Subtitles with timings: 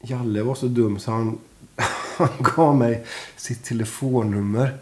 [0.00, 1.38] Jalle var så dum så han,
[2.16, 3.04] han gav mig
[3.36, 4.78] sitt telefonnummer.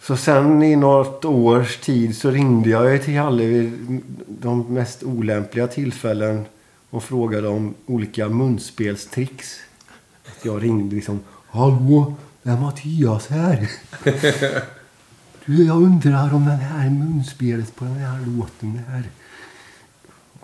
[0.00, 5.02] Så sen i något års tid så ringde jag ju till Jalle vid de mest
[5.02, 6.44] olämpliga tillfällen
[6.90, 9.56] och frågade om olika munspelstricks.
[10.26, 11.20] Att jag ringde liksom.
[11.46, 13.70] Hallå, det är Mattias här?
[15.46, 19.02] Du, jag undrar om den här munspelet på den här låten är...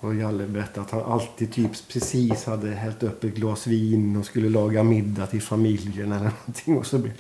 [0.03, 4.27] Och Jalle berättade att han alltid typ precis hade hällt upp ett glas vin och
[4.27, 6.79] skulle laga middag till familjen eller någonting.
[6.79, 7.13] Och så blev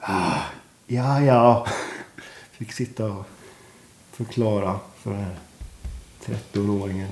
[0.00, 0.40] ah,
[0.86, 1.66] Ja, ja.
[2.50, 3.24] Fick sitta och
[4.12, 5.36] förklara för den här
[6.24, 7.08] 13-åringen.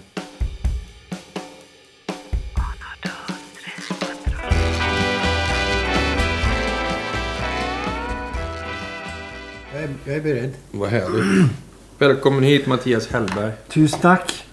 [9.73, 10.55] Jag är, jag är beredd.
[10.71, 11.51] Vad härligt.
[11.99, 13.53] Välkommen hit Mattias Hellberg.
[13.69, 14.46] Tusen tack.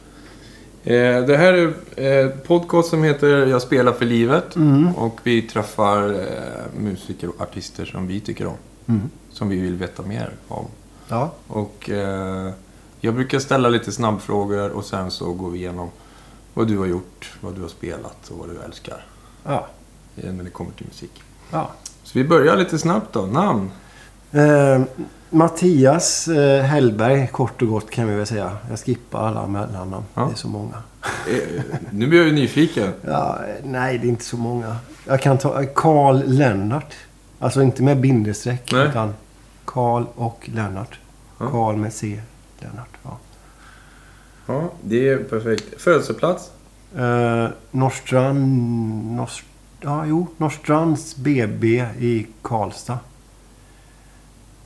[0.84, 1.54] Eh, det här
[1.96, 4.56] är en podcast som heter Jag spelar för livet.
[4.56, 4.96] Mm.
[4.96, 8.58] Och vi träffar eh, musiker och artister som vi tycker om.
[8.88, 9.10] Mm.
[9.32, 10.66] Som vi vill veta mer om.
[11.08, 11.32] Ja.
[11.48, 12.52] Och eh,
[13.00, 15.90] jag brukar ställa lite snabbfrågor och sen så går vi igenom
[16.54, 19.06] vad du har gjort, vad du har spelat och vad du älskar.
[19.44, 19.68] Ja.
[20.18, 21.22] eh, När det kommer till musik.
[21.52, 21.72] ja.
[22.04, 23.22] Så vi börjar lite snabbt då.
[23.26, 23.72] Namn?
[24.32, 24.82] Eh,
[25.34, 28.58] Mattias eh, Hellberg, kort och gott kan vi väl säga.
[28.70, 30.06] Jag skippar alla mellannamn.
[30.14, 30.26] Ja.
[30.26, 30.76] Det är så många.
[31.04, 32.94] Eh, nu blir jag ju nyfiken.
[33.02, 34.76] Ja, eh, nej, det är inte så många.
[35.08, 36.94] Jag kan ta eh, Karl Lennart.
[37.40, 38.88] Alltså inte med bindestreck, Nej.
[38.88, 39.14] utan
[39.66, 41.00] Karl och Lennart.
[41.38, 41.50] Ja.
[41.52, 42.20] Karl med C.
[42.60, 42.98] Lennart.
[43.04, 43.18] Ja.
[44.46, 45.82] Ja, det är perfekt.
[45.82, 46.52] Födelseplats?
[46.96, 48.40] Eh, Norrstrand...
[49.16, 49.30] Norr,
[49.82, 50.28] ja, jo.
[50.38, 53.00] Norrstrands BB i Karlstad.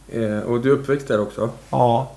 [0.09, 1.49] Eh, och du är uppväxt där också?
[1.69, 2.11] Ja.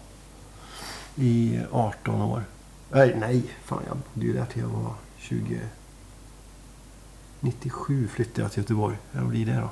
[1.16, 2.44] I 18 år.
[2.90, 3.42] Nej, nej.
[3.64, 5.60] Fan, jag bodde ju där till jag var 20...
[7.40, 8.96] 97 flyttade jag till Göteborg.
[9.12, 9.68] Vad blir det då?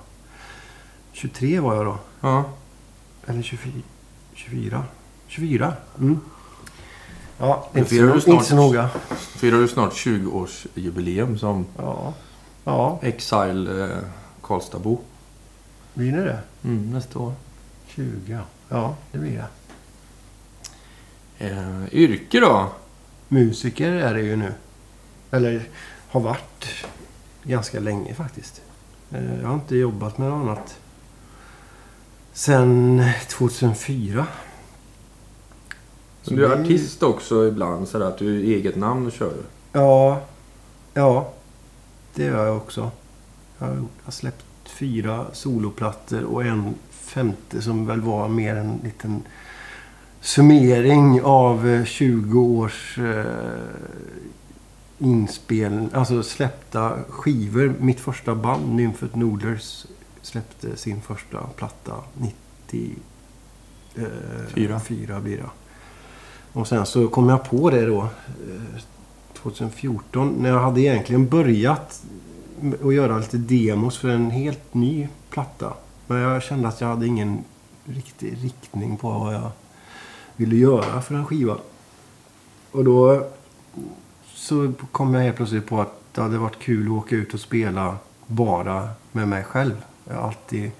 [1.12, 1.98] 23 var jag då.
[2.20, 2.44] Ja.
[3.26, 3.72] Eller 24.
[4.34, 4.84] 24.
[5.26, 5.72] 24.
[5.98, 6.20] Mm.
[7.38, 8.88] Ja, inte firar du så, snart- inte så noga.
[9.18, 12.14] Firar du snart 20-årsjubileum som Ja.
[12.64, 13.98] Ja, Exile eh,
[14.42, 14.98] Karlstadbo?
[15.94, 16.38] blir det det?
[16.64, 17.32] Mm, nästa år.
[17.88, 18.38] 20,
[18.68, 18.96] ja.
[19.12, 19.46] Det blir det.
[21.46, 22.72] Eh, yrke då?
[23.28, 24.52] Musiker är det ju nu.
[25.30, 25.68] Eller
[26.08, 26.66] har varit
[27.42, 28.62] ganska länge faktiskt.
[29.10, 30.78] Eh, Jag har inte jobbat med något annat
[32.32, 34.26] sen 2004.
[36.22, 39.36] Så du är det- artist också ibland, så att du eget namn och kör?
[39.72, 40.20] Ja,
[40.94, 41.32] ja.
[42.14, 42.90] Det gör jag också.
[43.58, 46.74] Jag har, jag har släppt fyra soloplattor och en
[47.08, 49.22] femte som väl var mer en liten
[50.20, 53.24] summering av eh, 20 års eh,
[54.98, 57.74] inspel, alltså släppta skivor.
[57.78, 59.86] Mitt första band, Nymfet Nodlers,
[60.22, 62.96] släppte sin första platta 90...
[63.94, 64.04] Eh,
[64.48, 64.80] Fyra.
[64.80, 65.50] Fyra blir det.
[66.52, 68.82] Och sen så kom jag på det då eh,
[69.34, 72.02] 2014 när jag hade egentligen börjat
[72.84, 75.72] att göra lite demos för en helt ny platta.
[76.10, 77.44] Men jag kände att jag hade ingen
[77.84, 79.50] riktig riktning på vad jag
[80.36, 81.56] ville göra för en skiva.
[82.72, 83.26] Och då
[84.34, 87.40] så kom jag helt plötsligt på att det hade varit kul att åka ut och
[87.40, 89.84] spela bara med mig själv.
[90.04, 90.70] Jag har alltid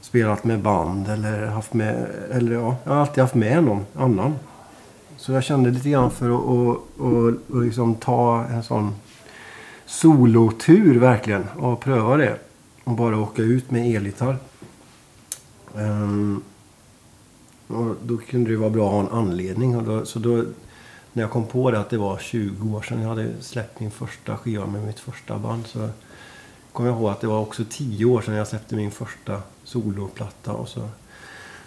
[0.00, 4.34] spelat med band eller haft med, eller ja, jag har alltid haft med någon annan.
[5.16, 8.94] Så jag kände lite grann för att och, och, och liksom ta en sån
[9.86, 12.38] solotur verkligen och pröva det.
[12.84, 14.36] Och bara åka ut med elgitarr.
[15.76, 16.42] Um,
[17.66, 19.76] och då kunde det vara bra att ha en anledning.
[19.76, 20.44] Och då, så då,
[21.12, 23.90] när jag kom på det att det var 20 år sedan jag hade släppt min
[23.90, 25.66] första skiva med mitt första band.
[25.66, 25.88] Så
[26.72, 30.52] kom jag ihåg att det var också 10 år sedan jag släppte min första soloplatta.
[30.52, 30.88] Och så,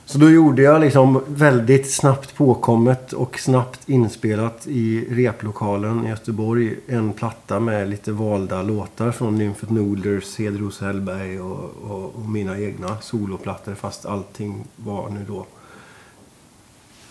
[0.10, 6.76] så då gjorde jag liksom väldigt snabbt påkommet och snabbt inspelat i replokalen i Göteborg
[6.88, 12.60] en platta med lite valda låtar från Nymfet Nodlers, Hedros Hellberg och, och, och mina
[12.60, 13.76] egna soloplattor.
[13.76, 15.46] Fast allting var nu då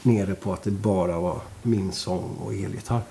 [0.03, 3.03] nere på att det bara var min sång och elgitarr.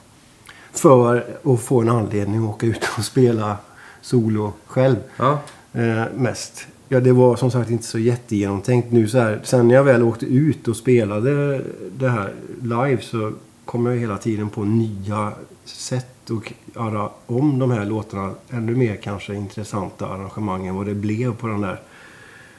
[0.72, 3.58] För att få en anledning att åka ut och spela
[4.02, 4.98] solo själv.
[5.18, 5.40] Ja.
[5.74, 6.68] Eh, mest.
[6.90, 9.42] Ja, det var som sagt inte så jättegenomtänkt nu så här.
[9.44, 11.62] Sen när jag väl åkte ut och spelade
[11.98, 13.34] det här live så
[13.66, 15.32] kom jag hela tiden på nya
[15.66, 20.96] sätt och göra om de här låtarna ännu mer kanske intressanta arrangemang än vad det
[20.96, 21.82] blev på den där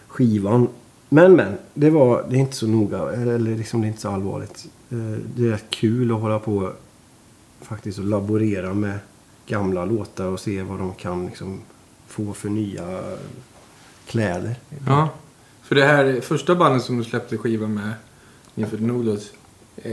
[0.09, 0.69] skivan.
[1.09, 3.13] Men men, det var det är inte så noga.
[3.13, 4.67] Eller liksom det är inte så allvarligt.
[4.91, 6.73] Eh, det är rätt kul att hålla på
[7.61, 8.99] faktiskt och laborera med
[9.47, 11.61] gamla låtar och se vad de kan liksom
[12.07, 13.03] få för nya
[14.09, 14.55] kläder.
[14.87, 15.09] Ja.
[15.63, 17.93] För det här första bandet som du släppte skiva med,
[18.55, 19.31] Inför Noodles,
[19.77, 19.93] eh,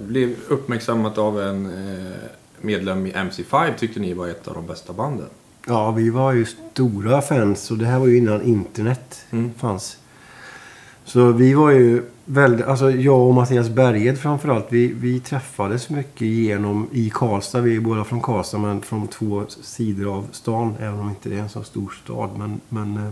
[0.00, 2.12] blev uppmärksammat av en eh,
[2.60, 5.26] medlem i MC5 tyckte ni var ett av de bästa banden.
[5.66, 9.50] Ja, vi var ju stora fans och det här var ju innan internet Mm.
[9.58, 9.96] fanns.
[11.04, 16.26] Så vi var ju väldigt, alltså jag och Mattias Berghed framförallt, vi, vi träffades mycket
[16.26, 17.60] genom i Karlstad.
[17.60, 21.36] Vi är båda från Karlstad men från två sidor av stan, även om inte det
[21.36, 22.30] är en så stor stad.
[22.38, 23.10] Men, men eh,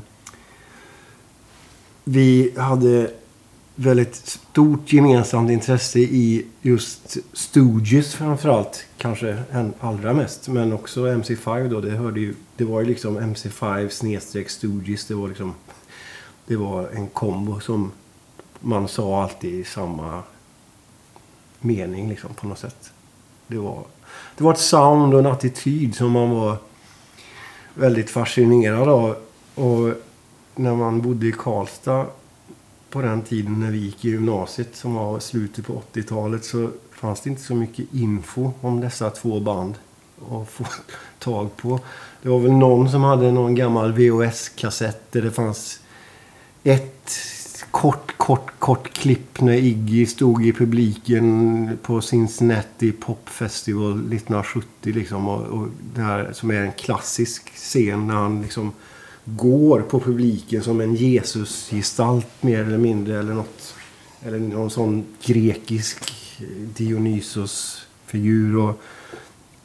[2.13, 3.11] vi hade
[3.75, 8.85] väldigt stort gemensamt intresse i just Stooges framförallt.
[8.97, 10.49] Kanske en allra mest.
[10.49, 11.81] Men också MC5 då.
[11.81, 15.07] Det, hörde ju, det var ju liksom MC5 snedstreck Stooges.
[15.07, 15.55] Det var liksom...
[16.47, 17.93] Det var en kombo som
[18.61, 20.23] man sa alltid i samma
[21.61, 22.93] mening liksom på något sätt.
[23.47, 23.85] Det var,
[24.37, 26.57] det var ett sound och en attityd som man var
[27.75, 29.17] väldigt fascinerad av.
[29.55, 29.95] Och
[30.61, 32.07] när man bodde i Karlstad
[32.91, 37.21] på den tiden när vi gick i gymnasiet som var slutet på 80-talet så fanns
[37.21, 39.75] det inte så mycket info om dessa två band
[40.31, 40.65] att få
[41.19, 41.81] tag på.
[42.23, 45.81] Det var väl någon som hade någon gammal VHS-kassett där det fanns
[46.63, 47.11] ett
[47.71, 55.29] kort, kort, kort klipp när Iggy stod i publiken på Cincinnati Pop Festival 1970 liksom.
[55.29, 58.73] Och, och det här som är en klassisk scen när han liksom
[59.37, 63.75] går på publiken som en Jesusgestalt mer eller mindre eller något.
[64.23, 66.13] Eller någon sån grekisk
[66.77, 68.57] Dionysos-figur.
[68.57, 68.81] Och,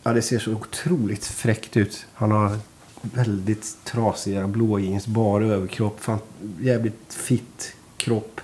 [0.04, 2.06] ja, det ser så otroligt fräckt ut.
[2.14, 2.58] Han har
[3.02, 6.20] väldigt trasiga blå jeans, bar överkropp, fan,
[6.62, 8.42] jävligt fitt kropp.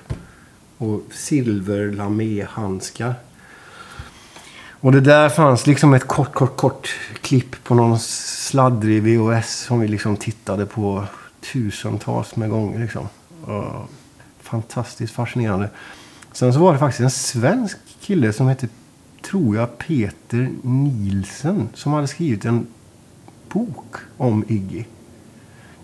[0.77, 3.15] Och silverlaméhandskar.
[4.81, 6.89] Och det där fanns liksom ett kort, kort, kort
[7.21, 11.03] klipp på någon sladdrig VHS som vi liksom tittade på
[11.53, 12.79] tusentals med gånger.
[12.79, 13.07] Liksom.
[13.41, 13.89] Och
[14.39, 15.69] fantastiskt fascinerande.
[16.31, 18.67] Sen så var det faktiskt en svensk kille som hette,
[19.21, 22.67] tror jag, Peter Nielsen som hade skrivit en
[23.49, 24.83] bok om Iggy.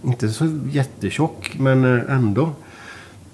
[0.04, 2.52] Inte så jättetjock, men eh, ändå.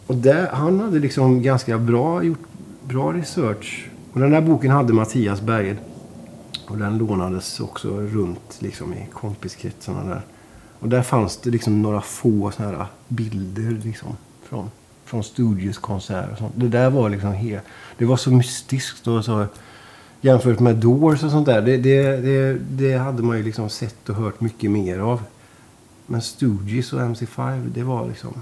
[0.08, 2.48] Och där, han hade liksom ganska bra gjort
[2.84, 3.90] bra research.
[4.14, 5.78] Och den där boken hade Mattias Berghed.
[6.68, 10.22] Och den lånades också runt liksom i kompiskretsarna där.
[10.80, 14.72] Och där fanns det liksom några få såna här bilder liksom från,
[15.06, 16.54] från Studios konserter och sånt.
[16.56, 17.64] Det där var liksom helt...
[17.98, 19.46] Det var så mystiskt och så...
[20.22, 21.62] Jämfört med Doors och sånt där.
[21.62, 25.22] Det, det, det, det hade man ju liksom sett och hört mycket mer av.
[26.06, 28.34] Men Stooges och MC5, det var liksom...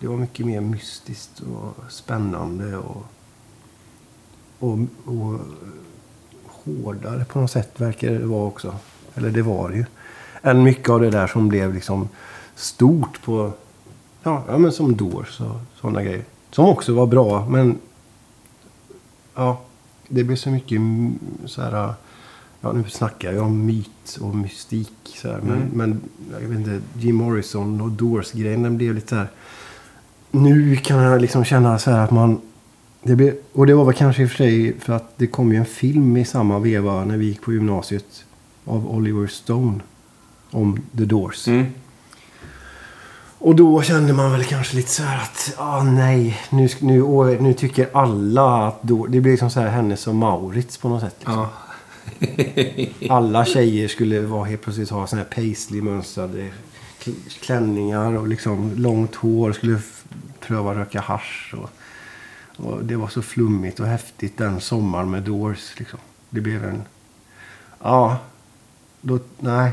[0.00, 3.06] Det var mycket mer mystiskt och spännande och...
[4.64, 5.40] Och, och
[6.46, 8.74] hårdare på något sätt verkar det vara också.
[9.14, 9.84] Eller det var det ju.
[10.42, 12.08] Än mycket av det där som blev liksom
[12.54, 13.52] stort på...
[14.22, 16.24] Ja, ja men som Doors och sådana grejer.
[16.50, 17.78] Som också var bra, men...
[19.34, 19.60] Ja,
[20.08, 20.80] det blev så mycket
[21.46, 21.94] så här...
[22.60, 24.92] Ja, nu snackar jag om myt och mystik.
[25.22, 25.68] Så här, men, Mm.
[25.72, 26.00] men
[26.32, 29.28] jag vet inte, Jim Morrison och Doors-grejen, den blev lite så här...
[30.30, 32.40] Nu kan jag liksom känna så här att man...
[33.06, 35.52] Det blev, och det var väl kanske i och för sig för att det kom
[35.52, 38.24] ju en film i samma veva när vi gick på gymnasiet.
[38.64, 39.80] Av Oliver Stone.
[40.50, 41.48] Om The Doors.
[41.48, 41.66] Mm.
[43.38, 47.02] Och då kände man väl kanske lite så här att, ah nej, nu, nu,
[47.40, 51.00] nu tycker alla att då, det blir liksom så här Hennes och Maurits på något
[51.00, 51.16] sätt.
[51.18, 51.34] Liksom.
[51.34, 51.50] Ja.
[53.16, 56.50] Alla tjejer skulle vara helt plötsligt ha såna här paisley-mönstrade
[57.02, 59.52] kl- klänningar och liksom långt hår.
[59.52, 59.78] Skulle
[60.40, 61.70] pröva röka hasch och,
[62.56, 65.78] och det var så flummigt och häftigt den sommaren med Doors.
[65.78, 65.98] Liksom.
[66.30, 66.82] Det blev en...
[67.82, 68.18] Ja,
[69.00, 69.72] då, nej.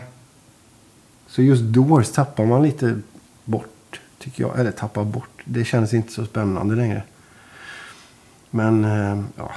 [1.28, 3.00] Så just Doors tappar man lite
[3.46, 4.60] bort, tycker jag.
[4.60, 5.42] Eller tappar bort.
[5.46, 7.04] Det känns inte så spännande längre.
[8.50, 9.52] Men, eh, ja.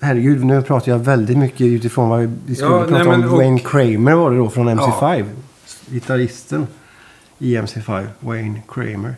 [0.00, 3.24] Herregud, nu pratar jag väldigt mycket utifrån vad vi- skulle Ja, prata nej, om.
[3.32, 5.26] och- Wayne Kramer var det då från MC5.
[5.86, 6.66] Gitarristen
[7.38, 9.14] i MC5, Wayne Kramer.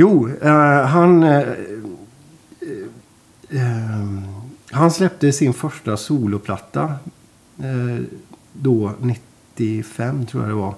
[0.00, 1.22] Jo, eh, han...
[1.22, 1.56] Eh, eh,
[3.48, 4.06] eh,
[4.70, 6.94] han släppte sin första soloplatta
[7.58, 8.04] eh,
[8.52, 10.74] då 95 tror jag det var.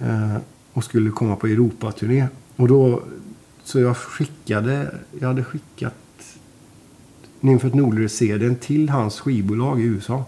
[0.00, 0.36] Eh,
[0.72, 2.26] och skulle komma på Europaturné.
[2.56, 3.02] Och då,
[3.62, 5.94] så jag skickade, jag hade skickat
[7.40, 10.24] Nymfet Nordlös-CDn till hans skivbolag i USA.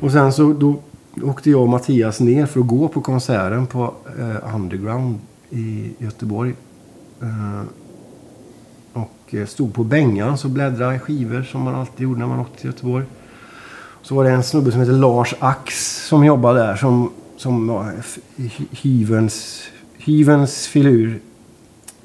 [0.00, 0.82] Och sen så då
[1.22, 5.18] åkte jag och Mattias ner för att gå på konserten på eh, Underground
[5.50, 6.54] i Göteborg.
[7.22, 7.62] Eh,
[8.92, 12.40] och eh, stod på bängan och bläddrade i skivor som man alltid gjorde när man
[12.40, 13.04] åkte till Göteborg.
[14.02, 16.76] Så var det en snubbe som heter Lars Ax som jobbade där.
[16.76, 17.92] Som, som var
[18.70, 19.62] hyvens,
[19.98, 21.20] hyvens filur.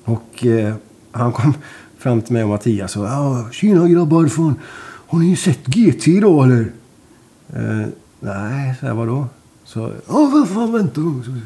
[0.04, 0.76] Och eh,
[1.12, 1.54] han kom
[1.98, 4.56] fram till mig och Mattias och sa Tjena grabbar, fan,
[5.08, 6.72] har ni sett GT idag eller?
[7.54, 7.88] Eh,
[8.20, 9.28] nej, så här, vadå?
[9.64, 11.42] Så, ja vad fan väntar du?”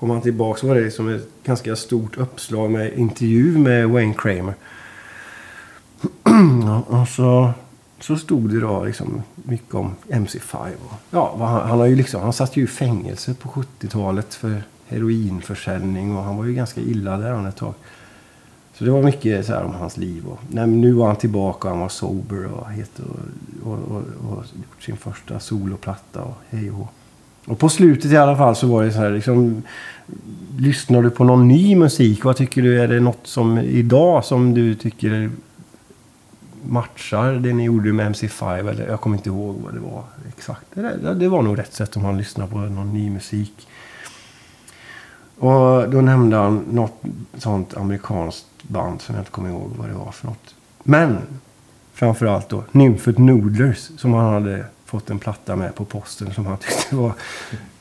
[0.00, 4.14] Kom han tillbaka så var det som ett ganska stort uppslag med intervju med Wayne
[4.14, 4.54] Kramer.
[6.64, 7.52] Ja, och så,
[8.00, 10.56] så stod det då liksom mycket om MC5.
[10.56, 14.62] Och, ja, han, han, har ju liksom, han satt ju i fängelse på 70-talet för
[14.86, 17.74] heroinförsäljning och han var ju ganska illa där ett tag.
[18.74, 20.26] Så det var mycket så här om hans liv.
[20.26, 23.78] Och, nej, men nu var han tillbaka och han var sober och het och, och,
[23.78, 26.88] och, och gjort sin första soloplatta och hej och.
[27.46, 29.62] Och på slutet i alla fall så var det så här liksom...
[30.58, 32.24] Lyssnar du på någon ny musik?
[32.24, 32.80] Vad tycker du?
[32.80, 35.30] Är det något som idag som du tycker
[36.62, 38.70] matchar det ni gjorde med MC5?
[38.70, 40.66] Eller jag kommer inte ihåg vad det var exakt.
[40.74, 43.68] Det, det var nog rätt sätt om man lyssnar på någon ny musik.
[45.38, 47.02] Och då nämnde han något
[47.38, 50.54] sånt amerikanskt band som jag inte kommer ihåg vad det var för något.
[50.82, 51.18] Men
[51.92, 56.56] framförallt då Nymfet Noodlers som han hade fått en platta med på posten som han
[56.56, 57.12] tyckte var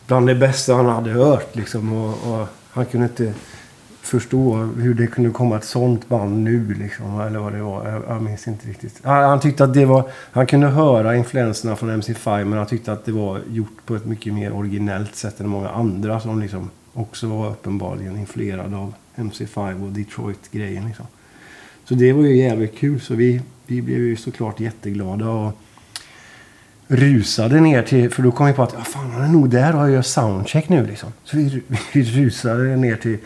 [0.08, 1.56] bland det bästa han hade hört.
[1.56, 1.94] Liksom.
[1.94, 3.34] Och, och han kunde inte
[4.02, 6.74] förstå hur det kunde komma ett sånt band nu.
[6.74, 7.90] Liksom, eller vad det var.
[7.90, 9.02] Jag, jag minns inte riktigt.
[9.04, 10.12] Han, han tyckte att det var...
[10.32, 14.06] Han kunde höra influenserna från MC5 men han tyckte att det var gjort på ett
[14.06, 19.84] mycket mer originellt sätt än många andra som liksom också var uppenbarligen influerade av MC5
[19.84, 20.88] och Detroit-grejen.
[20.88, 21.06] Liksom.
[21.86, 23.02] Så det var ju jävligt kul.
[23.02, 25.30] Så vi, vi blev ju såklart jätteglada.
[25.30, 25.54] Och,
[26.90, 29.76] rusade ner till, för då kom vi på att ja, fan, han är nog där
[29.76, 31.14] och gör soundcheck nu liksom.
[31.24, 33.18] Så vi, vi rusade ner till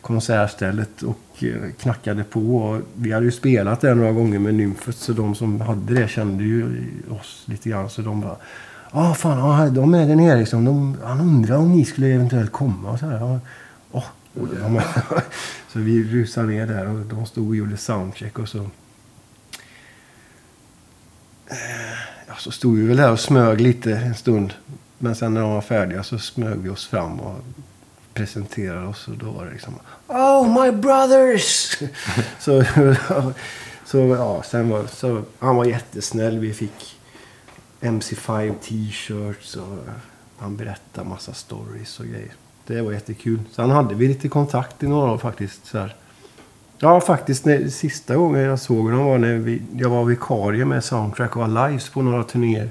[0.00, 2.56] konsertstället och eh, knackade på.
[2.56, 6.08] Och vi hade ju spelat där några gånger med Nymfet så de som hade det
[6.08, 7.90] kände ju oss lite grann.
[7.90, 8.36] Så de bara,
[8.92, 10.64] ja ah, fan, ah, de är där nere liksom.
[10.64, 13.18] De, han undrar om ni skulle eventuellt komma och så här.
[13.18, 13.40] Ja,
[13.92, 14.80] åh, de,
[15.72, 18.58] så vi rusade ner där och de stod och gjorde soundcheck och så
[21.46, 24.54] eh, så stod vi väl där och smög lite en stund.
[24.98, 27.36] Men sen när de var färdiga så smög vi oss fram och
[28.14, 29.08] presenterade oss.
[29.08, 29.74] Och då var det liksom
[30.06, 31.78] Oh my brothers!
[32.40, 32.64] så,
[33.86, 36.38] så ja, sen var så, han var jättesnäll.
[36.38, 36.96] Vi fick
[37.80, 39.78] MC5 t-shirts och
[40.38, 42.32] han berättade massa stories och grejer.
[42.66, 43.40] Det var jättekul.
[43.52, 45.66] Sen hade vi lite kontakt i några år faktiskt.
[45.66, 45.96] Så här.
[46.80, 47.44] Ja, faktiskt.
[47.44, 51.48] När, sista gången jag såg honom var när vi, jag var vikarie med Soundtrack och
[51.48, 52.70] Lives på några turnéer.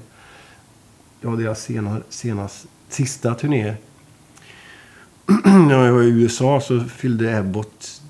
[1.22, 3.76] Det var deras sena, senast, sista turné.
[5.46, 8.02] när jag var i USA så fyllde Ebbot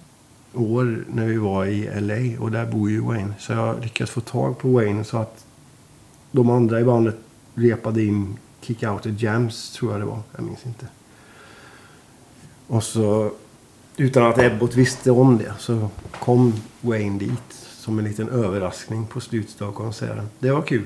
[0.54, 2.42] år när vi var i LA.
[2.44, 3.34] Och där bor ju Wayne.
[3.40, 5.46] Så jag lyckades få tag på Wayne så att
[6.32, 7.16] de andra i bandet
[7.56, 10.20] repade in Kick Out the Jams, tror jag det var.
[10.36, 10.86] Jag minns inte.
[12.68, 13.32] Och så
[13.98, 15.90] utan att Ebbot visste om det så
[16.20, 20.30] kom Wayne dit som en liten överraskning på slutet av konserten.
[20.40, 20.86] Det var kul.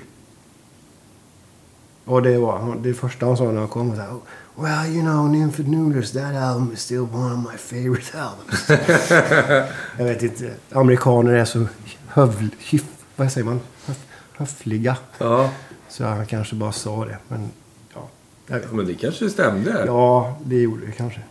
[2.06, 3.90] Och det var det första han sa när han kom.
[3.90, 4.20] var här,
[4.56, 8.70] well, you know, Nymphid Noodles, that album is still one of my favorite albums.
[9.98, 10.54] jag vet inte.
[10.72, 11.66] Amerikaner är så
[12.08, 12.84] hövl, hyf,
[13.16, 13.60] vad säger man?
[13.86, 13.98] Höf,
[14.34, 14.98] höfliga.
[15.18, 15.50] Ja.
[15.90, 17.18] Så han kanske bara sa det.
[17.28, 17.52] Men
[17.94, 18.10] ja,
[18.48, 18.72] jag vet.
[18.72, 19.84] Men det kanske stämde.
[19.86, 21.22] Ja, det gjorde det kanske.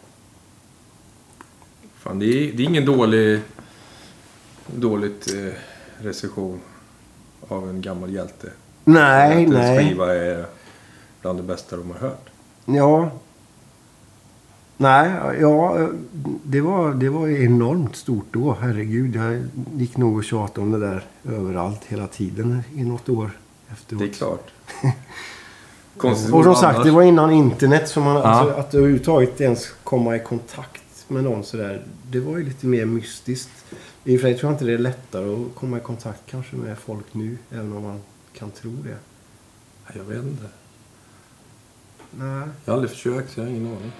[2.03, 3.41] Fan, det, är, det är ingen dålig
[4.67, 5.53] dåligt eh,
[6.05, 6.61] recension
[7.49, 8.51] av en gammal hjälte.
[8.85, 9.89] Nej, Att ens nej.
[9.89, 10.45] skiva är
[11.21, 12.27] bland det bästa de har hört.
[12.65, 13.11] Ja.
[14.77, 15.89] Nej, ja,
[16.43, 18.57] det var, det var enormt stort då.
[18.61, 19.43] Herregud, jag
[19.75, 23.31] gick nog och tjatade om det där överallt hela tiden i något år
[23.73, 24.01] efteråt.
[24.03, 24.51] Det är klart.
[25.97, 26.61] Konstigt Och som annars.
[26.61, 27.89] sagt, det var innan internet.
[27.89, 28.23] Så man, Ja.
[28.23, 30.80] alltså, att överhuvudtaget ens komma i kontakt
[31.11, 31.85] med någon sådär.
[32.11, 33.65] Det var ju lite mer mystiskt.
[34.05, 36.57] I och för sig tror jag inte det är lättare att komma i kontakt kanske
[36.57, 37.39] med folk nu.
[37.51, 38.01] Även om man
[38.33, 38.97] kan tro det.
[39.95, 40.49] Jag vet inte.
[42.11, 42.49] Nej.
[42.65, 43.93] Jag har aldrig försökt, så jag har ingen aning.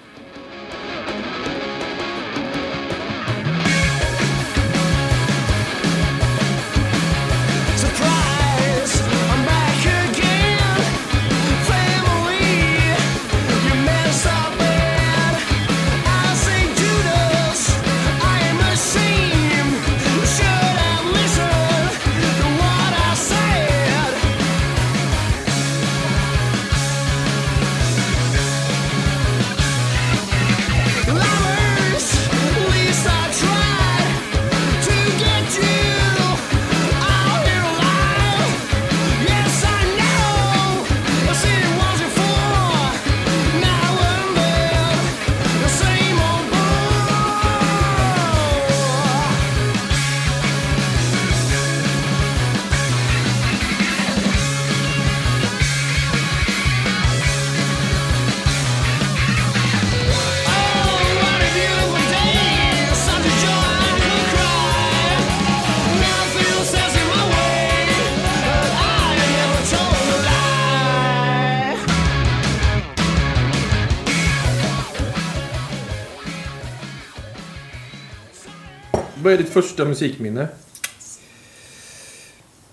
[79.31, 80.47] Vad är ditt första musikminne?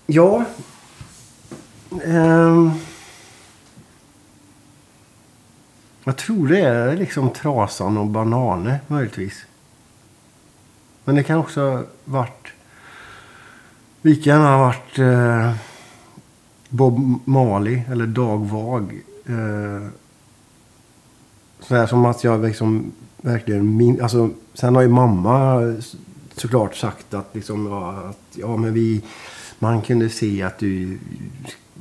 [0.05, 0.45] Ja.
[1.89, 2.73] Um,
[6.03, 9.45] jag tror det är liksom Trasan och Bananer möjligtvis.
[11.03, 12.47] Men det kan också ha varit...
[14.01, 15.55] Lika gärna ha varit eh,
[16.69, 19.01] Bob Marley eller Dag Vag.
[19.25, 19.87] Eh,
[21.59, 25.61] sådär som att jag liksom verkligen min, alltså, Sen har ju mamma
[26.39, 29.01] såklart sagt att, liksom, ja, att ja, men vi,
[29.59, 30.99] man kunde se att du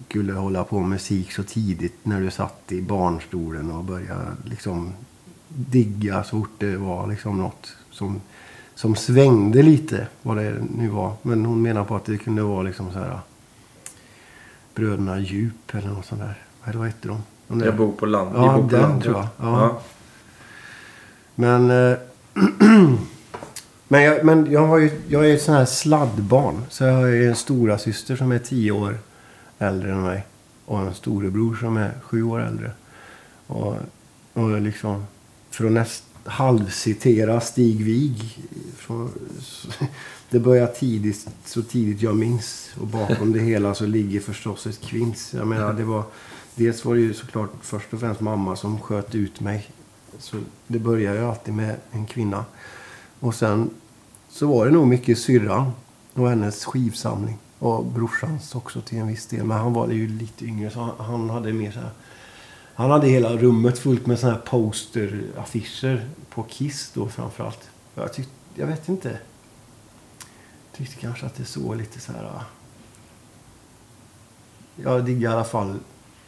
[0.08, 4.92] skulle hålla på med musik så tidigt när du satt i barnstolen och började liksom
[5.48, 8.20] digga så fort det var liksom något som,
[8.74, 11.12] som svängde lite, vad det nu var.
[11.22, 13.18] Men hon menar på att det kunde vara liksom så här
[14.74, 16.38] Bröderna Djup eller något sånt där.
[16.74, 17.22] Vad hette de?
[17.48, 18.30] de där- Jag bor på land.
[18.34, 19.02] Ja, bor på den landet.
[19.04, 19.26] tror jag.
[19.40, 19.60] Ja.
[19.60, 19.80] Ja.
[21.34, 21.98] Men, eh,
[23.88, 26.62] men, jag, men jag, har ju, jag är ett sån här sladdbarn.
[26.70, 28.98] Så jag har ju en stora syster som är tio år
[29.58, 30.26] äldre än mig.
[30.64, 32.70] Och en storebror som är sju år äldre.
[33.46, 33.76] Och,
[34.32, 35.06] och liksom,
[35.50, 38.38] för att näst, halvcitera Stig Wig.
[38.76, 39.10] Från,
[40.30, 42.70] det börjar tidigt, så tidigt jag minns.
[42.80, 45.34] Och bakom det hela så ligger förstås ett kvinns.
[45.34, 46.04] Jag menar, det var,
[46.54, 49.70] dels var det ju såklart först och främst mamma som sköt ut mig.
[50.18, 52.44] Så det börjar ju alltid med en kvinna.
[53.20, 53.70] Och sen
[54.28, 55.72] så var det nog mycket syrran
[56.14, 57.38] och hennes skivsamling.
[57.58, 59.44] Och brorsans också till en viss del.
[59.44, 61.90] Men han var ju lite yngre så han, hade mer så här...
[62.74, 67.70] Han hade hela rummet fullt med såna här posteraffischer på Kiss då framförallt.
[67.94, 69.18] Jag tyckte, jag vet inte.
[70.76, 72.24] Tyckte kanske att det såg lite så här...
[72.24, 72.44] Ah.
[74.76, 75.78] Jag diggar i alla fall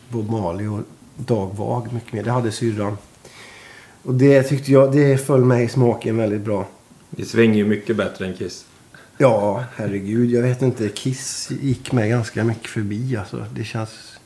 [0.09, 0.81] Bob Marley och
[1.17, 2.23] Dag Vag mycket mer.
[2.23, 2.97] Det hade syrran.
[4.03, 6.67] Och det tyckte jag, det föll mig i smaken väldigt bra.
[7.11, 8.65] Det svänger ju mycket bättre än Kiss.
[9.19, 10.31] Ja, herregud.
[10.31, 10.89] Jag vet inte.
[10.89, 13.17] Kiss gick mig ganska mycket förbi.
[13.17, 14.19] Alltså, det känns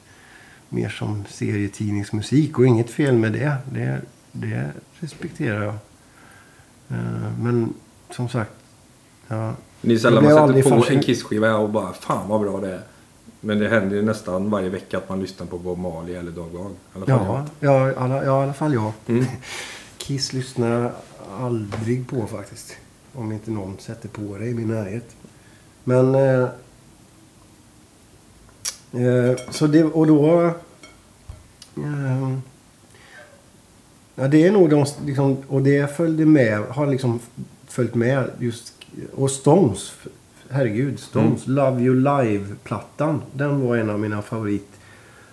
[0.69, 2.59] mer som serietidningsmusik.
[2.59, 3.57] Och inget fel med det.
[3.73, 4.01] Det,
[4.33, 4.71] det
[5.01, 5.75] respekterar jag.
[6.89, 7.75] Eh, Men
[8.11, 8.51] som sagt.
[9.29, 12.61] Ja, Det är sällan man sätter på fascin- en Kiss-skiva och bara fan vad bra
[12.61, 12.81] det är.
[13.41, 16.51] Men det händer ju nästan varje vecka att man lyssnar på Bob Marley eller Dag
[16.53, 18.93] fall ja, ja, alla, ja, i alla fall jag.
[19.07, 19.25] Mm.
[19.99, 20.93] Kiss lyssnar
[21.35, 22.77] aldrig på faktiskt.
[23.13, 25.17] Om inte någon sätter på det i min närhet.
[25.85, 26.15] Men...
[26.15, 26.49] Eh,
[29.03, 30.45] eh, så det, och då...
[31.77, 32.39] Eh,
[34.15, 34.87] ja, det är nog de...
[35.05, 36.61] Liksom, och det följde med.
[36.61, 37.21] Har liksom
[37.67, 38.73] följt med just...
[39.15, 39.93] Och Stones.
[40.51, 41.01] Herregud.
[41.01, 41.47] Stones.
[41.47, 43.23] Love You Live-plattan.
[43.33, 44.69] Den var en av mina favorit.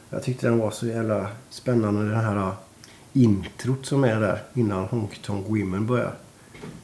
[0.09, 2.01] Jag tyckte den var så jävla spännande.
[2.01, 2.51] Den här
[3.13, 6.13] introt som är där innan Honky Tonk Women börjar.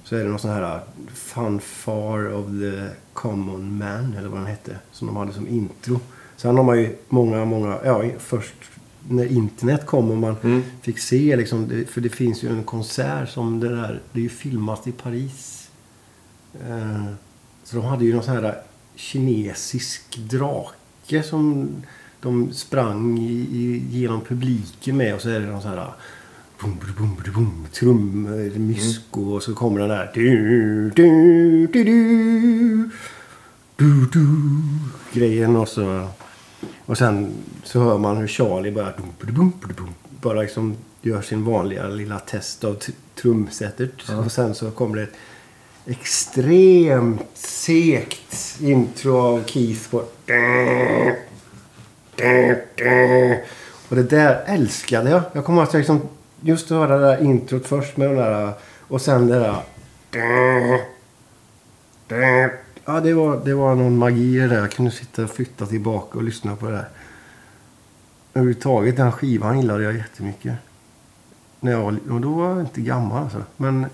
[0.04, 0.82] Så är det någon sån här uh,
[1.14, 4.76] Fanfare of the Common Man eller vad den hette.
[4.92, 6.00] Som de hade som intro.
[6.38, 7.78] Sen har man ju många, många...
[7.86, 8.56] Ja, först
[9.10, 10.64] när internet kom och man Mm.
[10.82, 11.86] fick se liksom.
[11.90, 14.02] För det finns ju en konsert som det där...
[14.12, 15.70] Det är ju filmat i Paris.
[16.68, 17.06] Eh,
[17.64, 18.62] så de hade ju någon sån här
[18.96, 21.70] kinesisk drake som
[22.22, 25.16] de sprang i, i, genom publiken med.
[25.16, 25.92] Och så är det någon sån här
[26.62, 31.84] boom, boom, boom, boom, trum, eh, mysko och så kommer den där du, du, du,
[31.84, 32.90] du,
[33.76, 34.28] du, du,
[35.14, 36.08] grejen och så
[36.86, 38.94] och sen så hör man hur Charlie bara
[40.22, 42.78] bara liksom gör sin vanliga lilla test av
[43.16, 44.10] trumsetet.
[44.26, 45.16] Och sen så kommer det ett
[45.86, 49.98] extremt segt intro av Keith på...
[53.90, 55.22] Och det där älskade jag.
[55.34, 56.02] Jag kommer att jag liksom
[56.42, 58.54] just hörde det där introt först med den där
[58.88, 59.62] och sen det där...
[62.86, 64.60] Ja, det var, det var någon magi i det där.
[64.60, 66.88] Jag kunde sitta och flytta tillbaka och lyssna på det där.
[68.34, 70.54] Överhuvudtaget den skivan gillade jag jättemycket.
[71.60, 73.44] När jag, var- och då var jag inte gammal alltså.
[73.58, 73.86] Men...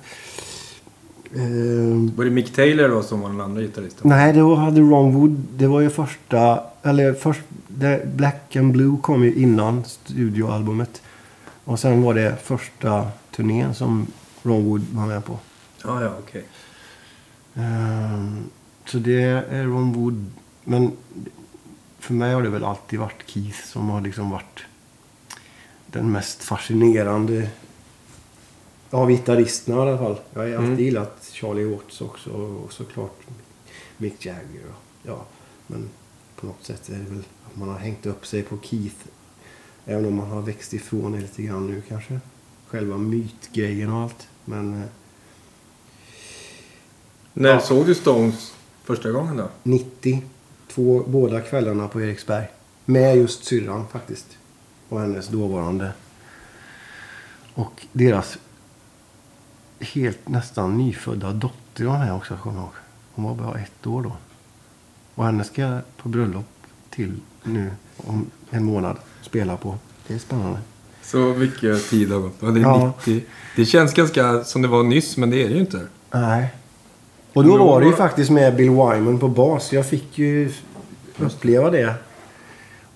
[1.36, 4.10] ehm, Var det Mick Taylor då som var den andra gitarristen?
[4.10, 5.44] Nej, det var, hade Ron Wood.
[5.58, 6.64] Det var ju första...
[6.84, 7.42] Eller först...
[7.68, 11.02] Det, Black and Blue kom ju innan studioalbumet.
[11.66, 14.08] Och sen var det första turnén som
[14.44, 15.40] Ron Wood var med på.
[15.84, 16.46] Ja, ja, okej.
[17.56, 18.50] Ehm,
[18.86, 20.26] så det är Ron Wood.
[20.64, 20.92] Men
[22.00, 24.60] för mig har det väl alltid varit Keith som har liksom varit
[25.88, 27.50] den mest fascinerande
[28.90, 30.20] av gitarristerna i alla fall.
[30.34, 30.80] Jag har alltid Mm.
[30.80, 33.20] gillat Charlie Watts också och såklart
[33.98, 34.64] Mick Jagger.
[34.70, 35.26] och- Ja,
[35.68, 35.90] men
[36.36, 38.96] på något sätt är det väl att man har hängt upp sig på Keith.
[39.86, 42.20] Även om man har växt ifrån det lite grann nu kanske.
[42.68, 44.28] Själva mytgrejen och allt.
[44.46, 44.88] Men eh,
[47.34, 47.60] När Ja.
[47.60, 49.50] såg du Stones första gången då?
[49.64, 50.24] 90.
[50.68, 52.48] Två, båda kvällarna på Eriksberg.
[52.86, 54.38] Med just syrran faktiskt.
[54.90, 55.92] Och hennes dåvarande.
[57.54, 58.38] Och deras
[59.80, 62.74] helt nästan nyfödda dotter var med också, kommer jag ihåg.
[63.14, 64.18] Hon var bara ett år då.
[65.16, 66.46] Och henne ska jag på bröllop
[66.90, 68.98] till nu om en månad
[69.34, 69.78] spela på.
[70.08, 70.60] Det är spännande.
[71.02, 72.44] Så mycket tid har gått.
[72.44, 72.94] Och det, är Ja.
[73.06, 73.24] 90.
[73.56, 75.88] det känns ganska som det var nyss, men det är det ju inte.
[76.12, 76.48] Nej.
[77.34, 79.74] Och då var det ju faktiskt med Bill Wyman på bas.
[79.74, 80.52] Jag fick ju
[81.18, 81.94] uppleva det.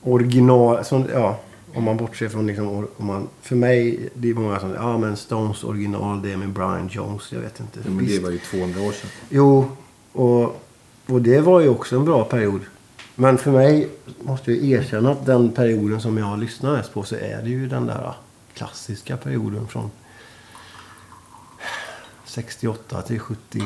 [0.03, 0.85] Original...
[0.85, 1.39] Som, ja,
[1.73, 2.87] om man bortser från liksom...
[2.97, 6.49] Om man, för mig, det är många som ja men Stones original, det är med
[6.49, 7.31] Brian Jones.
[7.31, 7.79] Jag vet inte.
[7.85, 9.09] Ja, men det var ju 200 år sedan.
[9.29, 9.71] Jo,
[10.11, 10.43] och,
[11.05, 12.61] och det var ju också en bra period.
[13.19, 13.89] Men för mig
[14.21, 17.67] måste jag erkänna att den perioden som jag lyssnar mest på så är det ju
[17.67, 18.13] den där
[18.53, 19.91] klassiska perioden från
[22.25, 23.63] 68 till 70.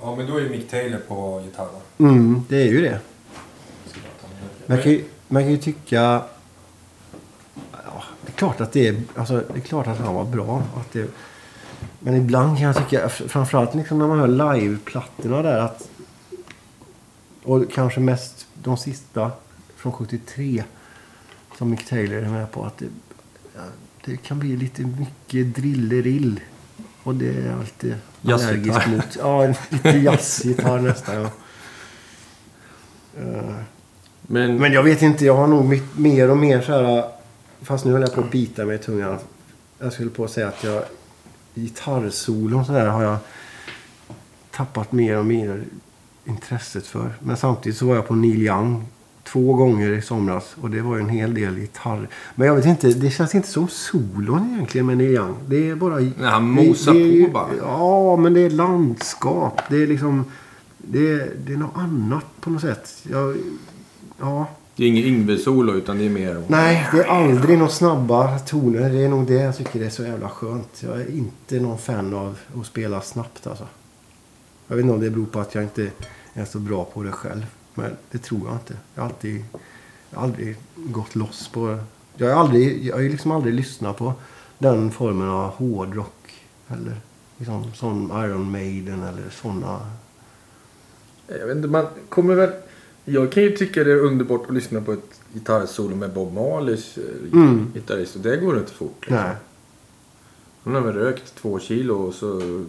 [0.00, 1.80] Ja, men då är Mick Taylor på gitarren.
[1.98, 3.00] Mm, det är ju det.
[4.66, 6.22] Man kan ju, man kan ju tycka...
[7.72, 9.02] Ja, det är klart att det är...
[9.16, 10.62] Alltså, det är klart att han var bra.
[10.76, 11.10] Att det,
[11.98, 15.88] men ibland kan jag tycka, framförallt liksom när man hör live-plattorna där att...
[17.42, 19.30] Och kanske mest de sista
[19.76, 20.64] från 73
[21.58, 22.64] som Mick Taylor är med på.
[22.64, 22.86] Att det,
[24.04, 26.40] det kan bli lite mycket drillerill.
[27.02, 29.16] Och det är jag alltid allergisk mot.
[29.18, 31.14] Ja, lite jazzgitarr nästan.
[31.14, 31.30] Ja.
[33.18, 33.54] Eh,
[34.26, 37.04] Men, men jag vet inte, jag har nog mer och mer så här...
[37.62, 39.18] Fast nu höll jag på att bita mig i tungan.
[39.78, 40.82] Jag skulle på att säga att jag...
[41.54, 43.16] Gitarrsolon så där har jag
[44.50, 45.64] tappat mer och mer
[46.24, 47.14] intresset för.
[47.20, 48.84] Men samtidigt så var jag på Neil Young
[49.24, 50.56] två gånger i somras.
[50.60, 52.08] Och det var ju en hel del gitarr.
[52.34, 55.34] Men jag vet inte, det känns inte som solon egentligen med Neil Young.
[55.46, 55.94] Det är bara...
[55.96, 57.48] Nej, han mosar det, det är på bara.
[57.58, 59.60] Ja, men det är landskap.
[59.70, 60.24] Det är liksom...
[60.78, 63.04] Det är, det är något annat på något sätt.
[63.10, 63.36] Jag,
[64.20, 66.42] ja, det är ingen Yngve-solo, utan det är mer...
[66.48, 68.90] Nej, det är aldrig några snabba toner.
[68.90, 70.68] Det är nog det jag tycker är så jävla skönt.
[70.80, 73.66] Jag är inte någon fan av att spela snabbt alltså.
[74.72, 75.90] Jag vet inte om det beror på att jag inte
[76.34, 77.46] är så bra på det själv.
[77.74, 78.76] Men det tror jag inte.
[78.94, 79.44] Jag har alltid,
[80.10, 81.78] jag har aldrig gått loss på...
[82.16, 84.12] Jag har, aldrig, jag har liksom aldrig lyssnat på
[84.58, 86.34] den formen av hårdrock.
[86.68, 86.96] Eller
[87.38, 89.90] liksom sån Iron Maiden eller såna...
[91.26, 92.50] Jag vet inte, man kommer väl...
[93.04, 96.98] Jag kan ju tycka det är underbart att lyssna på ett gitarrsolo med Bob Marleys
[96.98, 97.70] eh, Mm.
[97.74, 98.16] gitarrist.
[98.16, 98.96] Och det går inte fort.
[99.00, 99.16] liksom.
[99.16, 99.36] Nej.
[100.64, 102.64] Han har väl rökt två kilo och så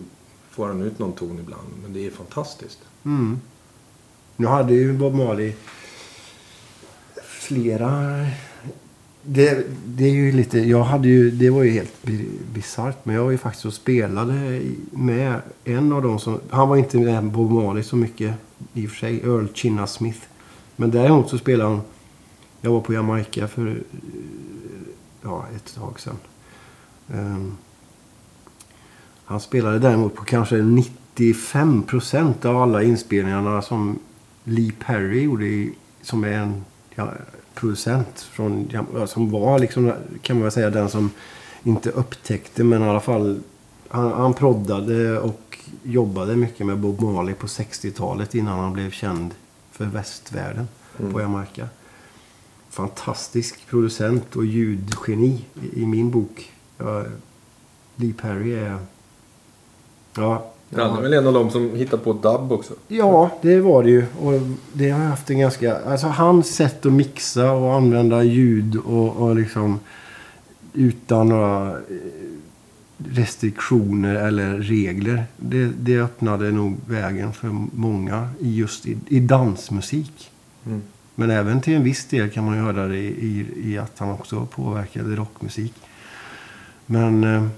[0.53, 1.67] får han ut någon ton ibland.
[1.81, 2.79] Men det är fantastiskt.
[3.03, 3.39] Mm.
[4.35, 5.53] Nu hade ju Bob Marley
[7.23, 8.25] flera...
[9.25, 10.59] Det, det är ju lite...
[10.59, 11.31] Jag hade ju...
[11.31, 12.03] Det var ju helt
[12.53, 13.05] bisarrt.
[13.05, 14.61] Men jag var ju faktiskt och spelade
[14.91, 16.39] med en av dem som...
[16.49, 18.35] Han var inte med Bob Marley så mycket
[18.73, 19.19] i och för sig.
[19.19, 20.19] Earl Chinna Smith.
[20.75, 21.81] Men däremot så spelade han...
[22.61, 23.83] Jag var på Jamaica för
[25.21, 26.17] ja, ett tag sedan.
[27.13, 27.57] Ehm,
[29.25, 33.99] han spelade däremot på kanske 95 procent av alla inspelningarna som
[34.43, 37.13] Lee Perry gjorde, i, som är en ja,
[37.53, 41.11] producent från, ja, som var liksom, kan man säga, den som
[41.63, 43.39] inte upptäckte, men i alla fall,
[43.87, 49.35] han, han proddade och jobbade mycket med Bob Marley på 60-talet innan han blev känd
[49.71, 50.67] för västvärlden
[51.11, 51.67] på Jamaica.
[52.69, 56.51] Fantastisk producent och ljudgeni i, i min bok.
[56.77, 57.03] Ja,
[57.95, 58.77] Lee Perry är...
[60.15, 62.73] Ja, Han är väl en av dem som hittar på dub också.
[62.87, 64.05] Ja, det var det ju.
[64.19, 64.33] Och
[64.73, 65.77] det har jag haft en ganska...
[65.77, 69.79] Alltså hans sätt att mixa och använda ljud och, och liksom
[70.73, 71.77] utan några eh,
[72.97, 75.23] restriktioner eller regler.
[75.37, 80.31] Det, det öppnade nog vägen för många just i, i dansmusik.
[80.65, 80.81] Mm.
[81.15, 83.99] Men även till en viss del kan man ju höra det i, i, i att
[83.99, 85.73] han också påverkade rockmusik.
[86.85, 87.49] Men...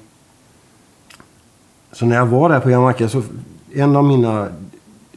[1.96, 3.24] Så när jag var där på Jamaica så...
[3.74, 4.48] En av mina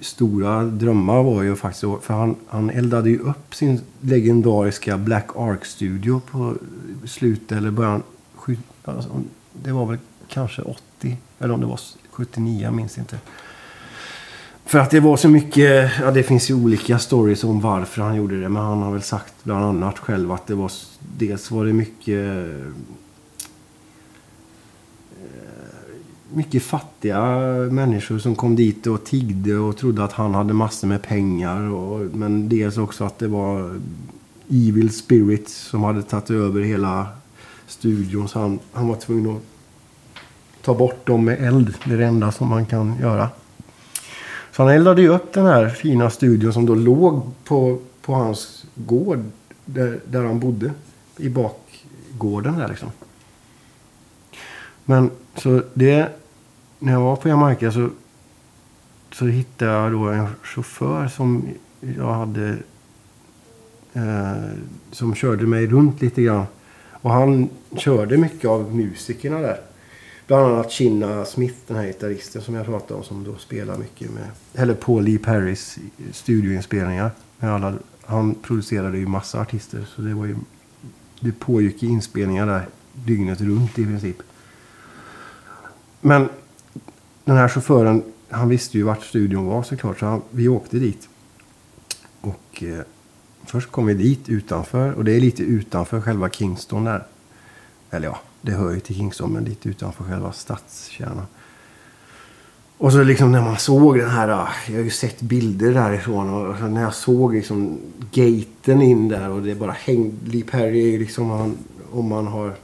[0.00, 1.84] stora drömmar var ju faktiskt...
[2.02, 6.54] För han, han eldade ju upp sin legendariska Black Ark-studio på
[7.04, 8.02] slutet eller början...
[8.84, 9.10] Alltså,
[9.52, 11.16] det var väl kanske 80.
[11.38, 13.18] Eller om det var 79, jag minns inte.
[14.64, 18.16] För att det var så mycket, ja det finns ju olika stories om varför han
[18.16, 18.48] gjorde det.
[18.48, 20.72] Men han har väl sagt bland annat själv att det var,
[21.18, 22.72] dels var det mycket eh,
[26.32, 27.20] mycket fattiga
[27.70, 31.70] människor som kom dit och tiggde och trodde att han hade massor med pengar.
[31.70, 33.80] Och, men dels också att det var
[34.50, 37.06] evil spirits som hade tagit över hela
[37.66, 38.28] studion.
[38.28, 39.42] Så han, han var tvungen att
[40.62, 41.74] ta bort dem med eld.
[41.84, 43.28] Det är det enda som man kan göra.
[44.52, 48.64] Så han eldade ju upp den här fina studion som då låg på, på hans
[48.74, 49.24] gård
[49.64, 50.72] där, där han bodde.
[51.16, 52.88] I bakgården där liksom.
[54.84, 56.08] Men så det...
[56.78, 57.90] När jag var på Jamaica så,
[59.12, 61.48] så hittade jag då en chaufför som
[61.96, 62.56] jag hade...
[63.92, 64.50] Eh,
[64.90, 66.46] som körde mig runt lite grann.
[66.92, 69.60] Och han körde mycket av musikerna där.
[70.26, 73.04] Bland annat Chinna Smith, den här gitarristen som jag pratade om.
[73.04, 74.30] Som då spelar mycket med...
[74.54, 75.78] Eller på Lee Perrys
[76.12, 77.10] studioinspelningar.
[77.38, 77.74] Med alla,
[78.04, 79.86] han producerade ju massa artister.
[79.94, 80.36] Så det var ju...
[81.20, 84.22] Det pågick inspelningar där dygnet runt i princip.
[86.00, 86.28] Men
[87.24, 89.98] den här chauffören, han visste ju vart studion var såklart.
[89.98, 91.08] Så han, vi åkte dit.
[92.20, 92.84] Och eh,
[93.44, 94.92] först kom vi dit utanför.
[94.92, 97.06] Och det är lite utanför själva Kingston där.
[97.90, 101.26] Eller ja, det hör ju till Kingston, men lite utanför själva stadskärnan.
[102.78, 106.30] Och så liksom när man såg den här, ah, jag har ju sett bilder därifrån
[106.30, 107.78] och när jag såg liksom
[108.12, 111.58] gaten in där och det bara hängde, Lee Perry är ju liksom, han,
[111.92, 112.54] om man har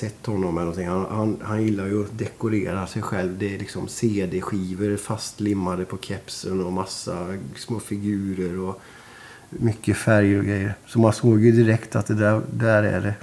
[0.00, 3.38] sett honom eller någonting, han, han, han gillar ju att dekorera sig själv.
[3.38, 8.80] Det är liksom CD-skivor fastlimmade på kepsen och massa små figurer och
[9.50, 10.74] mycket färger och grejer.
[10.86, 13.14] Så man såg ju direkt att det där, där är det.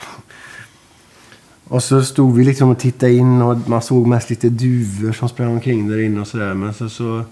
[1.64, 5.30] Och så stod vi liksom och tittade in och man såg mest lite duvor som
[5.30, 6.54] sprang omkring där inne och sådär.
[6.54, 7.24] Men så, så...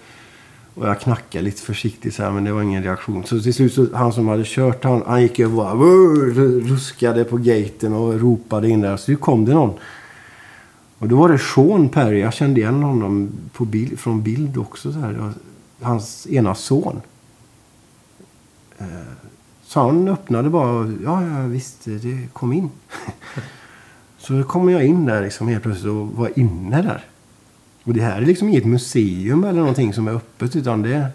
[0.76, 3.24] Och jag knackade lite försiktigt så här, men det var ingen reaktion.
[3.24, 5.74] Så till slut, så, han som hade kört, han, han gick över och bara
[6.74, 8.98] ruskade på gaten och ropade in där.
[8.98, 9.74] Så det kom det någon.
[11.00, 12.20] Och då var det Sean Perry.
[12.20, 14.94] Jag kände igen honom på bild, från bild också.
[14.94, 15.34] Så här.
[15.82, 17.02] Hans ena son.
[18.78, 18.86] Eh,
[19.64, 20.94] så han öppnade bara.
[21.04, 22.70] Ja, ja visst, det kom in.
[24.18, 27.06] Så kom jag in där liksom helt plötsligt och var inne där.
[27.86, 31.08] Och det här är liksom inget museum eller någonting som är öppet utan det.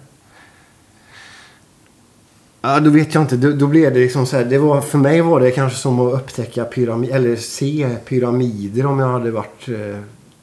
[2.61, 3.37] Ja, då vet jag inte.
[3.37, 4.45] Då, då blev det liksom så här.
[4.45, 8.99] Det var, för mig var det kanske som att upptäcka pyramider, eller se pyramider om
[8.99, 10.01] jag hade varit eh,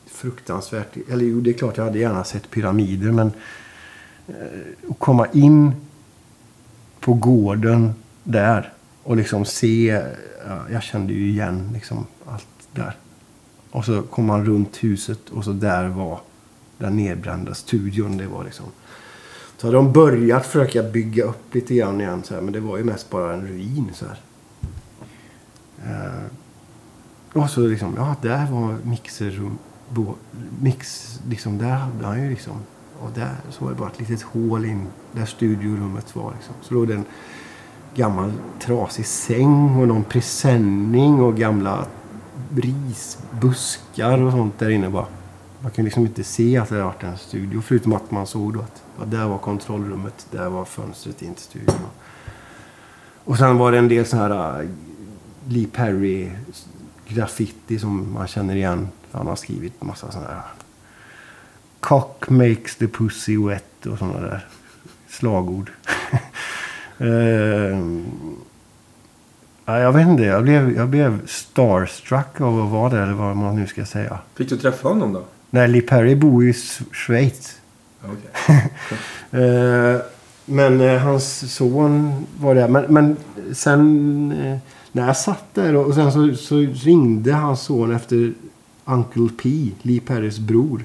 [0.08, 0.98] fruktansvärt...
[1.12, 3.32] Eller jo, det är klart jag hade gärna sett pyramider men...
[4.28, 5.72] Eh, att komma in
[7.00, 10.02] på gården där och liksom se...
[10.48, 12.96] Ja, jag kände ju igen liksom allt där.
[13.78, 16.20] Och så kom man runt huset och så där var
[16.78, 18.18] den nedbrända studion.
[18.18, 18.66] Det var liksom...
[19.58, 22.78] Så hade de börjat försöka bygga upp lite grann igen så här, men det var
[22.78, 24.20] ju mest bara en ruin så här.
[25.86, 26.24] Eh,
[27.42, 29.58] och så liksom, ja där var mixerrum,
[29.90, 30.16] bo,
[30.62, 32.58] mix, liksom där hade han ju liksom,
[33.00, 36.56] och där så var det bara ett litet hål in där studiorummet var liksom.
[36.62, 37.06] Så låg det en
[37.96, 41.88] gammal trasig säng och någon presenning och gamla
[42.56, 45.06] risbuskar och sånt där inne bara.
[45.60, 48.54] Man kunde liksom inte se att det hade varit en studio förutom att man såg
[48.54, 51.76] då att ja, där var kontrollrummet, där var fönstret in till studion.
[53.24, 54.70] Och sen var det en del sån här uh,
[55.48, 56.32] Lee Perry
[57.08, 58.88] graffiti som man känner igen.
[59.12, 60.42] Han har skrivit massa sådana här
[61.80, 64.48] Cock makes the pussy wet och sådana där
[65.08, 65.72] slagord.
[67.00, 68.06] Ehm,
[69.68, 73.38] ja, jag vet inte, jag blev, jag blev starstruck av att vara där, eller vad
[73.38, 74.20] man nu ska säga.
[74.36, 75.24] Fick du träffa honom då?
[75.50, 76.54] Nej, Lee Perry bor i
[76.92, 77.60] Schweiz.
[78.04, 78.72] Okej.
[79.32, 80.02] Eh,
[80.46, 82.68] men eh, hans son var där.
[82.68, 83.18] Men, men
[83.54, 84.58] sen eh,
[84.92, 88.34] när jag satt där och sen så, så ringde hans son efter
[88.86, 90.84] Uncle P, Lee Perrys bror.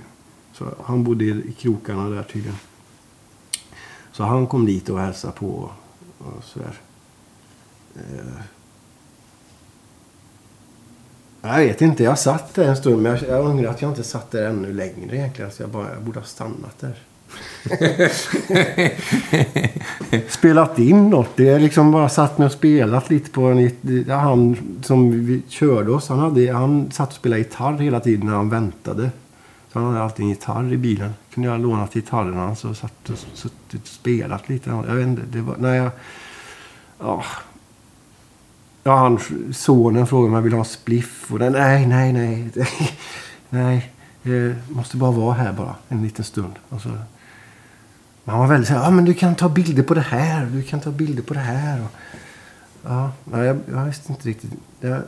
[0.52, 2.58] Så han bodde i, i krokarna där tydligen.
[4.12, 5.72] Så han kom dit och hälsade på och,
[6.18, 6.80] och sådär.
[11.42, 14.02] Jag vet inte, jag satt där en stund men jag, jag ångrar att jag inte
[14.02, 15.50] satt där ännu längre egentligen.
[15.50, 16.94] Så jag, bara, jag borde ha stannat där.
[20.28, 21.36] spelat in något.
[21.36, 23.70] Det är liksom bara satt med och spelat lite på en...
[24.08, 28.34] Han som vi körde oss, han, hade, han satt och spelade gitarr hela tiden när
[28.34, 29.10] han väntade.
[29.72, 31.14] Så han hade alltid en gitarr i bilen.
[31.34, 34.70] Kunde jag ha lånat gitarren hans och satt och suttit och spelat lite.
[34.70, 35.56] Jag vet inte, det var...
[35.56, 35.90] När jag...
[36.98, 37.24] Ja.
[38.84, 39.18] Ja, han,
[39.52, 41.32] sonen frågade om jag ville ha spliff.
[41.32, 42.50] Och den, nej, nej, nej.
[43.50, 43.92] nej.
[44.22, 46.52] Jag måste bara vara här bara en liten stund.
[46.68, 46.98] Och så, men
[48.24, 50.62] han var väldigt så här, ja men du kan ta bilder på det här, du
[50.62, 51.80] kan ta bilder på det här.
[51.82, 51.90] Och,
[52.82, 54.50] ja, jag, jag visste inte riktigt.
[54.80, 55.02] Jag,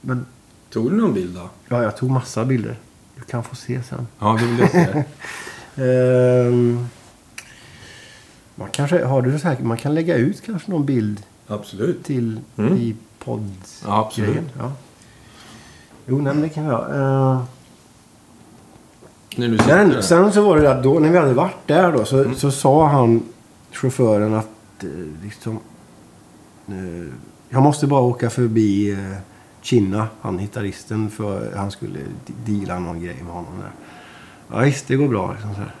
[0.00, 0.26] men,
[0.70, 1.50] Tog du någon bild då?
[1.68, 2.76] ja, jag tog massa bilder.
[3.16, 4.06] Du kan få se sen.
[4.18, 5.04] Ja, det vill jag se.
[5.76, 6.86] Ehm,
[8.54, 12.04] man kanske, har du så här, man kan lägga ut kanske någon bild Absolut.
[12.04, 12.76] till Mm.
[12.76, 13.54] i podd
[13.84, 14.44] Ja, absolut.
[14.58, 14.72] Ja.
[16.06, 16.88] Jo, nej, men det kan vi ha.
[16.88, 17.42] Uh,
[19.30, 22.34] sitter Sen, sen så var det att då, när vi hade varit där då, så,
[22.34, 23.22] så sa han,
[23.72, 24.88] chauffören, att eh,
[25.24, 25.58] liksom...
[26.68, 27.12] Eh,
[27.48, 29.16] jag måste bara åka förbi eh,
[29.62, 33.70] Kinna, han gitarristen, för han skulle de- deala någon grej med honom där.
[34.52, 35.32] Ja, visst, det går bra.
[35.32, 35.74] Liksom, så här.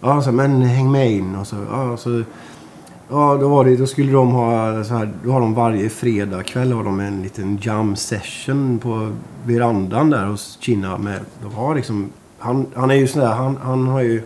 [0.00, 1.36] Ja, så, men häng med in.
[1.36, 2.22] Och så, ja, så,
[3.08, 6.42] ja, då var det, då skulle de ha så här, då har de varje fredag
[6.42, 11.74] kväll har de en liten jam session på verandan där hos Kina med, de har
[11.74, 14.22] liksom, han, han är ju sån där, han, han har ju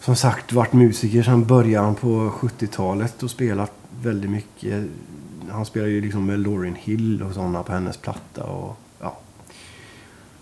[0.00, 4.84] som sagt varit musiker sedan början på 70-talet och spelat väldigt mycket.
[5.50, 9.18] Han spelar ju liksom med Lauryn Hill och sådana på hennes platta och ja.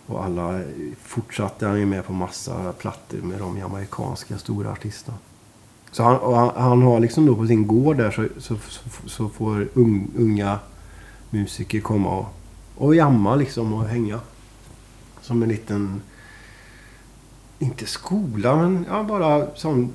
[0.07, 0.61] Och alla
[1.03, 5.19] fortsatte han ju med på massa plattor med de jamaicanska stora artisterna.
[5.93, 9.29] Så han, han, han har liksom då på sin gård där så, så, så, så
[9.29, 10.59] får ung, unga
[11.31, 12.27] musiker komma och,
[12.77, 14.21] och jamma liksom och hänga.
[15.21, 16.03] Som en liten,
[17.59, 19.93] inte skola men ja, bara som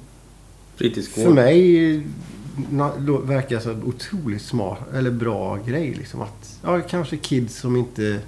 [0.76, 1.24] Fritidsgård.
[1.26, 2.04] för mig
[2.70, 5.94] na, lo, verkar så otroligt smart, eller bra grej.
[5.94, 8.22] Liksom att, ja, kanske kids som inte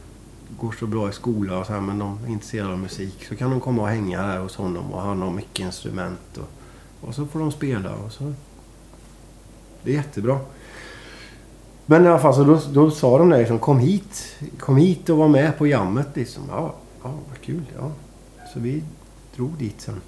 [0.60, 3.26] går så bra i skola och så här, men de är intresserade av musik.
[3.30, 6.38] Så kan de komma och hänga där hos honom och han har mycket instrument.
[6.38, 6.50] Och,
[7.02, 8.34] och så får de spela och så...
[9.84, 10.40] Det är jättebra.
[11.86, 14.36] Men i alla fall så då, då sa de där liksom, kom hit.
[14.60, 16.44] Kom hit och var med på jammet liksom.
[16.50, 17.64] Ja, ja vad kul.
[17.80, 17.92] Ja.
[18.54, 18.84] Så vi
[19.36, 20.02] drog dit sen.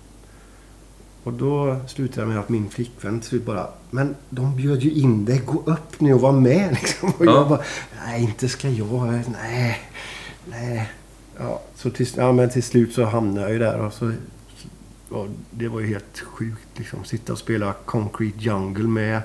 [1.24, 4.92] Och då slutade det med att min flickvän till slut bara Men de bjöd ju
[4.92, 5.42] in dig.
[5.46, 7.10] Gå upp nu och var med liksom.
[7.18, 7.32] Och Ja.
[7.36, 7.62] jag bara
[8.06, 9.22] Nej, inte ska jag.
[9.42, 9.80] Nej.
[10.46, 10.90] Nej.
[11.40, 14.12] Ja, så till, ja, men till slut så hamnade jag ju där och så...
[15.12, 17.04] Ja, det var ju helt sjukt liksom.
[17.04, 19.22] Sitta och spela Concrete Jungle med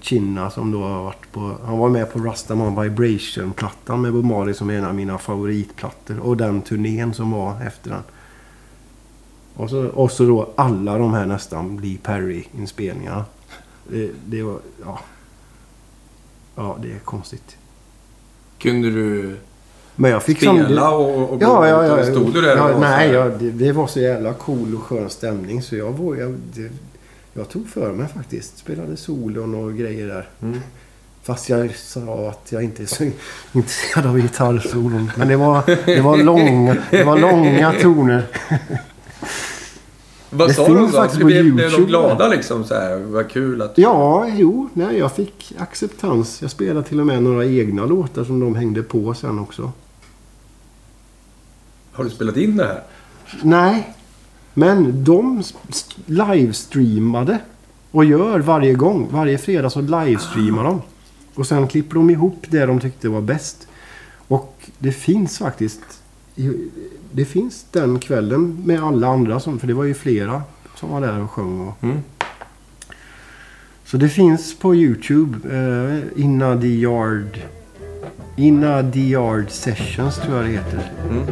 [0.00, 1.58] Chinna som då har varit på...
[1.64, 6.18] Han var med på Rastaman Vibration-plattan med Bob Marley som är en av mina favoritplattor.
[6.18, 8.02] Och den turnén som var efter den.
[9.54, 13.24] Och så, och så då alla de här nästan Lee Perry-inspelningarna.
[13.88, 14.58] Det, det var...
[14.84, 15.00] Ja.
[16.56, 17.56] Ja, det är konstigt.
[18.58, 19.36] Kunde du
[19.96, 22.04] men jag fick spela och, och Ja, ja, ja.
[22.04, 24.82] Stod du där ja, Nej, så här- ja, det, det var så jävla cool och
[24.82, 26.34] skön stämning så jag vågade...
[26.54, 26.70] Jag,
[27.34, 28.58] jag tog för mig faktiskt.
[28.58, 30.28] Spelade solon och grejer där.
[30.42, 30.60] Mm.
[31.22, 33.04] Fast jag sa att jag inte är så
[33.52, 35.10] intresserad av gitarrsolon.
[35.16, 38.22] Men det var, det var, långa, det var långa toner.
[40.30, 40.88] Vad Det sa de då?
[40.88, 42.96] faktiskt Blev, de glada liksom så här?
[42.96, 43.78] Vad kul att...
[43.78, 44.68] Ja, jo.
[44.74, 46.42] Nej, jag fick acceptans.
[46.42, 49.72] Jag spelade till och med några egna låtar som de hängde på sen också.
[51.94, 52.82] Har du spelat in det här?
[53.42, 53.94] Nej,
[54.54, 55.42] men de
[56.06, 57.38] livestreamade
[57.90, 59.08] och gör varje gång.
[59.12, 60.82] Varje fredag så livestreamar de.
[61.34, 63.68] Och sen klipper de ihop det de tyckte var bäst.
[64.28, 65.80] Och det finns faktiskt...
[67.12, 70.42] Det finns den kvällen med alla andra, som, för det var ju flera
[70.76, 71.60] som var där och sjöng.
[71.68, 71.98] Och, Mm.
[73.84, 75.38] så det finns på Youtube.
[75.56, 77.38] Eh, Inna the Yard...
[78.36, 80.92] Inna the Yard Sessions tror jag det heter.
[81.10, 81.26] Mm.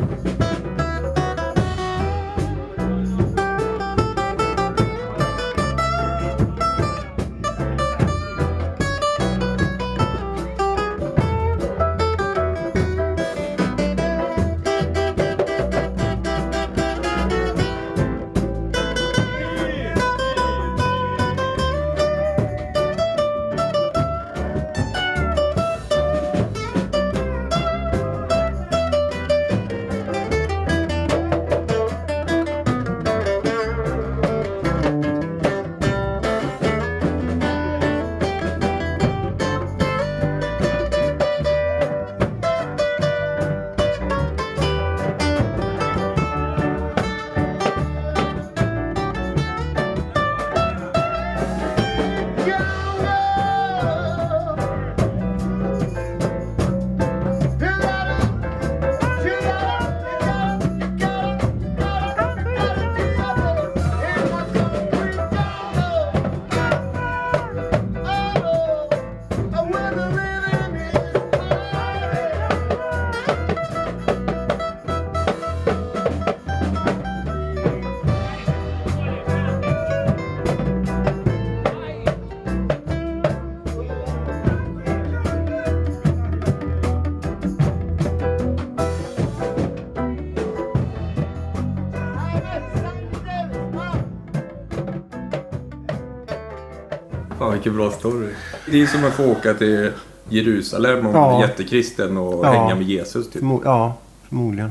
[97.63, 98.29] Vilken bra story.
[98.71, 99.93] Det är som att få åka till
[100.29, 101.37] Jerusalem och Ja.
[101.39, 102.53] bli jättekristen och Ja.
[102.53, 103.43] hänga med Jesus typ.
[103.43, 103.95] Förmo- ja,
[104.29, 104.71] förmodligen.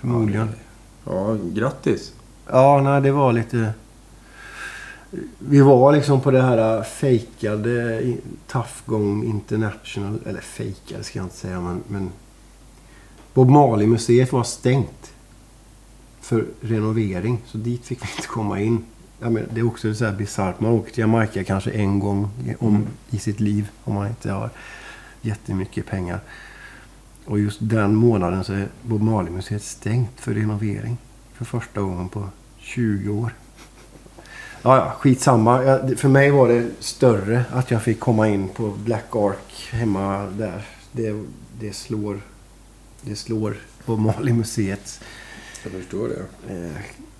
[0.00, 0.48] Förmodligen.
[1.04, 2.12] Ja, grattis.
[2.46, 3.70] Ja, nej, det var lite...
[5.38, 10.18] Vi var liksom på det här fejkade i- Tough Gong International.
[10.26, 11.80] Eller fejkade ska jag inte säga, men...
[11.88, 12.10] men
[13.34, 15.10] Bob Marley-museet var stängt.
[16.20, 17.38] För renovering.
[17.46, 18.84] Så dit fick vi inte komma in.
[19.20, 20.60] Ja, men det är också så här bisarrt.
[20.60, 23.68] Man åker till Jamaica kanske en gång om, i sitt liv.
[23.84, 24.50] Om man inte har
[25.20, 26.20] jättemycket pengar.
[27.24, 30.96] Och just den månaden så är Bob Marley-museet stängt för renovering.
[31.32, 33.34] För första gången på 20 år.
[34.62, 35.62] Ja, ja, skitsamma.
[35.64, 39.68] Ja, det- för mig var det större att jag fick komma in på Black Ark
[39.72, 40.62] hemma där.
[40.92, 41.24] Det,
[41.60, 42.20] det slår...
[43.02, 43.56] Det slår
[43.86, 45.00] Bob Marley-museet.
[45.62, 46.54] Jag förstår det.
[46.54, 46.70] Eh,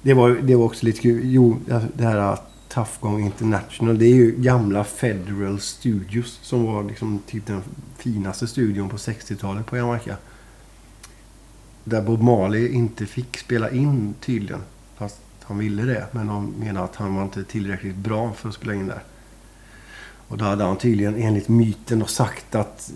[0.08, 1.20] det, var, det var också lite kul.
[1.24, 1.58] Jo,
[1.94, 2.38] det här äh,
[2.68, 3.98] Tough Gong International.
[3.98, 6.38] Det är ju gamla Federal Studios.
[6.42, 7.62] Som var liksom typ den
[7.96, 10.16] finaste studion på 60-talet på Jamaica.
[11.84, 14.60] Där Bob Marley inte fick spela in tydligen.
[14.96, 16.06] Fast han ville det.
[16.12, 19.02] Men de menade att han var inte tillräckligt bra för att spela in där.
[20.28, 22.92] Och då hade han tydligen enligt myten och sagt att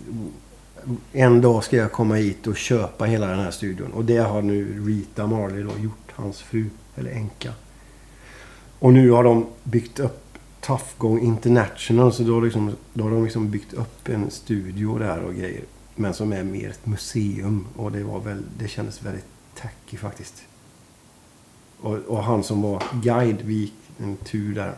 [1.11, 3.91] en dag ska jag komma hit och köpa hela den här studion.
[3.91, 7.53] Och det har nu Rita Marley då gjort, hans fru, eller änka.
[8.79, 12.13] Och nu har de byggt upp Tough Gong International.
[12.13, 15.63] Så då, har liksom, då har de liksom byggt upp en studio där och grejer.
[15.95, 17.65] Men som är mer ett museum.
[17.75, 19.25] Och det, var väl, det kändes väldigt
[19.55, 20.43] tacky faktiskt.
[21.81, 24.73] Och, och han som var guide, vi gick en tur där.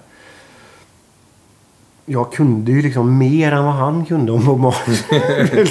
[2.05, 5.67] Jag kunde ju liksom mer än vad han kunde om Bob Marley.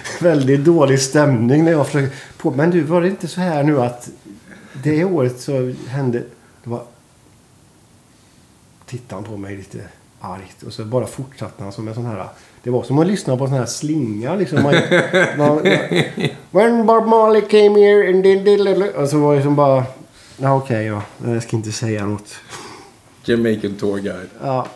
[0.20, 2.50] väldigt dålig stämning när jag försökte på.
[2.50, 4.10] Men du, var det inte så här nu att
[4.72, 6.18] det året så hände...
[6.64, 6.82] Det var...
[8.86, 9.78] Tittade han på mig lite
[10.20, 12.28] argt och så bara fortsatte han som en sån här...
[12.62, 14.62] Det var som att lyssna på en sån här slinga liksom.
[14.62, 14.74] Man,
[15.38, 15.62] man,
[16.50, 19.84] When Bob Marley came here and did, did, did, Och så var det som bara...
[20.36, 21.02] Ja, okej, ja.
[21.24, 22.34] Jag ska inte säga något.
[23.24, 24.30] Jamaican Tour Guide.
[24.42, 24.66] Ja,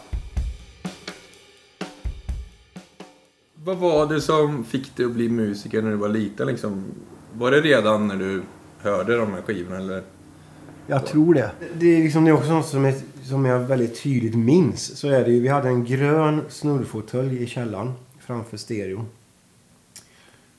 [3.64, 6.47] Vad var det som fick dig att bli musiker när du var liten?
[6.47, 6.84] Liksom?
[7.32, 8.42] Var det redan när du
[8.85, 9.76] hörde de här skivorna?
[9.76, 10.03] Eller?
[10.87, 11.51] Jag tror det.
[11.78, 14.99] Det är, liksom, det är också något som, är, som jag väldigt tydligt minns.
[14.99, 19.07] Så är det ju, vi hade en grön snurrfåtölj i källaren framför stereon.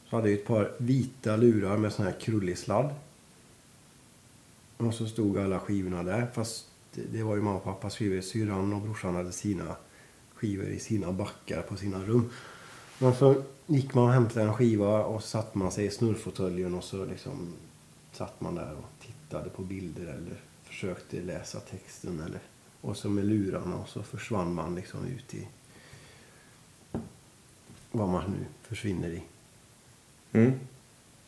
[0.09, 2.89] Så hade vi ett par vita lurar med sån här krullig sladd.
[4.77, 6.27] Och så stod alla skivorna där.
[6.33, 8.21] Fast det, det var ju mamma och pappas skivor.
[8.21, 9.75] Syrran och brorsan hade sina
[10.35, 12.29] skivor i sina backar på sina rum.
[12.99, 16.83] Men så gick man och hämtade en skiva och satte man sig i snurrfåtöljen och
[16.83, 17.53] så liksom
[18.15, 22.39] satt man där och tittade på bilder eller försökte läsa texten eller
[22.81, 25.47] och så med lurarna och så försvann man liksom ut i
[27.91, 29.23] vad man nu försvinner i.
[30.31, 30.59] Mm.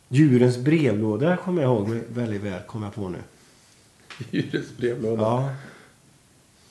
[0.08, 3.18] Djurens brevlåda kommer jag ihåg väldigt väl, kommer jag på nu.
[4.30, 5.22] Djurets brevlåda.
[5.22, 5.54] Ja.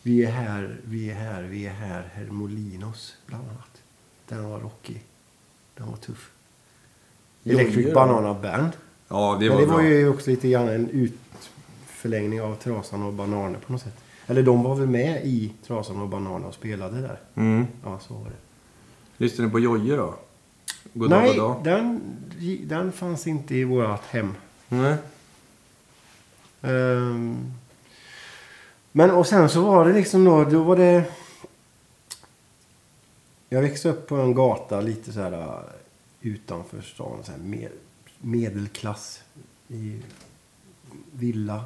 [0.03, 2.09] Vi är här, vi är här, vi är här.
[2.13, 3.81] Hermolinos, bland annat.
[4.27, 5.03] Den var rockig.
[5.75, 6.31] Den var tuff.
[7.43, 7.93] Electric.
[7.93, 8.71] Banana Band.
[9.07, 9.75] Ja, det Men var det bra.
[9.75, 13.97] var ju också lite grann en utförlängning av Trasan och Bananer på något sätt.
[14.27, 17.19] Eller de var väl med i Trasan och Bananer och spelade där.
[17.35, 17.67] Mm.
[17.83, 18.35] Ja, så var det.
[19.17, 20.15] Lyssnade du på Jojje då?
[20.93, 21.63] God dag, Nej, god dag.
[21.63, 22.01] den,
[22.67, 24.35] den fanns inte i vårt hem.
[24.69, 24.95] Nej.
[26.61, 27.53] Ehm,
[28.91, 31.03] men och sen så var det liksom då, då var det...
[33.49, 35.49] Jag växte upp på en gata lite så här äh,
[36.21, 37.17] utanför stan.
[37.23, 37.69] Så här med,
[38.21, 39.21] medelklass.
[39.67, 39.99] I
[41.11, 41.65] villa.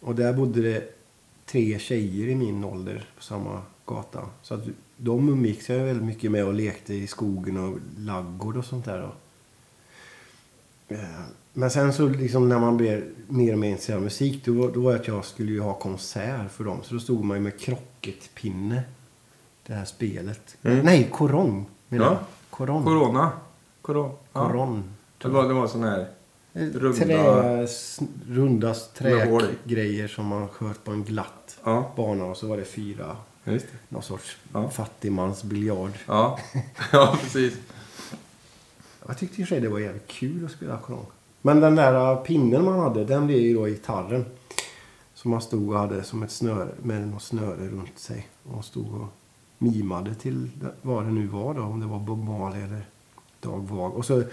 [0.00, 0.94] Och där bodde det
[1.46, 4.20] tre tjejer i min ålder på samma gata.
[4.42, 4.64] Så att
[4.96, 9.10] de umgicks jag väldigt mycket med och lekte i skogen och laggård och sånt där.
[10.88, 10.98] Eh,
[11.52, 14.72] Men sen så liksom när man blev mer och mer intresserad av musik då, var-
[14.72, 16.78] då var det att jag skulle ju ha konsert för dem.
[16.82, 18.82] Så då stod man ju med krocketpinne.
[19.66, 20.56] Det här spelet.
[20.62, 20.84] Mm.
[20.84, 21.66] Nej, korong.
[21.88, 22.10] menar Ja.
[22.10, 22.20] jag.
[23.84, 24.10] Koron.
[24.10, 24.18] Corona.
[24.32, 24.48] Ja.
[24.48, 24.84] Koron.
[25.18, 26.06] Det var, det var sån här...
[26.52, 32.56] Runda- Trä, runda trägrejer som man sköt på en glatt Ja, bana och så var
[32.56, 33.16] det fyra.
[33.44, 33.76] just det.
[33.94, 34.68] Någon sorts Ja.
[34.68, 35.90] fattigmansbiljard.
[36.06, 36.38] Ja,
[36.92, 37.54] ja precis.
[39.06, 41.06] Jag tyckte i och för sig det var jävligt kul att spela korong.
[41.42, 44.24] Men den där uh, pinnen man hade, den blev ju då gitarren.
[45.14, 48.28] Som man stod och hade som ett snöre, med något snöre runt sig.
[48.42, 49.06] Och stod och
[49.58, 50.50] mimade till
[50.82, 51.62] vad det nu var då.
[51.62, 52.86] Om det var Bob Marley eller
[53.44, 53.94] Dag Vag.
[53.94, 54.24] Och så,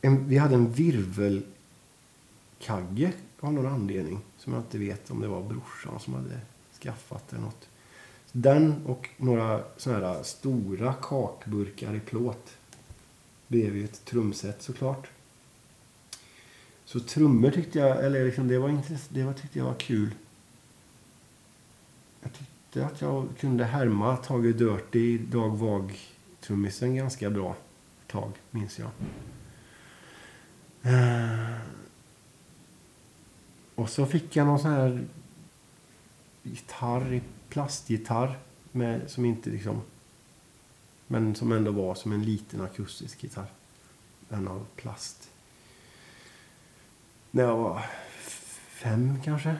[0.00, 4.20] en, vi hade en virvelkagge av någon anledning.
[4.38, 6.40] Som jag inte vet om det var brorsan som hade
[6.82, 7.68] skaffat eller något.
[8.32, 12.56] Den och några sådana här stora kakburkar i plåt
[13.48, 15.08] blev ju ett trumset såklart.
[16.84, 20.10] Så trummor tyckte jag, eller liksom det var intress- det var, tyckte jag var kul.
[22.22, 27.56] Jag tyckte att jag kunde härma Tage Dirty, Dag Vag-trummisen ganska bra
[28.06, 28.90] tag, minns jag.
[30.82, 31.58] Eh,
[33.74, 35.06] och så fick jag någon sån här
[36.42, 38.38] gitarr, plastgitarr
[38.72, 39.82] med, som inte liksom...
[41.06, 43.52] Men som ändå var som en liten akustisk gitarr.
[44.28, 45.30] En av plast.
[47.30, 47.82] När jag var
[48.68, 49.56] fem kanske.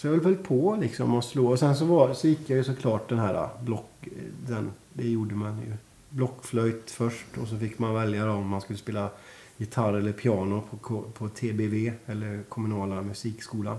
[0.00, 1.50] Så jag höll väl på liksom att slå.
[1.50, 4.08] Och sen så, var, så gick jag ju såklart den här block...
[4.46, 5.72] Den, det gjorde man ju.
[6.08, 9.10] Blockflöjt först och så fick man välja då om man skulle spela
[9.56, 13.76] gitarr eller piano på, på TBV eller kommunala musikskolan.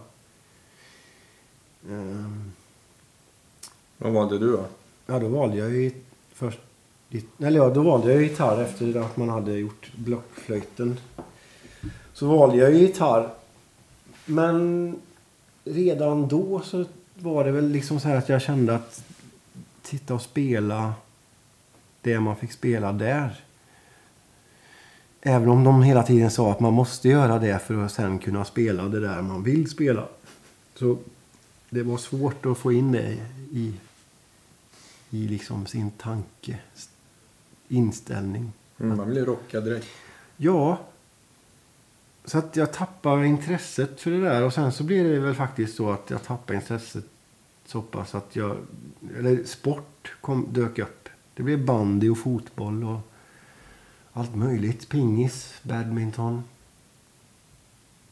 [1.89, 2.51] Ehm,
[3.97, 4.65] Vad valde du då?
[5.05, 5.91] Ja, då valde jag ju
[6.33, 6.59] först...
[7.39, 10.97] Eller ja, då valde jag gitarr efter att man hade gjort blockflöjten.
[12.13, 13.29] Så valde jag ju gitarr.
[14.25, 14.95] Men
[15.63, 16.85] redan då så
[17.15, 19.03] var det väl liksom så här att jag kände att
[19.81, 20.93] titta och spela
[22.01, 23.43] det man fick spela där.
[25.21, 28.45] Även om de hela tiden sa att man måste göra det för att sen kunna
[28.45, 30.07] spela det där man vill spela.
[30.75, 30.97] Så
[31.69, 33.17] det var svårt att få in det
[33.51, 33.73] i,
[35.09, 36.59] i liksom sin tanke,
[37.67, 38.51] inställning.
[38.79, 39.87] Mm, man blir rockad direkt.
[40.37, 40.79] Ja.
[42.25, 44.43] Så att jag tappade intresset för det där.
[44.43, 47.05] Och sen så blev det väl faktiskt så att jag tappar intresset
[47.65, 48.57] så pass att jag...
[49.17, 51.09] Eller sport kom, dök upp.
[51.33, 52.99] Det blev bandy och fotboll och
[54.13, 54.89] allt möjligt.
[54.89, 56.43] Pingis, badminton.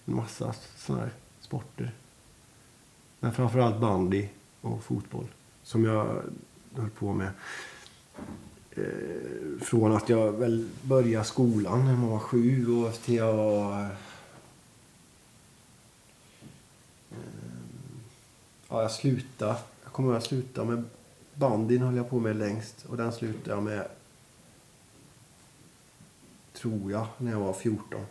[0.06, 1.92] En massa sådana här sporter.
[3.20, 4.28] Men framförallt bandy
[4.62, 5.28] och fotboll.
[5.64, 6.24] Som jag
[6.76, 7.32] höll på med
[8.80, 13.84] Eh, från att jag väl började skolan när man var sju och till jag var...
[17.12, 17.18] Eh,
[18.70, 19.56] ja, jag slutade.
[19.84, 20.84] Jag kommer att sluta med
[21.34, 22.86] bandyn höll jag på med längst.
[22.86, 23.88] Och den slutade jag med,
[26.54, 28.06] tror jag, när jag var 14.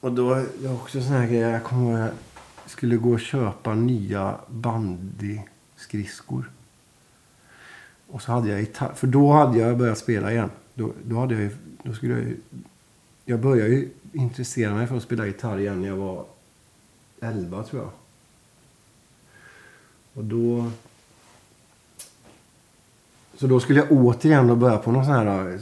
[0.00, 2.14] Och då, det var också sån här grej, jag kommer ihåg att
[2.62, 6.50] jag skulle gå och köpa nya bandyskridskor.
[8.10, 8.92] Och så hade jag gitarr.
[8.94, 10.50] För då hade jag börjat spela igen.
[10.74, 12.40] Då, då, hade jag, ju- då skulle jag, ju-
[13.24, 16.24] jag började ju intressera mig för att spela gitarr igen när jag var
[17.20, 17.90] 11 tror jag.
[20.14, 20.70] Och då...
[23.34, 25.60] Så då skulle jag återigen då börja på någon sån här eh,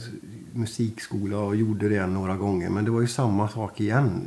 [0.53, 2.69] musikskola och gjorde det några gånger.
[2.69, 4.21] Men det var ju samma sak igen.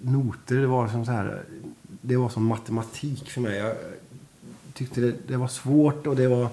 [0.00, 1.42] Noter, det var som så här...
[2.00, 3.56] Det var som matematik för mig.
[3.58, 3.76] Jag
[4.74, 6.48] tyckte det, det var svårt och det var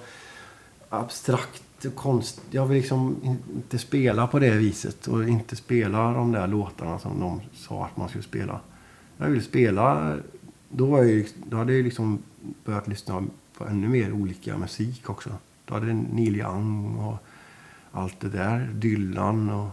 [0.93, 2.41] abstrakt och konst.
[2.51, 3.17] Jag vill liksom
[3.55, 7.97] inte spela på det viset och inte spela de där låtarna som de sa att
[7.97, 8.59] man skulle spela.
[9.17, 10.17] Jag vill spela...
[10.69, 12.19] Då, var jag, ju- liksom, då hade jag liksom
[12.65, 13.23] börjat lyssna
[13.57, 15.29] på ännu mer olika musik också.
[15.65, 17.17] Då hade Neil Young och
[17.91, 18.69] allt det där.
[18.73, 19.69] Dylan och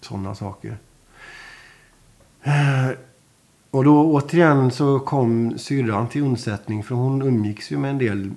[0.00, 0.78] sådana saker.
[2.42, 2.90] Eh,
[3.70, 8.30] och då återigen så kom syrran till undsättning för hon umgicks ju med en del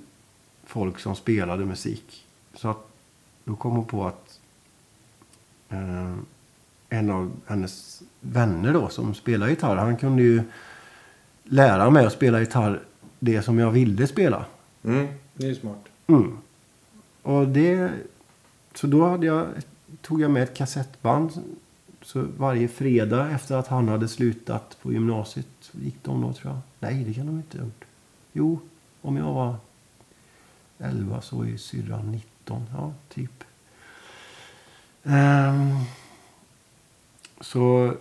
[0.70, 2.26] folk som spelade musik.
[2.54, 2.88] Så att
[3.44, 4.40] då kom hon på att
[5.70, 6.16] eh,
[6.90, 10.44] en av hennes vänner då som spelar gitarr, han kunde ju
[11.44, 12.82] lära mig att spela gitarr
[13.20, 14.46] det som jag ville spela.
[14.84, 15.86] Mm, det är ju smart.
[16.08, 16.38] Mm.
[17.22, 17.92] Och det...
[18.74, 19.48] Så då hade jag,
[20.02, 21.32] tog jag med ett kassettband.
[22.02, 26.62] Så varje fredag efter att han hade slutat på gymnasiet gick de då tror jag.
[26.80, 27.86] Nej, det kan de inte ha gjort.
[28.34, 28.60] Jo,
[29.02, 29.56] om jag var
[30.80, 32.66] 11 så ju syrran 19.
[32.74, 33.44] Ja, typ.
[35.04, 35.76] Ehm,
[37.42, 37.94] så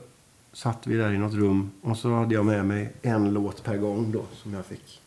[0.52, 3.76] satt vi där i något rum och så hade jag med mig en låt per
[3.76, 5.00] gång då som jag fick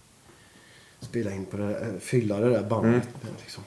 [1.00, 3.34] spela in på det där, fylla det där bandet med.
[3.40, 3.64] Liksom.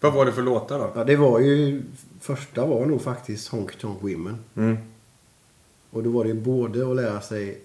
[0.00, 0.92] Vad var det för låtar då?
[0.94, 1.82] Ja, det var ju...
[2.20, 4.38] Första var nog faktiskt Honky Tonk Women.
[4.56, 4.76] Mm.
[5.90, 7.60] Och då var det både att lära sig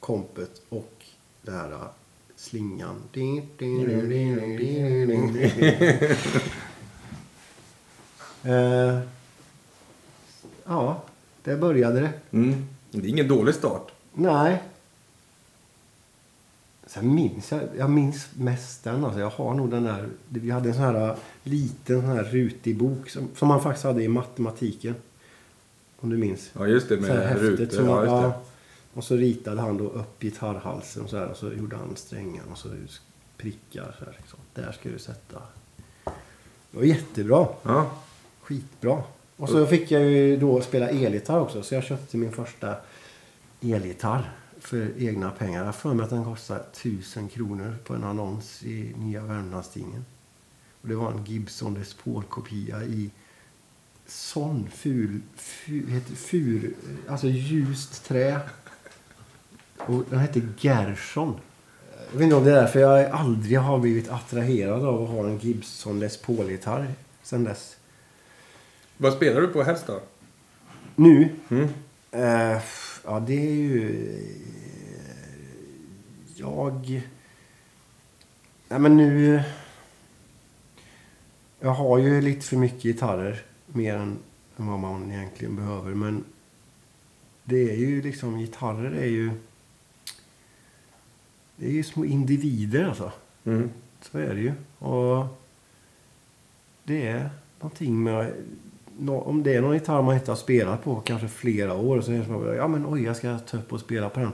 [0.00, 1.04] kompet och
[1.42, 1.88] det här
[2.36, 3.02] slingan.
[8.44, 8.98] Eh,
[10.68, 11.02] Ja,
[11.44, 12.10] där började det.
[12.30, 12.66] Mm.
[12.90, 13.92] Det är ingen dålig start.
[14.14, 14.62] Nej.
[16.86, 19.04] Sen minns jag, jag minns mest den.
[19.04, 22.24] Alltså jag har nog den där, vi hade en sån här äh, liten sån här
[22.24, 24.94] rutig bok som, som man faktiskt hade i matematiken.
[26.00, 26.50] Om du minns.
[26.52, 27.76] Ja, just det Så här med häftet rutor.
[27.76, 28.16] som- Ja, just det.
[28.22, 28.42] ja.
[28.96, 31.26] Och så ritade han då upp gitarrhalsen och så här.
[31.26, 32.68] Och så gjorde han strängar och så
[33.36, 33.96] prickar.
[33.98, 34.38] Så här, liksom.
[34.54, 35.42] Där ska du sätta.
[36.70, 37.48] Det var jättebra.
[37.62, 37.90] Ja.
[38.40, 39.02] Skitbra.
[39.36, 41.62] Och så fick jag ju då spela elgitarr också.
[41.62, 42.76] Så jag köpte min första
[43.60, 45.64] elgitarr för egna pengar.
[45.64, 50.04] Jag för mig att den kostade 1000 kronor på en annons i Nya Värmlandstidningen.
[50.82, 53.10] Och det var en Gibson Les Paul-kopia i
[54.06, 56.74] sån ful, ful, heter fur,
[57.08, 58.40] alltså ljust trä.
[59.78, 61.40] Och den hette Gerson.
[62.10, 65.26] Jag vet inte om det är därför jag aldrig har blivit attraherad av att ha
[65.26, 66.86] en Gibson Les Paul-gitarr
[67.22, 67.76] sen dess.
[68.96, 70.00] Vad spelar du på helst då?
[70.94, 71.28] Nu?
[71.48, 71.68] Mm.
[72.10, 72.62] Eh,
[73.04, 74.08] ja, det är ju...
[74.16, 74.22] eh,
[76.36, 77.02] Jag...
[78.68, 79.42] Nej, men nu...
[81.60, 83.42] Jag har ju lite för mycket gitarrer.
[83.66, 84.18] Mer än
[84.58, 85.94] än vad man egentligen behöver.
[85.94, 86.24] Men
[87.44, 88.38] det är ju liksom...
[88.38, 89.30] Gitarrer är ju...
[91.56, 93.12] Det är ju små individer alltså.
[93.44, 93.70] Mm.
[94.00, 94.52] Så är det ju.
[94.78, 95.26] Och
[96.84, 97.30] det är
[97.60, 98.32] någonting med...
[99.08, 102.18] Om det är någon gitarr man inte har spelat på kanske flera år så är
[102.18, 104.32] det som att, ja men oj, jag ska ta upp och spela på den.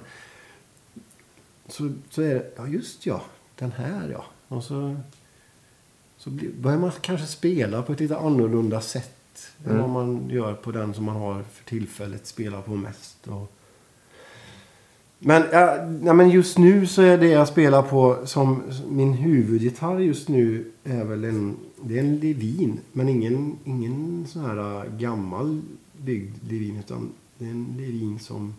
[1.67, 3.23] Så, så är det, ja just ja,
[3.59, 4.25] den här ja.
[4.49, 4.97] Och så,
[6.17, 9.09] så börjar man kanske spela på ett lite annorlunda sätt
[9.65, 9.81] än Mm.
[9.83, 13.29] vad man gör på den som man har för tillfället spelar på mest.
[13.29, 13.53] Och,
[15.25, 19.99] men, ja, ja, men just nu så är det jag spelar på som min huvudgitarr
[19.99, 22.81] just nu är väl en, det är en Levin.
[22.93, 25.63] Men ingen, ingen sån här äh, gammal
[25.93, 28.55] byggd Levin utan det är en Levin som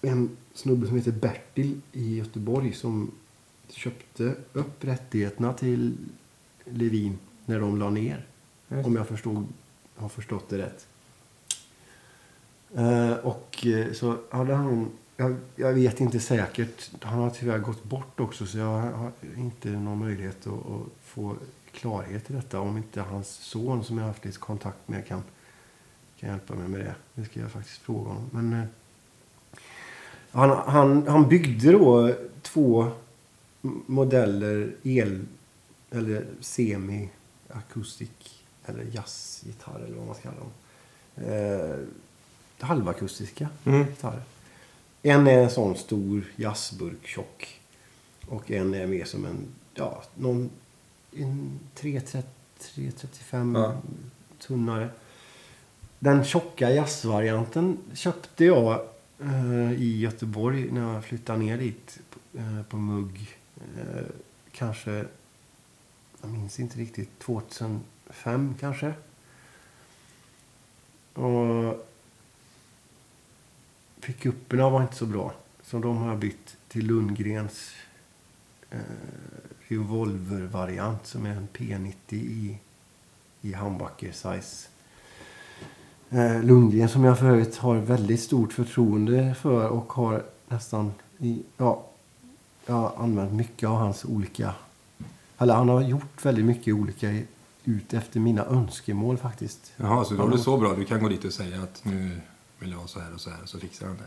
[0.00, 3.10] en snubbe som heter Bertil i Göteborg som
[3.68, 5.96] köpte upp rättigheterna till
[6.64, 8.26] Levin när de la ner.
[8.68, 9.46] Om jag förstod,
[9.96, 10.86] har förstått det rätt.
[12.74, 17.84] Eh, och eh, så hade han, jag, jag vet inte säkert, han har tyvärr gått
[17.84, 21.36] bort också så jag har inte någon möjlighet att, att få
[21.72, 22.60] klarhet i detta.
[22.60, 25.22] Om inte hans son som jag har haft lite kontakt med kan,
[26.20, 26.94] kan hjälpa mig med det.
[27.14, 28.30] Det ska jag faktiskt fråga honom.
[28.32, 28.66] Men, eh,
[30.30, 32.90] han, han, han byggde då två
[33.86, 35.26] modeller el
[35.90, 37.08] eller semi
[37.48, 40.52] akustik eller jazzgitarr eller vad man ska kalla dem.
[41.16, 41.78] Eh,
[42.62, 43.86] halvakustiska Mm.
[43.86, 44.22] gitarrer.
[45.02, 47.60] En är en sån stor jazzburk tjock.
[48.28, 50.50] Och en är mer som en, ja, någon,
[51.16, 53.76] en 330 335 Ja.
[54.38, 54.90] tunnare.
[55.98, 58.80] Den tjocka jazzvarianten köpte jag
[59.20, 61.98] eh, i Göteborg när jag flyttade ner dit
[62.38, 63.36] eh, på mugg.
[63.56, 64.02] Eh,
[64.52, 65.04] kanske,
[66.20, 68.92] jag minns inte riktigt, 2005 kanske.
[71.14, 71.86] Och
[74.00, 75.32] pickuperna var inte så bra.
[75.62, 77.70] Så de har jag bytt till Lundgrens
[78.70, 78.78] eh,
[79.68, 82.58] revolvervariant som är en P90 i,
[83.42, 84.68] i handbacker size.
[86.10, 91.42] Eh, Lundgren som jag för övrigt har väldigt stort förtroende för och har nästan i,
[91.56, 91.84] ja,
[92.66, 94.54] jag har använt mycket av hans olika,
[95.38, 97.26] eller han har gjort väldigt mycket olika i-
[97.64, 99.72] ut efter mina önskemål faktiskt.
[99.76, 100.74] Jaha, så då är det så bra.
[100.74, 102.20] Du kan gå dit och säga att nu
[102.58, 104.04] vill jag ha så här och så här så fixar han det.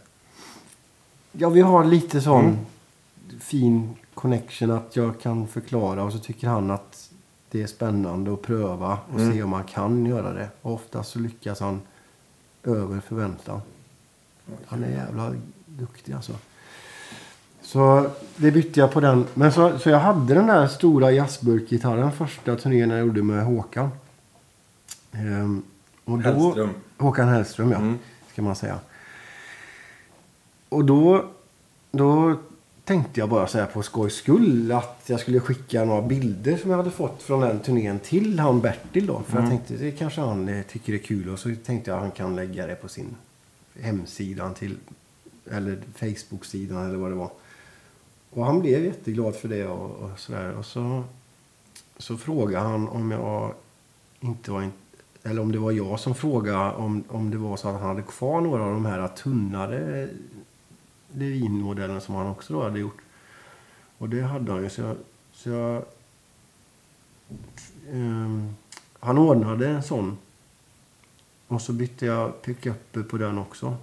[1.31, 2.57] Ja, vi har lite sån Mm.
[3.39, 7.09] fin connection att jag kan förklara och så tycker han att
[7.51, 9.33] det är spännande att pröva och Mm.
[9.33, 10.49] se om man kan göra det.
[10.61, 11.81] Och oftast så lyckas han
[12.63, 13.61] över förväntan.
[14.65, 15.33] Han är jävla
[15.65, 16.33] duktig alltså.
[17.61, 19.25] Så det bytte jag på den.
[19.33, 23.89] Men så, så jag hade den där stora jazzburkgitarren första turnén jag gjorde med Håkan.
[25.11, 25.63] Ehm,
[26.05, 26.69] och då, Hellström.
[26.97, 27.77] Håkan Hellström, ja.
[27.77, 27.99] Mm.
[28.31, 28.79] Ska man säga.
[30.69, 31.25] Och då,
[31.91, 32.35] då
[32.83, 36.69] tänkte jag bara så här på skojs skull att jag skulle skicka några bilder som
[36.69, 39.23] jag hade fått från den turnén till han Bertil då.
[39.27, 41.29] För jag tänkte det kanske han eh, tycker är kul.
[41.29, 43.15] Och så tänkte jag att han kan lägga det på sin
[43.79, 44.77] hemsida till,
[45.51, 47.31] eller Facebook-sidan eller vad det var.
[48.29, 50.53] Och han blev jätteglad för det och, och sådär.
[50.53, 51.03] Och så,
[51.97, 53.53] så frågade han om jag
[54.19, 54.71] inte var in,
[55.23, 58.01] eller om det var jag som frågade om, om det var så att han hade
[58.01, 60.09] kvar några av de här tunnare
[61.13, 62.97] Levin-modellerna som han också då hade gjort.
[63.97, 64.69] Och det hade han ju.
[64.69, 64.97] Så jag,
[65.33, 65.83] så jag,
[67.91, 68.55] um,
[68.99, 70.17] han ordnade en sån.
[71.47, 73.75] Och så bytte jag pickup på den också.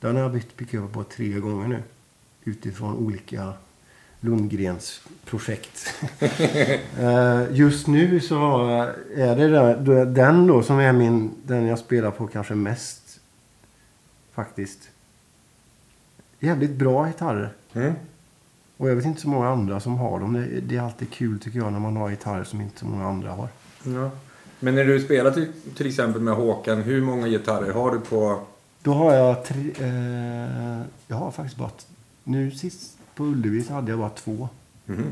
[0.00, 1.82] Den har jag bytt pickup på tre gånger nu.
[2.44, 3.52] Utifrån olika
[4.24, 5.94] Lundgrens projekt.
[6.98, 8.36] Eh, Just nu så
[9.16, 13.20] är det den då som är min, den jag spelar på kanske mest.
[14.32, 14.78] Faktiskt.
[16.40, 17.52] Jävligt bra gitarrer.
[17.72, 17.92] Mm.
[18.76, 20.46] Och jag vet inte så många andra som har dem.
[20.62, 23.30] Det, är alltid kul tycker jag när man har gitarrer som inte så många andra
[23.30, 23.48] har.
[23.82, 24.10] Ja.
[24.60, 28.40] Men när du spelar till, till exempel med Håkan, hur många gitarrer har du på...
[28.82, 29.72] Då har jag tre...
[29.80, 31.70] Eh, jag har faktiskt bara...
[32.24, 34.48] Nu sist på Ullevi så hade jag bara två.
[34.86, 35.04] Mhm.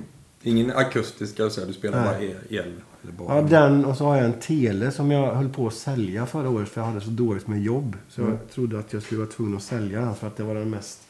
[0.42, 2.36] Ingen akustiska, så här, du spelar bara el?
[2.50, 2.72] el
[3.02, 3.36] eller bara...
[3.36, 6.48] Ja, den och så har jag en tele som jag höll på att sälja förra
[6.48, 7.96] året för jag hade så dåligt med jobb.
[8.08, 8.32] Så Mm.
[8.34, 10.70] jag trodde att jag skulle vara tvungen att sälja den för att det var den
[10.70, 11.02] mest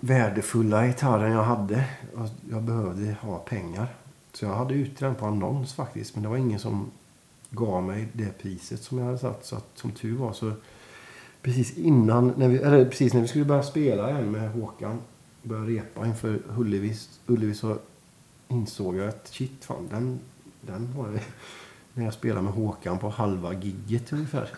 [0.00, 1.84] värdefulla gitarren jag hade.
[2.50, 3.86] Jag behövde ha pengar.
[4.32, 6.14] Så jag hade ute den på annons faktiskt.
[6.14, 6.90] Men det var ingen som
[7.50, 9.44] gav mig det priset som jag hade satt.
[9.44, 10.52] Så att, som tur var så
[11.42, 14.98] precis innan, när vi, eller precis när vi skulle börja spela igen med Håkan.
[15.42, 17.78] Börja repa inför Ullevi, Ullevi så
[18.48, 20.18] insåg jag att shit fan, den,
[20.60, 21.20] den var det.
[21.94, 24.48] när jag spelade med Håkan på halva gigget ungefär.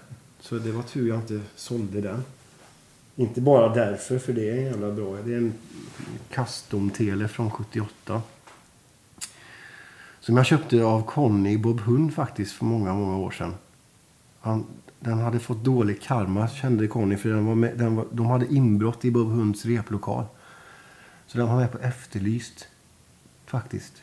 [0.41, 2.25] Så det var tur jag inte sålde den.
[3.17, 5.17] Inte bara därför, för det är en jävla bra.
[5.25, 5.53] Det är en
[6.31, 8.23] custom-tele från 78.
[10.21, 13.55] Som jag köpte av Conny Bob Hund faktiskt för många, många år sedan.
[14.41, 14.65] Han,
[15.05, 18.55] den hade fått dålig karma kände Conny för den var med, den var, de hade
[18.55, 20.25] inbrott i Bob Hunds replokal.
[21.27, 22.69] Så den var med på Efterlyst.
[23.47, 24.03] Faktiskt.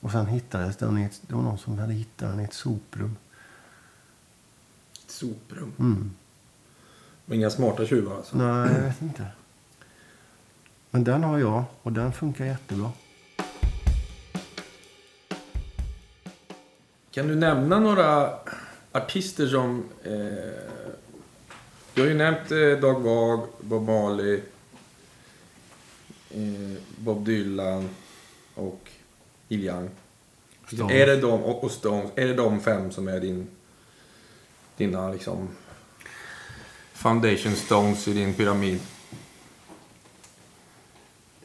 [0.00, 2.54] Och sen hittades den i ett, det var någon som hade hittat den i ett
[2.54, 3.16] soprum.
[5.04, 5.72] Ett soprum.
[5.78, 6.10] Mm.
[7.24, 8.36] Men inga smarta tjuvar alltså?
[8.36, 9.26] Nej, jag vet inte.
[10.90, 12.90] Men den har jag och den funkar jättebra.
[17.10, 18.30] Kan du nämna några
[18.94, 19.84] artister som...
[20.04, 20.70] Eh,
[21.94, 24.40] du har ju nämnt eh, Dag Wag, Bob Marley,
[26.30, 27.88] eh, Bob Dylan
[28.54, 28.90] och
[29.48, 29.90] Neil Young.
[30.66, 30.92] Stones.
[30.92, 33.46] Är det de, och och Stones, är det de fem som är din,
[34.76, 35.48] dina liksom
[36.92, 38.80] foundation stones i din pyramid?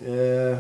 [0.06, 0.60] Eh,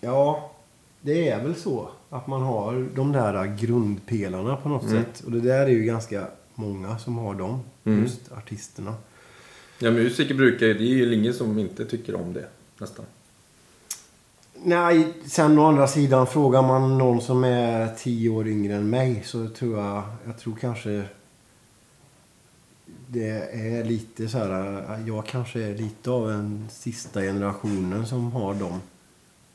[0.00, 0.52] ja,
[1.00, 5.04] det är väl så att man har de där grundpelarna på något Mm.
[5.04, 5.20] sätt.
[5.24, 7.60] Och det där är ju ganska många som har dem.
[7.84, 8.02] Mm.
[8.02, 8.94] Just artisterna.
[9.78, 12.48] Ja, musiker brukar det är ju ingen som inte tycker om det
[12.78, 13.04] nästan.
[14.64, 19.22] Nej, sen å andra sidan frågar man någon som är tio år yngre än mig
[19.24, 21.04] så tror jag, jag tror kanske
[23.06, 28.54] det är lite så här, jag kanske är lite av den sista generationen som har
[28.54, 28.80] dem.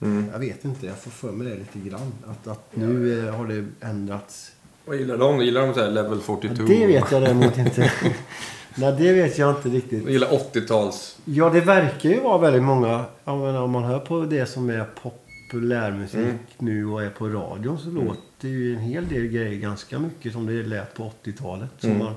[0.04, 0.26] Mm.
[0.32, 2.12] Jag vet inte, jag får för mig det lite grann.
[2.28, 4.51] Att, att nu eh, har det ändrats.
[4.86, 5.41] Vad gillar de?
[5.41, 6.64] Gillar de så här level 42?
[6.64, 7.91] Det vet jag däremot inte.
[8.76, 10.06] Nej, det vet jag inte riktigt.
[10.06, 11.18] De gillar 80-tals...
[11.26, 13.06] Ja, det verkar ju vara väldigt många.
[13.26, 16.38] Jag menar, om man hör på det som är populärmusik Mm.
[16.58, 20.45] nu och är på radion så låter ju en hel del grejer ganska mycket som
[20.45, 21.70] det lät på 80-talet.
[21.80, 22.04] Som Mm.
[22.04, 22.14] man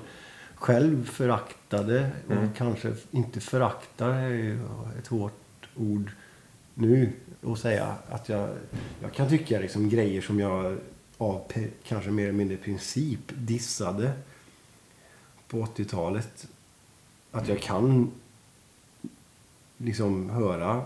[0.54, 2.48] själv föraktade och Mm.
[2.56, 4.58] kanske inte föraktar är ju
[4.98, 6.10] ett hårt ord
[6.74, 7.12] nu
[7.52, 7.94] att säga.
[8.10, 8.48] Att jag,
[9.02, 10.76] jag kan tycka liksom grejer som jag
[11.18, 11.42] av
[11.88, 14.12] kanske mer eller mindre princip dissade
[15.48, 16.46] på 80-talet.
[17.32, 18.10] Att jag kan
[19.76, 20.82] liksom höra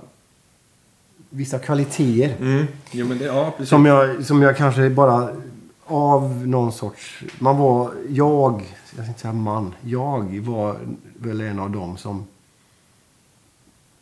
[1.31, 2.37] vissa kvaliteter.
[2.41, 2.67] Mm.
[2.91, 3.25] Jo, det...
[3.25, 3.53] Ja.
[3.65, 5.37] Som jag, som jag kanske bara
[5.85, 7.25] av någon sorts...
[7.39, 7.93] Man var...
[8.09, 8.53] Jag,
[8.97, 9.75] jag ska inte säga man.
[9.81, 10.77] Jag var
[11.19, 12.27] väl en av dem som...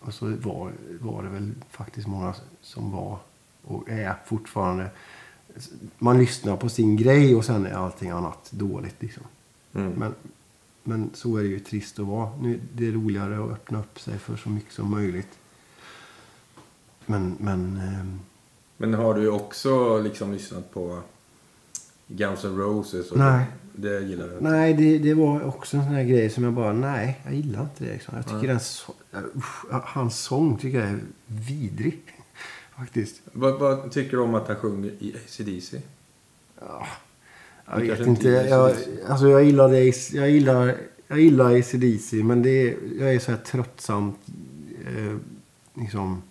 [0.01, 3.18] Och så var, var det väl faktiskt många som var
[3.62, 4.90] och är fortfarande...
[5.99, 8.96] Man lyssnar på sin grej och sen är allting annat dåligt.
[8.99, 9.22] Liksom.
[9.74, 9.92] Mm.
[9.92, 10.14] Men,
[10.82, 12.30] men så är det ju trist att vara.
[12.40, 15.38] Nu, det är roligare att öppna upp sig för så mycket som möjligt.
[17.07, 18.20] Men, men ehm,
[18.76, 21.01] Men har du också liksom lyssnat på
[22.07, 23.11] Guns N' Roses?
[23.11, 23.46] Och Nej.
[23.80, 24.50] Det gillar du inte?
[24.50, 27.62] nej, det, det var också en sån här grej som jag bara, nej, jag gillar
[27.62, 27.92] inte det.
[27.92, 28.16] Liksom.
[28.16, 28.60] Jag tycker den,
[29.36, 31.98] usch, hans sång tycker jag är vidrig.
[32.76, 33.20] Faktiskt.
[33.32, 35.80] Vad, vad tycker du om att han sjunger i AC/DC?
[36.60, 36.86] Ja,
[37.70, 38.72] jag vet inte Jag,
[39.08, 40.12] alltså jag gillar det.
[40.12, 40.76] Jag gillar,
[41.08, 42.16] jag gillar ACDC.
[42.16, 44.18] Men det är, jag är så här tröttsamt.
[44.86, 45.16] Eh,
[45.74, 46.22] liksom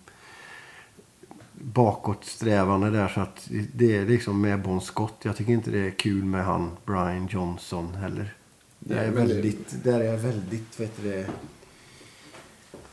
[1.60, 3.08] bakåtsträvande där.
[3.08, 5.14] Så att det är liksom med Bon Scott.
[5.22, 8.34] Jag tycker inte det är kul med han Brian Johnson heller.
[8.78, 11.26] Det Nej, är väldigt, där är jag väldigt, vet du det.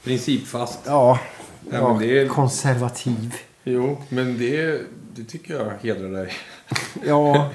[0.03, 0.80] Principfast.
[0.86, 1.20] Ja,
[1.72, 3.36] Ja, ja är- konservativ.
[3.63, 4.82] Jo, men det,
[5.16, 6.34] det tycker jag hedrar dig.
[7.05, 7.51] Ja,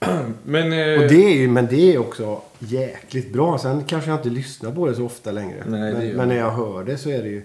[0.44, 0.72] Men...
[0.72, 3.58] Eh, och det är ju, men det är också jäkligt bra.
[3.58, 5.64] Sen kanske jag inte lyssnar på det så ofta längre.
[5.66, 7.42] Nej, men, men när jag hör det så är det ju,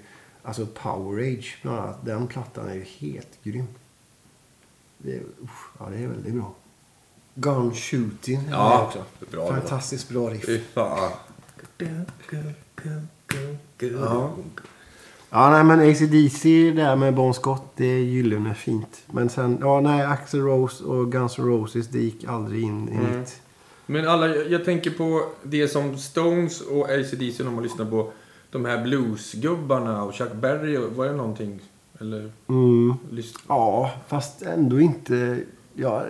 [0.48, 3.68] alltså Power Age bland annat, den plattan är ju helt grym.
[4.98, 6.54] Det är, usch, ja, det är väldigt bra.
[7.36, 9.04] Gun Shooting Ja, också.
[9.32, 9.48] bra.
[9.48, 10.46] Fantastiskt bra riff.
[10.46, 11.12] Fy fan.
[13.80, 14.36] Ja.
[15.30, 19.02] Ja, nej men ACDC där med Bon Scott, det är gyllene fint.
[19.08, 22.96] Men sen, ja nej, Axl Rose och Guns N' Roses, det gick aldrig in i
[22.96, 23.20] Mm.
[23.20, 23.42] mitt...
[23.86, 28.12] Men alla, jag jag tänker på det som Stones och AC/DC när man lyssnar på
[28.52, 30.78] de här bluesgubbarna och Chuck Berry.
[30.78, 31.60] Var det någonting?
[32.00, 32.32] Eller?
[32.48, 32.94] Mm.
[33.48, 35.40] Ja, fast ändå inte...
[35.74, 36.06] Ja,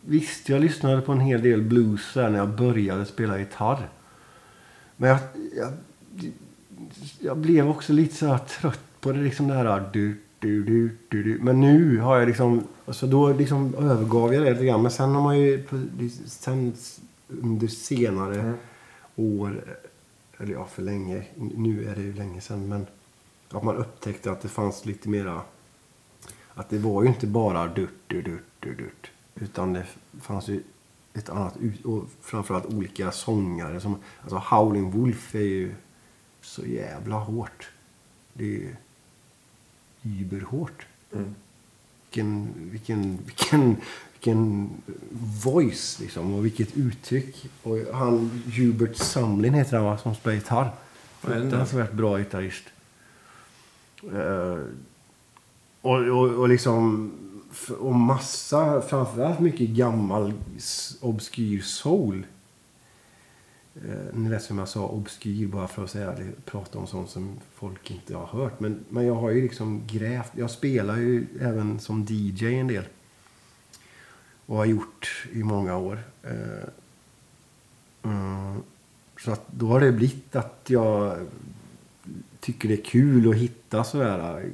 [0.00, 3.88] visst, jag lyssnade på en hel del blues där när jag började spela gitarr.
[4.96, 5.18] Men jag,
[5.56, 5.72] jag,
[7.20, 9.90] jag blev också lite så här trött på det, liksom det här...
[9.92, 11.38] Du, du, du, du, du.
[11.42, 12.62] Men nu har jag liksom...
[12.86, 14.82] Alltså då liksom övergav jag det lite grann.
[14.82, 15.64] Men sen har man ju...
[16.26, 16.72] Sen
[17.28, 18.54] under senare Mm.
[19.16, 19.64] år...
[20.38, 21.26] Eller ja, för länge.
[21.36, 22.68] Nu är det ju länge sedan.
[22.68, 22.86] Men
[23.50, 25.42] att man upptäckte att det fanns lite mera...
[26.54, 29.10] Att det var ju inte bara durt, durt, durt, durt, durt.
[29.34, 29.86] Utan det
[30.20, 30.62] fanns ju
[31.14, 31.84] ett annat ut...
[31.84, 33.80] Och framförallt olika sångare.
[33.80, 35.74] Som, alltså Howling Wolf är ju
[36.40, 37.70] så jävla hårt.
[38.32, 38.76] Det är ju
[40.02, 40.86] überhårt.
[41.12, 41.34] Mm.
[42.02, 43.76] Vilken, vilken, vilken,
[44.16, 44.70] vilken
[45.44, 46.34] voice liksom.
[46.34, 47.48] Och vilket uttryck.
[47.62, 49.98] Och han, Hubert Sumlin heter han va?
[49.98, 50.70] Som spelar gitarr.
[51.20, 52.64] Fruktansvärt bra gitarrist.
[54.12, 54.58] Eh,
[55.80, 57.12] och, och, och liksom...
[57.78, 60.32] Och massa, framförallt mycket gammal
[61.00, 62.26] obskyr soul.
[63.74, 66.14] Eh, ni vet som jag sa, obskyr bara för att säga
[66.44, 68.60] prata om sånt som folk inte har hört.
[68.60, 70.32] Men, men jag har ju liksom grävt.
[70.36, 72.84] Jag spelar ju även som DJ en del.
[74.46, 75.98] Och har gjort i många år.
[76.22, 76.68] Eh,
[78.02, 78.62] mm,
[79.24, 81.16] så att då har det blivit att jag
[82.40, 84.44] tycker det är kul att hitta sådär.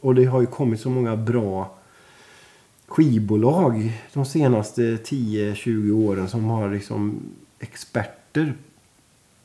[0.00, 1.74] Och det har ju kommit så många bra
[2.86, 7.20] skivbolag de senaste 10-20 åren som har liksom
[7.58, 8.54] experter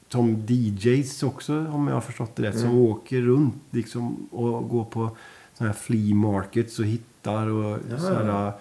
[0.10, 2.60] som DJs också om jag har förstått det rätt.
[2.60, 5.18] Som åker runt liksom och går på
[5.54, 8.00] sådana här flea markets och hittar och Ja.
[8.00, 8.54] sådana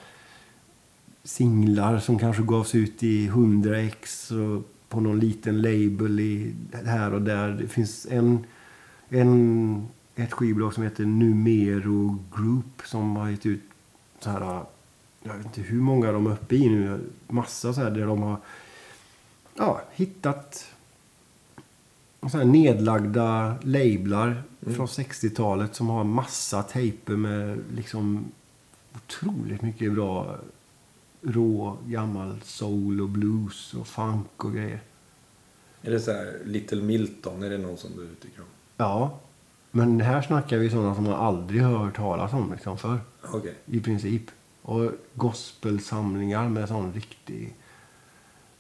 [1.27, 6.55] singlar som kanske gavs ut i 100 ex och på någon liten label i,
[6.85, 7.49] här och där.
[7.49, 8.47] Det finns en,
[9.09, 13.63] en, ett skivbolag som heter Numero Group som har gett ut
[14.21, 14.63] så här,
[15.23, 18.23] jag vet inte hur många de är uppe i nu, massa så här där de
[18.23, 18.37] har
[19.55, 20.73] ja, hittat
[22.31, 28.25] så här nedlagda lablar från 60-talet som har massa tejper med liksom
[28.95, 30.37] otroligt mycket bra
[31.27, 34.81] rå gammal soul och blues och funk och grejer.
[35.83, 37.43] Är det så här Little Milton?
[37.43, 38.47] Är det någon som du tycker om?
[38.77, 39.19] Ja,
[39.71, 42.99] men här snackar vi sådana som man aldrig hört talas om liksom förr.
[43.23, 43.55] Okej.
[43.67, 44.23] I princip.
[44.63, 47.55] Och gospelsamlingar med sån riktig...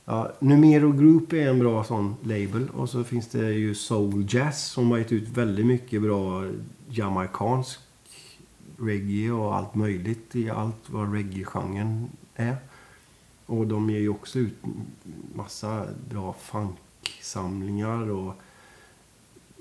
[0.04, 2.68] Ja, Numero Group är en bra sån label.
[2.70, 6.44] Och så finns det ju Soul Jazz som har gett ut väldigt mycket bra
[6.88, 7.80] jamaicansk
[8.78, 12.57] reggae och allt möjligt i allt vad reggae-genren är.
[13.47, 14.57] Och de ger ju också ut
[15.34, 18.34] massa bra funksamlingar och,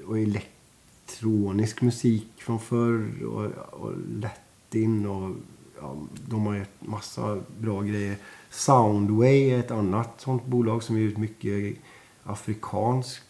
[0.07, 3.45] och elektronisk musik från förr och,
[3.83, 5.35] och latin och
[5.81, 5.97] ja,
[6.27, 8.17] de har gett massa bra grejer.
[8.49, 11.77] Soundway är ett annat sånt bolag som ger ut mycket
[12.23, 13.23] afrikansk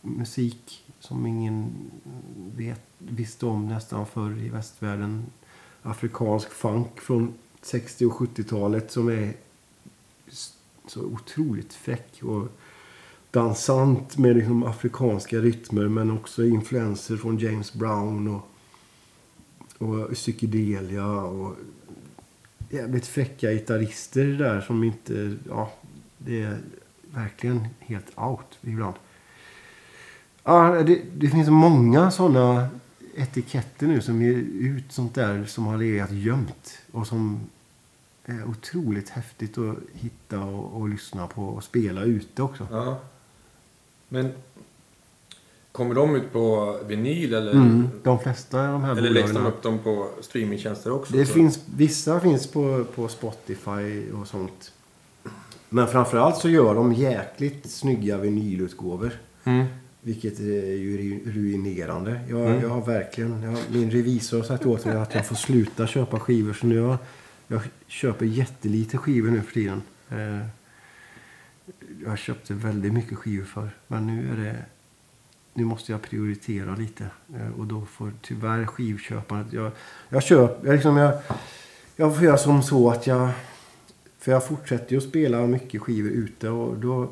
[0.00, 1.72] musik som ingen
[2.56, 5.26] vet, visste om nästan förr i västvärlden.
[5.82, 9.32] Afrikansk funk från 60 och 70-talet som är
[10.86, 12.48] så otroligt fräck och
[13.30, 18.48] dansant med liksom afrikanska rytmer men också influenser från James Brown och,
[19.78, 21.56] och psykedelia och
[22.70, 25.72] jävligt fräcka gitarrister där som inte, ja,
[26.18, 26.58] det är
[27.14, 28.94] verkligen helt out ibland.
[30.44, 32.68] Ja, det, det finns många sådana
[33.14, 37.40] etiketter nu som ger ut sånt där som har legat gömt och som
[38.24, 42.66] är otroligt häftigt att hitta och, och lyssna på och spela ute också.
[42.70, 43.00] Ja.
[44.08, 44.32] Men
[45.72, 49.46] kommer de ut på vinyl eller, Mm, de flesta av de här eller läggs de
[49.46, 51.12] upp dem på streamingtjänster också?
[51.12, 51.32] Det så?
[51.32, 54.72] finns, vissa finns på, på Spotify och sånt.
[55.68, 59.12] Men framförallt så gör de jäkligt snygga vinylutgåvor.
[59.44, 59.66] Mm.
[60.04, 62.20] Vilket är ju ru- ruinerande.
[62.28, 62.60] Jag, Mm.
[62.62, 63.42] jag har verkligen...
[63.42, 66.52] Jag, min revisor har sagt åt mig att jag får sluta köpa skivor.
[66.52, 66.96] Så nu jag,
[67.48, 69.82] jag köper jättelite skivor nu för tiden.
[70.10, 70.46] Eh,
[72.04, 73.70] jag köpte väldigt mycket skivor för.
[73.86, 74.56] Men nu är det...
[75.54, 77.06] Nu måste jag prioritera lite.
[77.36, 79.52] Eh, och då får tyvärr skivköpandet...
[79.52, 79.72] Jag,
[80.08, 80.66] jag köper...
[80.66, 81.14] Jag, liksom, jag,
[81.96, 83.30] jag får göra som så att jag...
[84.18, 87.10] För jag fortsätter ju att spela mycket skivor ute och då...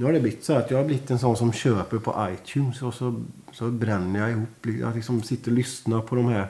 [0.00, 2.82] Nu har det blivit så att jag har blivit en sån som köper på iTunes
[2.82, 3.22] och så,
[3.52, 4.66] så bränner jag ihop.
[4.80, 6.48] Jag liksom sitter och lyssnar på de här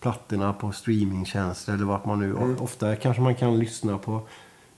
[0.00, 2.34] plattorna på streamingtjänster eller vart man nu...
[2.58, 4.20] Ofta kanske man kan lyssna på,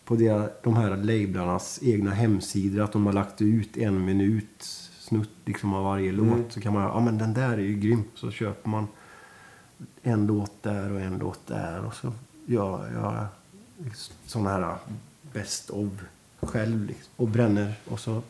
[0.05, 2.85] på det, de här lablarnas egna hemsidor.
[2.85, 4.62] Att de har lagt ut en minut
[4.99, 6.53] snutt liksom av varje låt.
[6.53, 8.05] Så kan man ja men den där är ju grym.
[8.14, 8.89] Så köper man
[10.03, 11.85] en låt där och en låt där.
[11.85, 12.12] Och så
[12.47, 13.27] gör jag
[14.27, 14.77] sådana här
[15.33, 15.89] best of
[16.41, 16.86] själv.
[16.86, 17.74] Liksom, och bränner.
[17.84, 18.22] Och så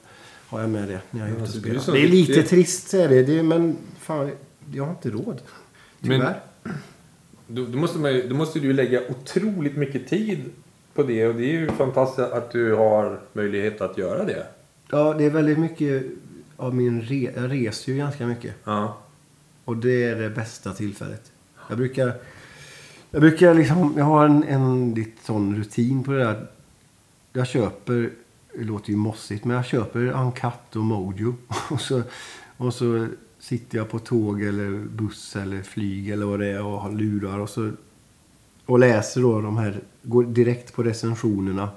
[0.49, 1.99] har jag med det när jag är ute och Alltså, det är spelar.
[1.99, 4.31] Det är lite trist säger det, det men fan,
[4.73, 5.41] jag har inte råd.
[5.99, 6.41] Men- Tyvärr.
[7.51, 10.45] Då, då, måste man, då måste du lägga otroligt mycket tid
[10.95, 14.47] på det och det är ju fantastiskt att du har möjlighet att göra det.
[14.91, 16.03] Ja, det är väldigt mycket
[16.57, 17.33] av min re...
[17.37, 18.55] Jag reser ju ganska mycket.
[18.65, 18.99] Ja.
[19.65, 21.33] Och det är det bästa tillfället.
[21.69, 22.13] Jag brukar...
[23.11, 23.95] Jag brukar liksom...
[23.97, 26.47] Jag har en, en sån rutin på det där.
[27.33, 28.13] Jag köper...
[28.55, 31.35] Det låter ju mossigt, men jag köper Uncut och Mojo.
[31.71, 32.03] Och så,
[32.57, 33.09] och så
[33.39, 37.39] sitter jag på tåg eller buss eller flyg eller vad det är och har lurar
[37.39, 37.71] och så...
[38.67, 39.81] Och läser då de här...
[40.03, 41.71] Går direkt på recensionerna.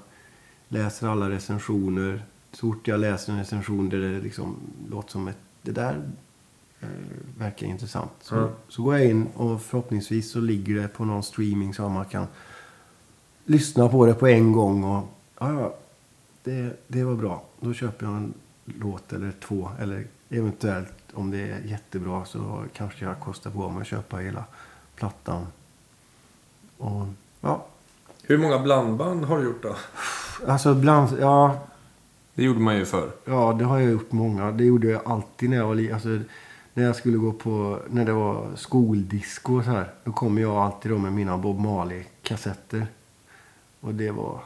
[0.68, 2.22] Läser alla recensioner.
[2.52, 4.56] Så fort jag läser en recension där det liksom
[4.90, 5.38] låter som ett...
[5.62, 6.10] Det där
[6.80, 6.88] eh,
[7.38, 8.10] verkar intressant.
[8.20, 8.50] Så, Ja.
[8.68, 12.26] så går jag in och förhoppningsvis så ligger det på någon streaming så man kan
[13.44, 14.84] lyssna på det på en gång.
[14.84, 15.04] Och
[15.50, 15.74] ja,
[16.42, 17.42] det, det var bra.
[17.60, 18.34] Då köper jag en
[18.64, 19.70] låt eller två.
[19.80, 24.44] Eller eventuellt om det är jättebra så kanske jag kostar på mig att köpa hela
[24.96, 25.46] plattan.
[26.78, 27.06] Och
[27.40, 27.66] ja,
[28.22, 29.76] Hur många blandband har du gjort då?
[30.48, 31.58] alltså bland, ja,
[32.34, 33.10] Det gjorde man ju förr.
[33.24, 34.52] Ja, det har jag gjort många.
[34.52, 36.08] Det gjorde jag alltid när jag var alltså,
[36.74, 39.90] När jag skulle gå på, när det var skoldisco och så här.
[40.04, 42.86] Då kom jag alltid då med mina Bob Marley-kassetter.
[43.80, 44.40] Och det var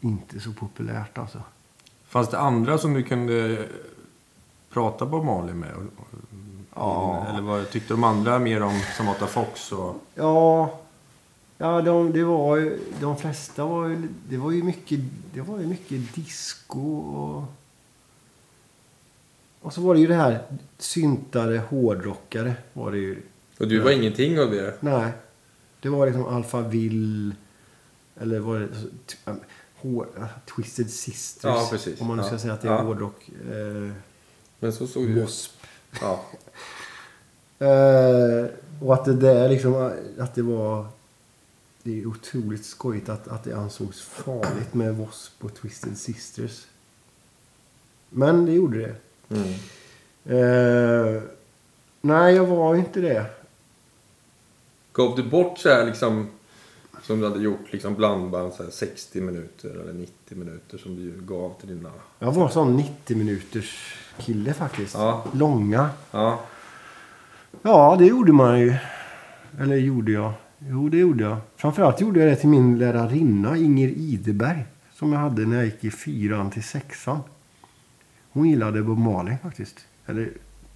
[0.00, 1.42] inte så populärt alltså.
[2.06, 3.66] Fanns det andra som du kunde
[4.70, 5.74] prata på Mali med?
[6.74, 7.26] Ja.
[7.28, 9.72] Eller vad tyckte de andra mer om Samantha Fox?
[9.72, 9.96] Och...
[10.14, 10.80] Ja,
[11.58, 15.00] ja de, det var ju, de flesta var ju, det var ju mycket,
[15.34, 17.44] det var ju mycket disco och...
[19.62, 20.42] Och så var det ju det här
[20.78, 23.22] syntare, hårdrockare var det ju.
[23.58, 24.76] och du var ingenting av det?
[24.80, 25.12] Nej.
[25.80, 27.34] Det var liksom Alphaville.
[28.20, 28.68] Eller var det...
[29.82, 30.24] hår, äh,
[30.54, 31.86] Twisted Sisters.
[31.86, 31.92] Ja.
[32.00, 32.38] Om man nu ska Ja.
[32.38, 32.82] säga att det är Ja.
[32.82, 33.28] hårdrock.
[33.50, 33.90] Eh,
[34.58, 35.10] Men så såg.
[35.10, 35.52] Wasp.
[36.00, 36.24] Ja.
[37.58, 38.46] Eh,
[38.82, 39.92] och att det där liksom...
[40.18, 40.86] Att det var...
[41.82, 45.44] Det är otroligt skojigt att, att det ansågs farligt med W.A.S.P.
[45.46, 46.66] och Twisted Sisters.
[48.08, 48.94] Men det gjorde det.
[49.36, 49.54] Mm.
[51.16, 51.22] Eh,
[52.00, 53.26] nej, jag var inte det.
[54.92, 56.30] Gav du bort så här liksom...
[57.10, 61.20] Som du hade gjort liksom blandband så här 60 minuter eller 90 minuter som du
[61.20, 61.90] gav till dina...
[62.18, 64.94] Jag var sån 90 minuters kille faktiskt.
[64.94, 65.24] Ja.
[65.32, 65.90] Långa.
[66.10, 66.40] Ja.
[67.62, 68.74] Ja, det gjorde man ju.
[69.60, 70.32] Eller gjorde jag?
[70.58, 71.36] Jo, det gjorde jag.
[71.56, 74.66] Framförallt gjorde jag det till min lärarinna Inger Ideberg.
[74.94, 77.20] Som jag hade när jag gick i fyran till sexan.
[78.32, 79.86] Hon gillade Bob Marley faktiskt.
[80.06, 80.32] Eller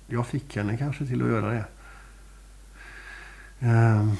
[0.06, 1.64] jag fick henne kanske till att göra det.
[3.60, 4.10] Ehm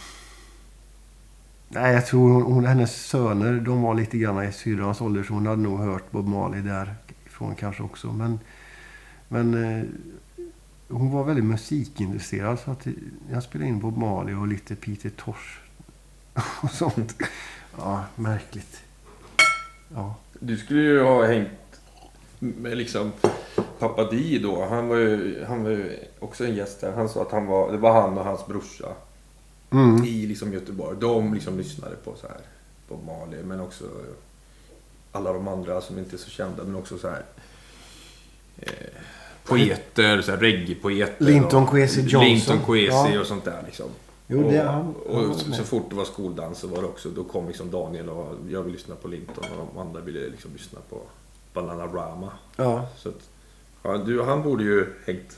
[1.75, 5.23] nej, jag tror hon, hon, hennes söner, de var lite grann i syrrans ålder.
[5.23, 8.13] Så hon hade nog hört Bob Marley därifrån kanske också.
[8.13, 8.41] Men,
[9.29, 9.85] men eh,
[10.89, 12.59] hon var väldigt musikintresserad.
[12.59, 12.87] Så att
[13.31, 15.59] jag spelade in Bob Marley och lite Peter Tosh.
[16.63, 17.23] Och sånt.
[17.79, 18.81] Ja, märkligt.
[19.95, 20.15] Ja.
[20.41, 21.51] Du skulle ju ha hängt
[22.39, 23.13] med liksom
[23.79, 24.67] pappa Di då.
[24.67, 26.93] Han var, ju, han var ju också en gäst där.
[26.93, 28.87] Han sa att han var, det var han och hans brorsa
[29.75, 30.05] Mm.
[30.05, 30.97] i liksom Göteborg.
[31.01, 32.41] De liksom lyssnade på så här
[32.89, 33.85] på Marley men också
[35.13, 37.23] alla de andra som inte är så kända men också så här
[38.59, 38.71] eh,
[39.45, 41.25] poeter, så här reggae-poeter.
[41.25, 42.25] Linton och- Kwesi Johnson.
[42.29, 43.21] Linton Kwesi Ja.
[43.21, 43.87] och sånt där liksom.
[44.27, 46.89] Jo, och, det- han- och var så, så fort det var skoldans så var det
[46.89, 50.29] också, då kom liksom Daniel och jag vill lyssna på Linton och de andra ville
[50.29, 51.01] liksom lyssna på
[51.53, 52.33] Bananarama.
[52.57, 52.89] ja.
[52.97, 53.29] Så att,
[53.83, 55.37] ja, du, han borde ju hängt.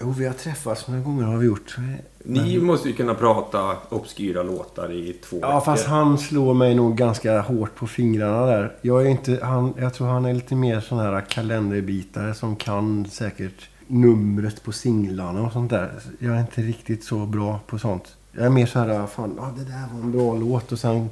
[0.00, 1.76] Jo, vi har träffats några gånger har vi gjort.
[2.24, 5.94] Ni måste ju kunna prata obskyra låtar i två Ja, fast veckor.
[5.94, 8.76] han slår mig nog ganska hårt på fingrarna där.
[8.82, 13.06] Jag, är inte, han, jag tror han är lite mer sån här kalenderbitare som kan
[13.10, 15.90] säkert numret på singlarna och sånt där.
[16.18, 18.16] Jag är inte riktigt så bra på sånt.
[18.32, 21.10] Jag är mer så här, fan, ja, det där var en bra låt och sen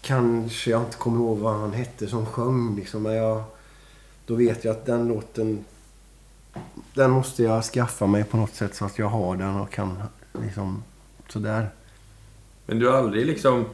[0.00, 3.02] kanske jag inte kommer ihåg vad han hette som sjöng liksom.
[3.02, 3.42] Men jag,
[4.26, 5.64] då vet jag att den låten,
[6.94, 10.02] den måste jag skaffa mig på något sätt så att jag har den och kan
[10.42, 10.82] liksom
[11.28, 11.70] sådär.
[12.66, 13.64] Men du har aldrig liksom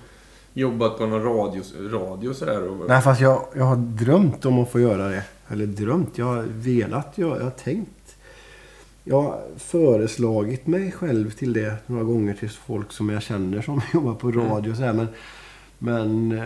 [0.53, 2.69] jobbat på någon radio, radio sådär?
[2.69, 2.89] Och...
[2.89, 5.25] Nej, fast jag, jag har drömt om att få göra det.
[5.49, 6.19] Eller drömt.
[6.19, 7.13] Jag har velat.
[7.15, 8.17] Jag, jag har tänkt.
[9.05, 13.81] Jag har föreslagit mig själv till det några gånger till folk som jag känner som
[13.95, 14.93] jobbar på radio och så här.
[14.93, 15.09] Men,
[15.79, 16.45] men eh,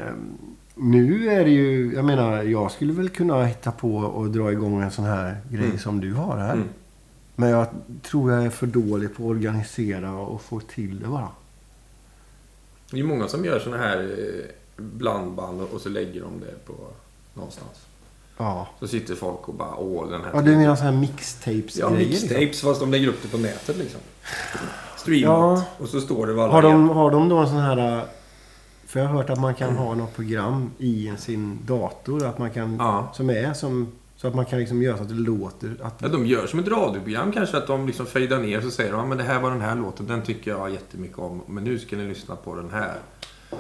[0.79, 1.93] nu är det ju...
[1.95, 5.65] Jag menar, jag skulle väl kunna hitta på och dra igång en sån här grej
[5.65, 5.79] Mm.
[5.79, 6.53] som du har här.
[6.53, 6.69] Mm.
[7.37, 7.67] Men jag
[8.03, 11.29] tror jag är för dålig på att organisera och få till det bara.
[12.91, 14.45] Det är ju många som gör såna här eh,
[14.77, 16.73] blandband och så lägger de det på
[17.35, 17.87] någonstans.
[18.37, 18.69] Ja.
[18.81, 20.31] Så sitter folk och bara åh den här...
[20.35, 21.91] Ja, du menar sån här mixtapes-grejer?
[21.91, 22.29] Ja, liksom?
[22.29, 24.01] mixtapes fast de lägger upp det på nätet liksom.
[24.97, 25.29] Streamat.
[25.29, 25.65] Ja.
[25.79, 28.05] Och så står det vad alla Har de, har de då en sån här...
[28.89, 32.27] För jag har hört att man kan ha något program i sin dator.
[32.27, 33.11] Att man kan, Ja.
[33.15, 33.93] Som är som...
[34.17, 35.77] Så att man kan liksom göra så att det låter...
[35.83, 38.93] Att, Ja, de gör som ett radioprogram kanske, att de liksom fejdar ner så säger
[38.93, 41.43] de ja, men det här var den här låten, den tycker jag jättemycket om.
[41.47, 42.95] Men nu ska ni lyssna på den här.
[43.51, 43.57] ja.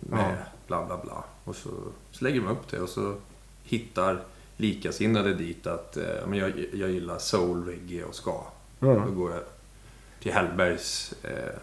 [0.00, 0.44] Med Ja.
[0.66, 1.24] bla bla bla.
[1.44, 1.70] Och så,
[2.10, 3.14] så lägger de upp det och så
[3.64, 4.22] hittar
[4.56, 8.44] likasinnade dit att eh, men jag, jag gillar soul, reggae och ska.
[8.78, 8.86] Ja.
[9.06, 9.40] Då går jag
[10.22, 11.58] till Hellbergs eh.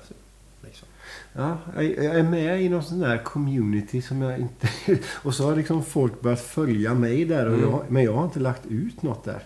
[1.37, 4.67] Ja, jag är med i någon sån där community som jag inte...
[5.23, 7.45] Och så har liksom folk börjat följa mig där.
[7.45, 7.69] Och Mm.
[7.69, 9.43] jag, men jag har inte lagt ut något där.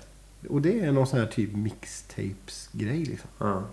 [0.49, 3.29] Och det är någon sån här typ mixtapes-grej liksom.
[3.37, 3.63] Ja.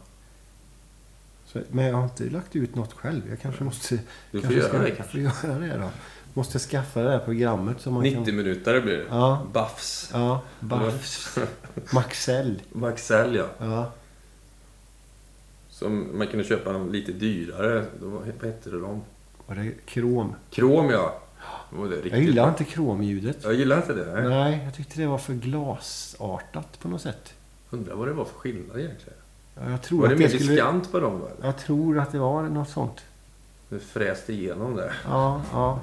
[1.47, 3.23] Så, men jag har inte lagt ut något själv.
[3.31, 3.95] Jag kanske måste...
[4.31, 5.19] Du får kanske göra det kanske.
[5.21, 5.91] Göra det då.
[6.35, 8.37] Måste skaffa det här programmet som man 90 kan...
[8.37, 9.05] minuter blir det.
[9.11, 9.47] Ja.
[9.53, 10.11] Buffs.
[10.12, 11.39] Ja, Buffs.
[11.93, 12.62] Maxell.
[12.73, 13.47] Maxell ja.
[13.59, 13.93] Ja.
[15.79, 17.85] Som man kunde köpa dem lite dyrare.
[18.01, 19.03] Var- vad hette det de?
[19.47, 20.35] Och det krom.
[20.51, 21.18] Krom ja.
[21.70, 22.49] Var Jag gillar bra.
[22.51, 23.37] inte kromljudet.
[23.45, 24.12] Jag gillar inte det.
[24.14, 24.29] Nej.
[24.29, 27.35] Nej, jag tyckte det var för glasartat på något sätt.
[27.70, 29.18] Undrar vad det var för skillnad egentligen.
[29.55, 30.51] Ja, Jag tror, Var det att mer det skulle...
[30.53, 31.47] diskant på dem eller?
[31.47, 33.05] Jag tror att det var något sånt.
[33.68, 34.93] Det fräste igenom det.
[35.05, 35.81] Ja, ja.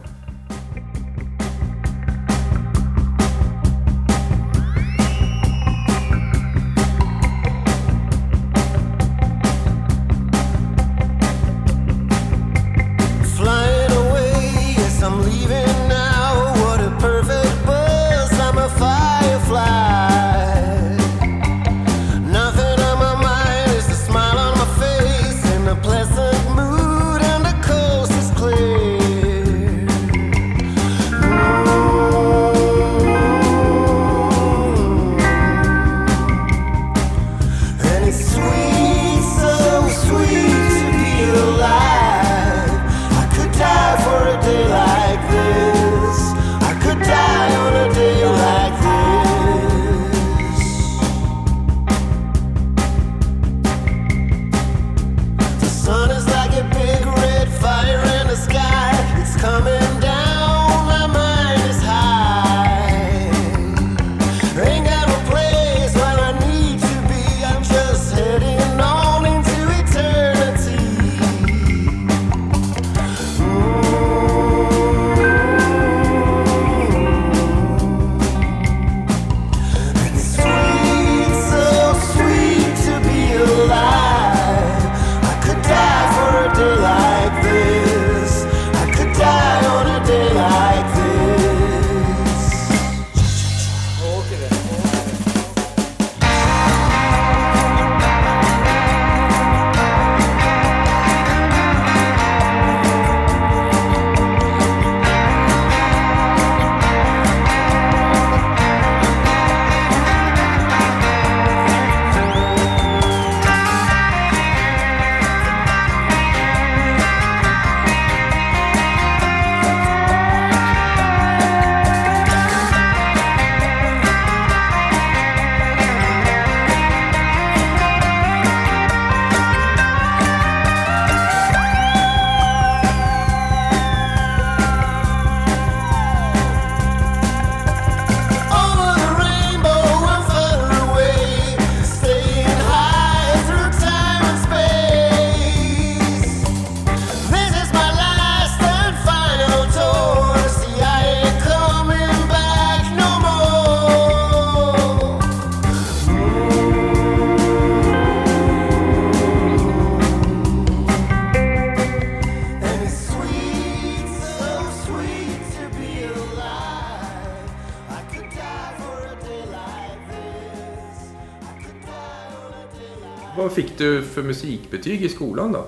[173.84, 175.66] Du för musikbetyg i skolan då?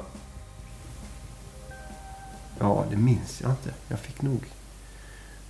[2.59, 3.69] Ja, det minns jag inte.
[3.87, 4.43] Jag fick nog...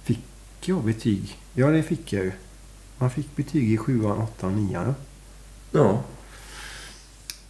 [0.04, 0.20] Fick
[0.62, 1.38] jag betyg?
[1.54, 2.32] Ja, det fick jag ju.
[2.98, 4.96] Man fick betyg i sjuan, åttan, nian.
[5.72, 6.02] Ja.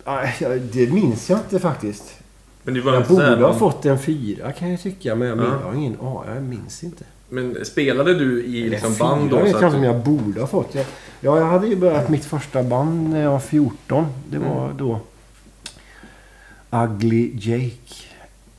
[0.06, 0.36] Nej,
[0.74, 2.04] det minns jag inte faktiskt.
[2.64, 5.16] Men det var Jag så här borde ha fått en fyra kan jag tycka.
[5.16, 5.44] Men jag, Ja.
[5.44, 7.04] jag har ingen ja, jag minns inte.
[7.30, 9.36] Men spelade du i liksom band då?
[9.36, 10.76] vet jag att inte om jag borde ha fått.
[10.76, 10.86] Jag,
[11.26, 14.06] ja, jag hade ju börjat mitt första band när jag var 14.
[14.30, 14.78] Det var Mm.
[14.78, 15.00] då
[16.72, 18.04] Ugly Jake.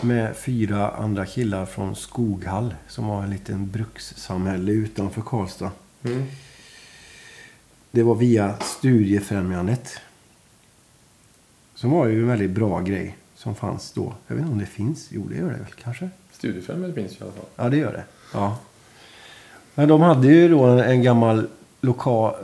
[0.01, 2.75] Med fyra andra killar från Skoghall.
[2.89, 5.71] Som var en liten brukssamhälle utanför Karlstad.
[6.05, 6.25] Mm.
[7.91, 10.01] Det var via Studiefrämjandet.
[11.75, 14.15] Som var ju en väldigt bra grej som fanns då.
[14.27, 15.09] Jag vet inte om det finns.
[15.11, 16.09] Jo, det gör det väl kanske.
[16.33, 17.45] Studiefrämjandet finns ju i alla fall.
[17.57, 18.05] Ja, det gör det.
[18.35, 18.59] Ja.
[19.75, 21.49] Men de hade ju då en, en gammal
[21.87, 22.35] lokal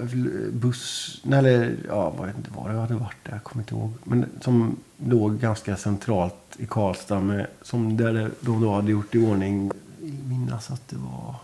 [0.53, 1.21] buss...
[1.33, 3.33] Eller ja, jag vet inte var det hade varit där.
[3.33, 3.93] Jag kommer inte ihåg.
[4.05, 7.21] Men som låg ganska centralt i Karlstad.
[7.21, 9.71] Med, som där de då hade gjort i ordning.
[10.01, 11.35] Jag minnas att det var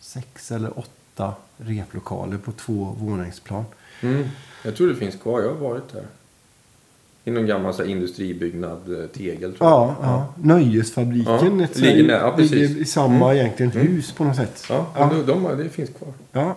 [0.00, 3.64] sex eller åtta replokaler på två våningsplan.
[4.00, 4.28] Mm.
[4.64, 5.40] Jag tror det finns kvar.
[5.40, 6.04] Jag har varit där.
[7.26, 10.08] I någon gammal så här, industribyggnad, eh, tegel tror Ja, jag.
[10.10, 10.26] ja.
[10.42, 11.32] Nöjesfabriken.
[11.32, 12.52] Ja, ligger nära, ja, precis.
[12.52, 13.36] ligger i samma Mm.
[13.36, 13.86] egentligen Mm.
[13.86, 14.64] hus på något sätt.
[14.68, 15.10] Ja, Ja.
[15.26, 16.12] De, de, det finns kvar.
[16.32, 16.56] Ja.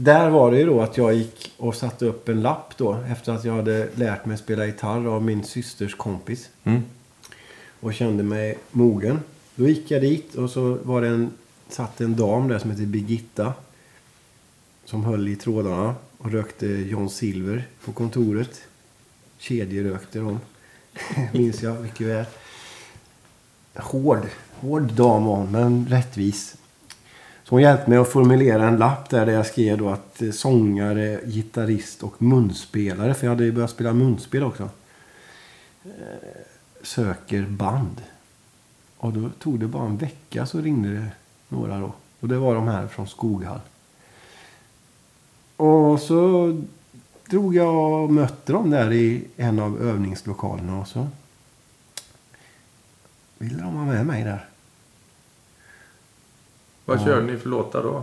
[0.00, 2.94] Där var det ju då att jag gick och satte upp en lapp då.
[2.94, 6.50] Efter att jag hade lärt mig spela gitarr av min systers kompis.
[6.64, 6.82] Mm.
[7.80, 9.20] Och kände mig mogen.
[9.54, 11.30] Då gick jag dit och så var det en,
[11.68, 13.52] satt en dam där som hette Birgitta.
[14.84, 18.60] Som höll i trådarna och rökte John Silver på kontoret.
[19.38, 20.40] Kedjerökte de.
[21.32, 22.24] Minns jag mycket väl.
[23.74, 24.26] Hård.
[24.60, 26.56] Hård dam var hon, men rättvis.
[27.48, 30.30] Så hon hjälpte mig att formulera en lapp där, där jag skrev då att eh,
[30.30, 34.70] sångare, gitarrist och munspelare, för jag hade ju börjat spela munspel också,
[35.84, 35.90] eh,
[36.82, 38.02] söker band.
[38.96, 41.06] Och då tog det bara en vecka så ringde det
[41.48, 41.92] några då.
[42.20, 43.60] Och det var de här från Skoghall.
[45.56, 46.62] Och så
[47.28, 51.08] drog jag och mötte dem där i en av övningslokalerna och så
[53.38, 54.47] ville de ha med mig där.
[56.88, 58.02] Vad körde ni för låtar då?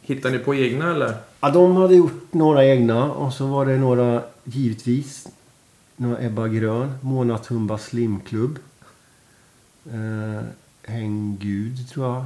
[0.00, 1.14] Hittade ni på egna eller?
[1.40, 5.28] Ja, de hade gjort några egna och så var det några, givetvis,
[5.96, 8.58] några Ebba Grön, Mona Tumba Slimklubb.
[9.86, 10.44] Eh,
[10.84, 12.24] Häng Gud, tror jag.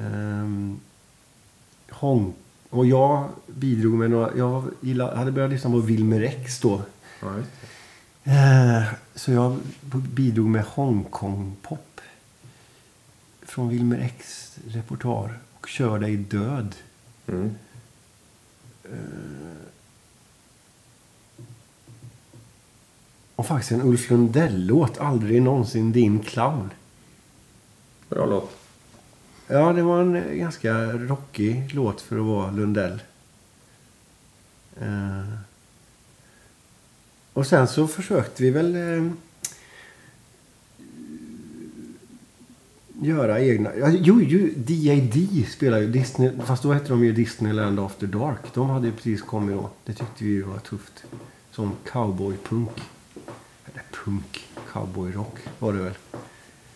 [0.00, 0.80] Ehm,
[1.90, 2.34] Hong.
[2.70, 6.82] Och jag bidrog med några, jag gillade, hade börjat lyssna på Wilmer X då.
[7.20, 8.30] Det.
[8.32, 8.82] Eh,
[9.14, 9.56] Så jag
[9.92, 11.93] bidrog med Hongkong-pop.
[13.54, 15.38] Från Wilmer X repertoar.
[15.60, 16.74] Och Kör dig död.
[17.26, 17.54] Mm.
[23.34, 24.98] Och faktiskt en Ulf Lundell-låt.
[24.98, 26.70] Aldrig någonsin din clown.
[28.08, 28.56] Bra låt.
[29.46, 33.02] Ja, det var en ganska rockig låt för att vara Lundell.
[34.80, 35.34] Eh.
[37.32, 39.12] Och sen så försökte vi väl eh,
[43.04, 43.70] göra egna...
[43.76, 45.46] Ja, jo, jo, D.A.D.
[45.50, 46.30] spelar ju Disney...
[46.44, 48.54] Fast då hette de ju Disneyland After Dark.
[48.54, 49.70] De hade ju precis kommit då.
[49.84, 51.04] Det tyckte vi ju var tufft.
[51.50, 52.70] Som cowboypunk.
[53.64, 54.46] Eller punk.
[54.72, 55.92] Cowboyrock var det väl.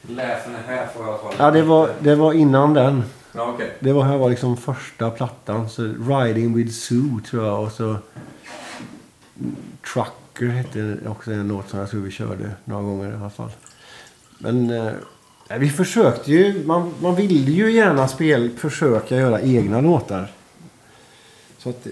[0.02, 3.02] Läsen är här får jag ta Ja, det var, det var innan den.
[3.32, 3.76] Ja, okej.
[3.80, 5.68] Det var här var liksom första plattan.
[5.68, 7.62] Så Riding with Sue tror jag.
[7.62, 7.96] Och så
[9.94, 13.50] Trucker hette också en låt som jag tror vi körde några gånger i alla fall.
[14.38, 14.92] Men eh,
[15.56, 16.66] vi försökte ju.
[16.66, 20.32] Man, man ville ju gärna spel, försöka göra egna låtar.
[21.58, 21.86] Så att,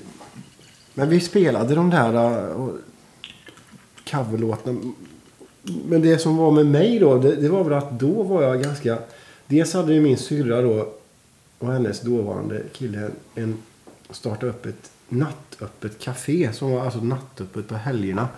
[0.95, 2.73] men vi spelade de där äh, och
[4.11, 4.93] coverlåtarna.
[5.63, 8.63] Men det som var med mig då, det, det var väl att då var jag
[8.63, 8.99] ganska...
[9.47, 10.93] Dels hade ju min syrra då
[11.59, 13.59] och hennes dåvarande kille en,
[14.11, 18.29] startat upp ett nattöppet café som var alltså nattöppet på helgerna.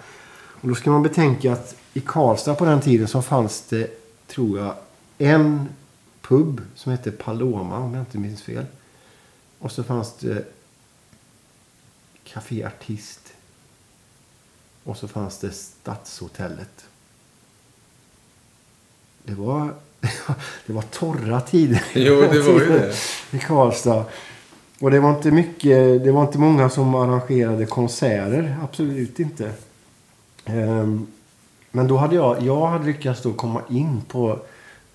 [0.61, 3.91] Och då ska man betänka att i Karlstad på den tiden så fanns det,
[4.27, 4.75] tror jag,
[5.19, 5.69] en
[6.23, 8.67] pub som hette Paloma om jag inte minns fel.
[9.59, 10.45] Och så fanns det
[12.25, 13.33] Café Artist.
[14.85, 16.87] Och så fanns det Stadshotellet.
[19.23, 19.75] Det var,
[20.67, 21.85] det var torra tider.
[21.95, 22.95] Jo, det var ju det.
[23.31, 24.05] I Karlstad.
[24.81, 28.57] Och det var inte mycket, det var inte många som arrangerade konserter.
[28.63, 29.53] Absolut inte.
[30.45, 31.07] Ehm,
[31.71, 34.39] men då hade jag, jag hade lyckats då komma in på,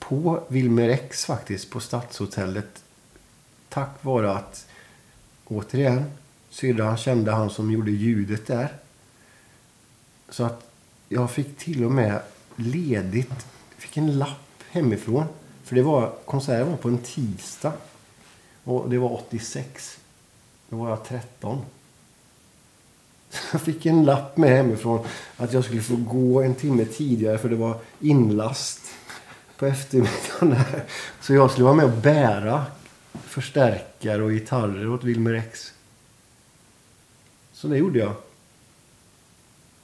[0.10, 2.84] på Wilmer X faktiskt, på Stadshotellet.
[3.70, 4.68] Tack vare att,
[5.46, 6.12] återigen,
[6.50, 8.74] syrran kände han som gjorde ljudet där.
[10.30, 10.72] Så att
[11.10, 12.22] jag fick till och med
[12.56, 13.46] ledigt.
[13.78, 15.26] Fick en lapp hemifrån.
[15.64, 17.74] För det var, konserten var på en tisdag.
[18.64, 20.00] Och det var 86.
[20.70, 21.62] Då var jag 13.
[23.52, 25.06] Jag fick en lapp med hemifrån
[25.38, 28.83] att jag skulle få gå en timme tidigare för det var inlast
[29.58, 30.52] på eftermiddagen.
[30.52, 30.84] här.
[31.22, 32.66] Så jag skulle vara med och bära
[33.14, 35.74] förstärkare och gitarrer åt Wilmer X.
[37.54, 38.16] Så det gjorde jag.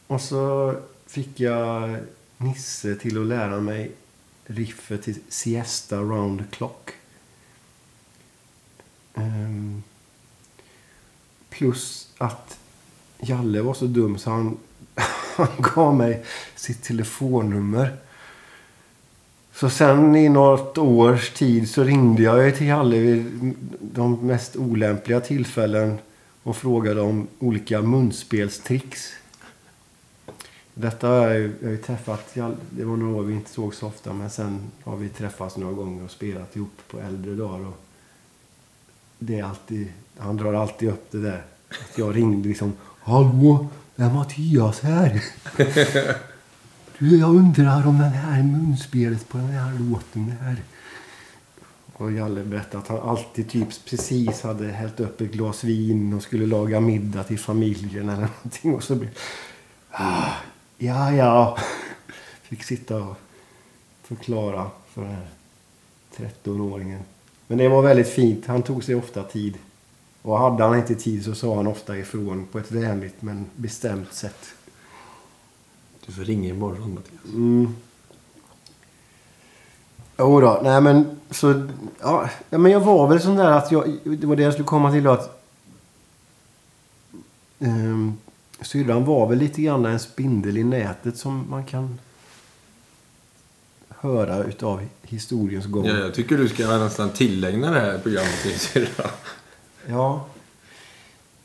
[0.08, 0.76] Och så
[1.08, 1.98] fick jag
[2.38, 3.92] Nisse till att lära mig
[4.46, 6.92] riffet till Siesta Round the Clock.
[9.14, 9.84] Um,
[11.50, 12.60] plus att
[13.20, 14.58] Jalle var så dum så han,
[15.36, 16.26] han gav mig
[16.56, 17.98] sitt telefonnummer.
[19.60, 24.56] Så sen i något års tid så ringde jag ju till Jalle vid de mest
[24.56, 25.98] olämpliga tillfällen
[26.44, 29.10] och frågade om olika munspelstricks.
[30.74, 33.50] Detta har jag ju, jag har ju träffat, Jalle- det var några år vi inte
[33.52, 37.36] såg så ofta men sen har vi träffats några gånger och spelat ihop på äldre
[37.36, 37.66] dagar.
[37.68, 37.80] Och
[39.20, 39.88] det är alltid,
[40.18, 41.44] han drar alltid upp det där.
[41.70, 42.74] Att jag ringde liksom.
[43.00, 45.24] Hallå, är Mattias här?
[47.00, 50.56] Du, jag undrar om den här munspelet på den här låten är...
[51.94, 56.24] Och Jalle berättade att han alltid typ precis hade hällt upp ett glas vin och
[56.24, 58.76] skulle laga middag till familjen eller någonting.
[58.76, 59.10] Och så blev
[59.92, 60.32] ah,
[60.78, 61.58] Ja, ja.
[62.42, 63.18] Fick sitta och
[64.04, 65.28] förklara för den här
[66.18, 67.00] 13-åringen.
[67.48, 68.46] Men det var väldigt fint.
[68.46, 69.58] Han tog sig ofta tid.
[70.22, 74.14] Och hade han inte tid så sa han ofta ifrån på ett vänligt men bestämt
[74.14, 74.56] sätt.
[76.10, 77.34] Du får ringa imorgon Mattias.
[77.34, 77.76] Mm.
[80.18, 81.68] Jo då, nej men så...
[82.02, 83.98] Ja, men jag var väl sån där att jag...
[84.04, 85.44] Det var det jag skulle komma till då att...
[87.60, 88.18] Um,
[88.62, 92.00] syrran var väl lite grann en spindel i nätet som man kan
[93.90, 95.86] höra utav historiens gång.
[95.86, 99.10] Ja, jag tycker du ska nästan tillägna det här programmet till din syrra.
[99.88, 100.26] Ja.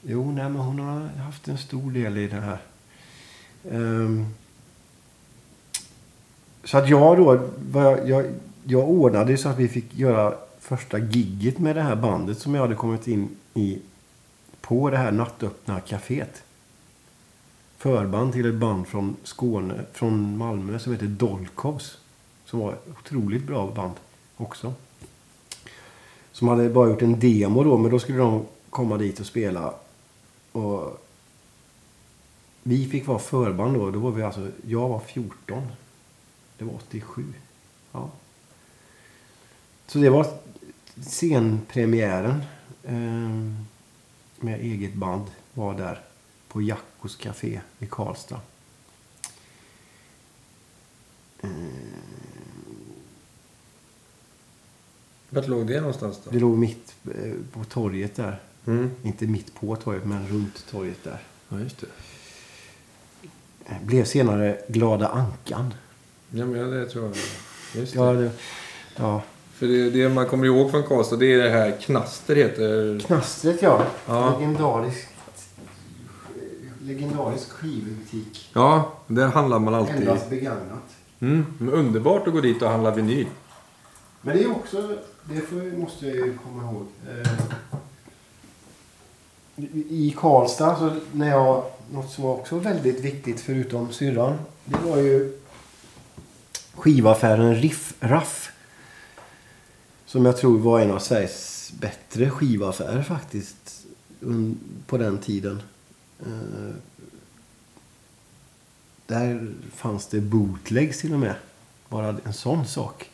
[0.02, 2.58] Jo, nej, men hon har haft en stor del i det här.
[3.70, 4.26] Ehm
[6.64, 8.24] så att jag då, jag, jag,
[8.64, 12.62] jag ordnade så att vi fick göra första gigget med det här bandet som jag
[12.62, 13.78] hade kommit in i
[14.60, 16.42] på det här nattöppna kaféet.
[17.76, 21.98] Förband till ett band från Skåne, från Malmö som heter Dolkovs.
[22.44, 23.94] Som var ett otroligt bra band
[24.36, 24.74] också.
[26.32, 29.74] Som hade bara gjort en demo då, men då skulle de komma dit och spela.
[30.52, 31.00] Och
[32.62, 33.90] vi fick vara förband då.
[33.90, 35.62] Då var vi alltså, jag var 14.
[36.58, 37.24] Det var 87.
[37.92, 38.10] Ja.
[39.86, 40.26] Så det var
[41.06, 42.42] scenpremiären.
[42.82, 43.52] Eh,
[44.40, 46.00] med eget band var där.
[46.48, 48.40] På Jackos Café i Karlstad.
[55.30, 56.30] Vart låg det någonstans då?
[56.30, 58.40] Det låg mitt eh, på torget där.
[58.66, 58.90] Mm.
[59.02, 61.22] Inte mitt på torget, men runt torget där.
[61.48, 61.86] Ja, just det.
[63.66, 65.74] Eh, Blev senare Glada Ankan.
[66.36, 67.14] Ja, men det tror jag.
[67.80, 67.98] Just det.
[67.98, 68.30] Ja, det,
[68.96, 69.22] ja.
[69.52, 73.00] För det, det man kommer ihåg från Karlstad, det är det här Knaster heter...
[73.06, 73.82] Knastret, ja.
[74.06, 74.38] Ja.
[74.38, 75.08] Legendarisk,
[76.82, 78.50] legendarisk skivbutik.
[78.52, 79.96] Ja, där handlar man alltid.
[79.96, 80.82] Endast begagnat.
[81.20, 83.26] Mm, men underbart att gå dit och handla vinyl.
[84.20, 86.86] Men det är också, det får, måste jag ju komma ihåg.
[87.08, 87.30] Eh,
[89.88, 94.38] I Karlstad, så när jag, något som var också väldigt viktigt förutom syrran.
[94.64, 95.38] Det var ju
[96.74, 98.52] skivaffären Riff Raff.
[100.06, 103.86] Som jag tror var en av Sveriges bättre skivaffärer faktiskt.
[104.86, 105.62] På den tiden.
[106.20, 106.74] Eh,
[109.06, 111.34] där fanns det bootlegs till och med.
[111.88, 113.10] Bara en sån sak.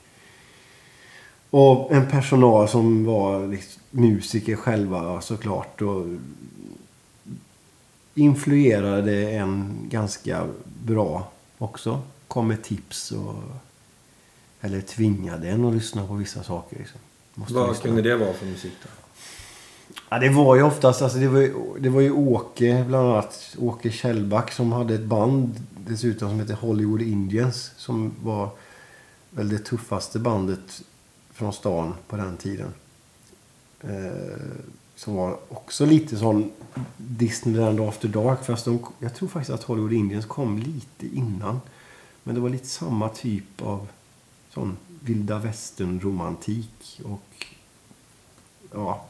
[1.51, 5.83] Och en personal som var liksom musiker själva såklart.
[5.83, 6.07] Och
[8.15, 10.47] influerade en ganska
[10.85, 12.03] bra också.
[12.31, 13.35] Kom med tips och...
[14.61, 16.79] Eller tvingade en att lyssna på vissa saker.
[16.79, 17.01] Liksom.
[17.35, 17.83] Måste Vad lyssna.
[17.85, 18.89] kunde det vara för musik då?
[20.09, 23.57] Ja, det var ju oftast, alltså det var ju, det var ju Åke, bland annat
[23.59, 27.71] Åke Kjellback som hade ett band dessutom som hette Hollywood Indians.
[27.77, 28.51] Som var
[29.31, 30.83] väl det tuffaste bandet
[31.33, 32.73] från stan på den tiden.
[33.81, 34.57] Eh,
[34.97, 36.51] som var också lite sån
[36.97, 38.45] Disneyland After Dark.
[38.45, 41.61] Fast de, jag tror faktiskt att Hollywood Indians kom lite innan.
[42.31, 43.89] Men det var lite samma typ av
[44.51, 47.01] sån vilda västern-romantik.
[47.05, 47.47] Och
[48.75, 49.05] ja,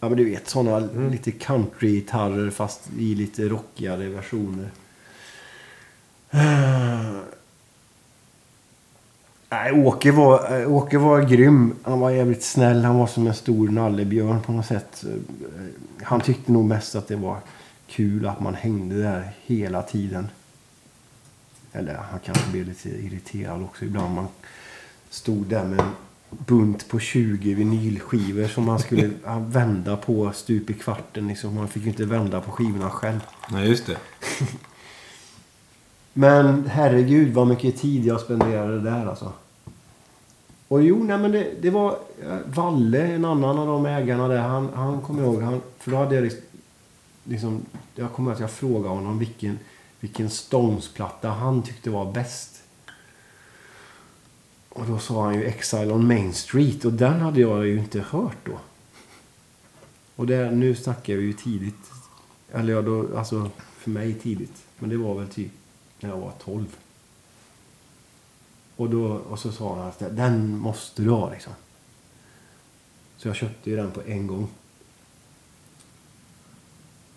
[0.00, 0.78] Ja men du vet sådana
[1.10, 4.70] lite country-gitarrer fast i lite rockigare versioner.
[9.50, 11.74] Nej, Åke var, Åke var grym.
[11.82, 12.84] Han var jävligt snäll.
[12.84, 15.04] Han var som en stor nallebjörn på något sätt.
[16.02, 17.38] Han tyckte nog mest att det var
[17.86, 20.28] kul att man hängde där hela tiden.
[21.72, 24.14] Eller han kanske blev lite irriterad också ibland.
[24.14, 24.26] Man
[25.10, 25.90] stod där med en
[26.28, 31.28] bunt på 20 vinylskivor som man skulle vända på stup i kvarten.
[31.28, 31.54] Liksom.
[31.54, 33.20] Man fick ju inte vända på skivorna själv.
[33.50, 33.96] Nej, just det.
[36.12, 39.32] Men herregud vad mycket tid jag spenderade där alltså.
[40.68, 41.90] Och jo, nej men det, det var
[42.22, 44.38] eh, Valle, en annan av de ägarna där.
[44.38, 46.42] Han, han kom ihåg, han, för då hade jag liksom,
[47.24, 47.60] liksom
[47.94, 49.58] jag kommer att jag frågade honom vilken,
[50.02, 52.62] vilken Stones-platta han tyckte var bäst.
[54.68, 58.00] Och då sa han ju Exile on Main Street och den hade jag ju inte
[58.00, 58.58] hört då.
[60.16, 61.90] Och där, nu snackar vi ju tidigt.
[62.52, 64.64] Eller ja, då, alltså för mig tidigt.
[64.78, 65.52] Men det var väl typ
[66.00, 66.76] när jag var 12.
[68.76, 71.52] Och, då, och så sa han att den måste du ha liksom.
[73.16, 74.48] Så jag köpte ju den på en gång.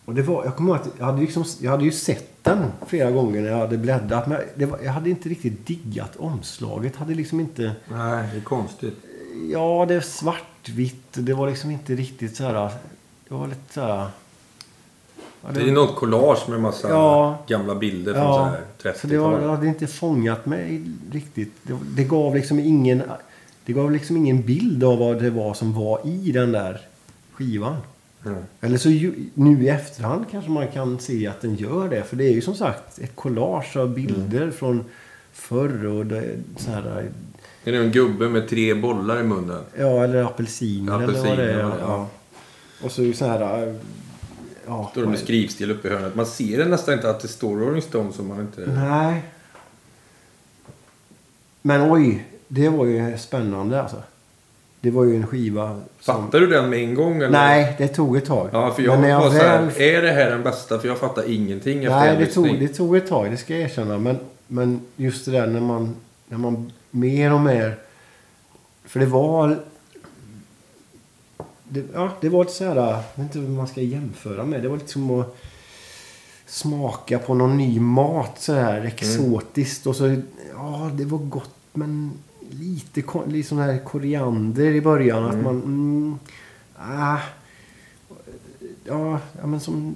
[0.06, 2.66] Och det var, jag kommer ihåg att jag hade, liksom, jag hade ju sett den
[2.88, 4.28] flera gånger när jag hade bläddrat.
[4.28, 6.96] Men det var, jag hade inte riktigt diggat omslaget.
[6.96, 7.72] Hade liksom inte...
[7.92, 8.94] Nej, det är konstigt.
[9.52, 11.06] Ja, det är svartvitt.
[11.14, 12.54] Det var liksom inte riktigt så här...
[13.28, 14.08] Det var lite så här...
[15.42, 17.38] Ja, Det är något collage med massa Ja.
[17.48, 19.50] gamla bilder från Ja, så här så det var, 30-talet.
[19.50, 21.54] hade inte fångat mig riktigt.
[21.64, 23.04] Det, det gav liksom ingen...
[23.66, 26.82] Det gav liksom ingen bild av vad det var som var i den där
[27.34, 27.76] skivan.
[28.26, 28.38] Mm.
[28.62, 32.04] Eller så ju, nu i efterhand kanske man kan se att den gör det.
[32.04, 34.52] För det är ju som sagt ett collage av bilder Mm.
[34.54, 34.86] från
[35.34, 37.10] förr och det, så här,
[37.64, 39.64] Det är en gubbe med tre bollar i munnen.
[39.78, 41.60] Ja, eller apelsiner eller vad det Apelsiner, är.
[41.60, 41.76] ja.
[41.82, 42.08] Ja.
[42.84, 43.68] Och så är det så här...
[43.68, 43.76] äh,
[44.68, 46.16] Ja, Står det med skrivstil uppe i hörnet.
[46.16, 48.62] Man ser det nästan inte att det står Rolling Stones om man inte...
[48.68, 49.22] Nej.
[51.62, 54.04] Men oj, det var ju spännande alltså.
[54.86, 56.24] Det var ju en skiva som...
[56.24, 57.18] Fattar du den med en gång?
[57.18, 57.30] Eller?
[57.30, 58.50] Nej, det tog ett tag.
[58.52, 60.80] Ja, för jag Men när var så här, väl- är det här den bästa?
[60.80, 63.62] För jag fattar ingenting efter Nej, det tog, det tog ett tag, det ska jag
[63.62, 63.98] erkänna.
[63.98, 64.18] Men,
[64.48, 65.96] men just det där när man,
[66.28, 67.78] när man mer och mer...
[68.86, 69.60] För det var...
[71.64, 72.76] Det, ja, det var lite så här...
[72.76, 74.62] Jag vet inte vad man ska jämföra med.
[74.62, 75.38] Det var lite som att
[76.46, 79.88] smaka på någon ny mat så här exotiskt.
[79.88, 80.22] Och så...
[80.54, 82.12] Ja, det var gott men
[82.60, 85.26] lite, sån här koriander i början.
[85.26, 85.56] Att man...
[85.56, 86.20] Mm,
[86.78, 87.20] ah,
[88.84, 89.96] ja, ja, men som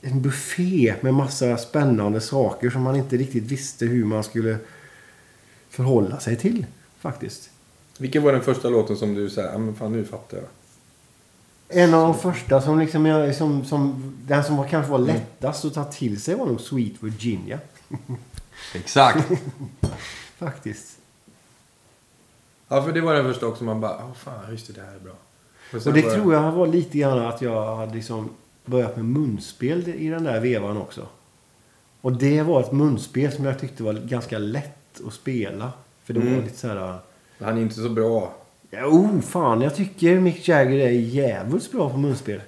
[0.00, 4.58] en buffé med massa spännande saker som man inte riktigt visste hur man skulle
[5.70, 6.66] förhålla sig till.
[6.98, 7.50] Faktiskt.
[7.98, 10.46] Vilken var den första låten som du säger, ja men fan nu fattar jag.
[11.68, 15.64] En av de första som liksom jag, som, som, den som var, kanske var lättast
[15.64, 17.58] att ta till sig var nog Sweet Virginia.
[18.74, 19.28] Exakt.
[20.38, 20.98] Faktiskt.
[22.76, 24.94] Ja, för det var den första också man bara, oh, fan just det, det här
[24.94, 25.12] är bra.
[25.80, 28.30] sen Och det var tror jag var lite grann att jag hade liksom
[28.64, 31.06] börjat med munspel i den där vevan också.
[32.00, 35.72] Och det var ett munspel som jag tyckte var ganska lätt att spela.
[36.04, 36.44] För det var Mm.
[36.44, 36.98] lite så här...
[37.40, 38.34] Han är inte så bra.
[38.70, 39.60] Ja, oh, fan.
[39.60, 42.40] Jag tycker Mick Jagger är jävligt bra på munspel.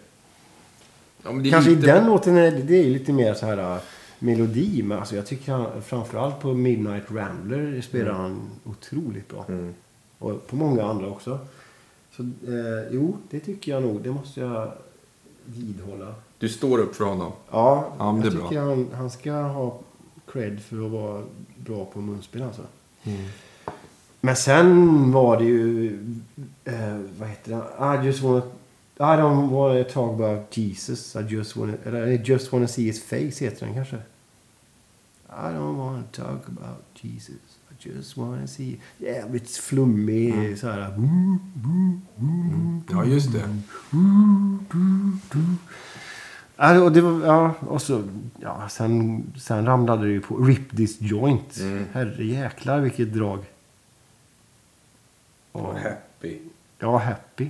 [1.23, 1.83] Ja, men det är Kanske lite...
[1.83, 3.79] i den låten är det, är lite mer så här äh,
[4.19, 4.83] melodi.
[4.83, 9.45] Men alltså jag tycker han, framförallt på Midnight Rambler spelar han otroligt bra.
[9.49, 9.75] Mm.
[10.25, 11.39] Och på många andra också.
[12.17, 14.03] Så eh, jo, det tycker jag nog.
[14.03, 14.73] Det måste jag
[15.45, 16.15] vidhålla.
[16.39, 17.33] Du står upp för honom.
[17.51, 19.79] Ja, Ja, jag tycker han, han ska ha
[20.27, 21.23] cred för att vara
[21.57, 22.63] bra på munspel alltså.
[24.21, 25.99] Men sen var det ju...
[26.65, 28.03] Eh, vad heter det?
[28.03, 28.43] I just wanna...
[28.97, 31.17] I don't wanna talk about Jesus.
[31.17, 31.73] I just wanna...
[31.85, 33.97] Eller I just wanna see his face heter den kanske.
[35.29, 37.54] I don't wanna talk about Jesus.
[37.87, 38.77] Just wanna see...
[38.99, 40.95] Jävligt flummig så här...
[42.91, 43.57] Ja, just det.
[46.57, 48.03] Ja, och det var, ja, och så,
[48.41, 51.59] ja, sen, sen ramlade det ju på Rip This Joint.
[51.61, 51.85] Mm.
[51.93, 53.45] Herre jäklar vilket drag.
[55.53, 56.39] Och happy.
[56.79, 57.49] Ja, Happy.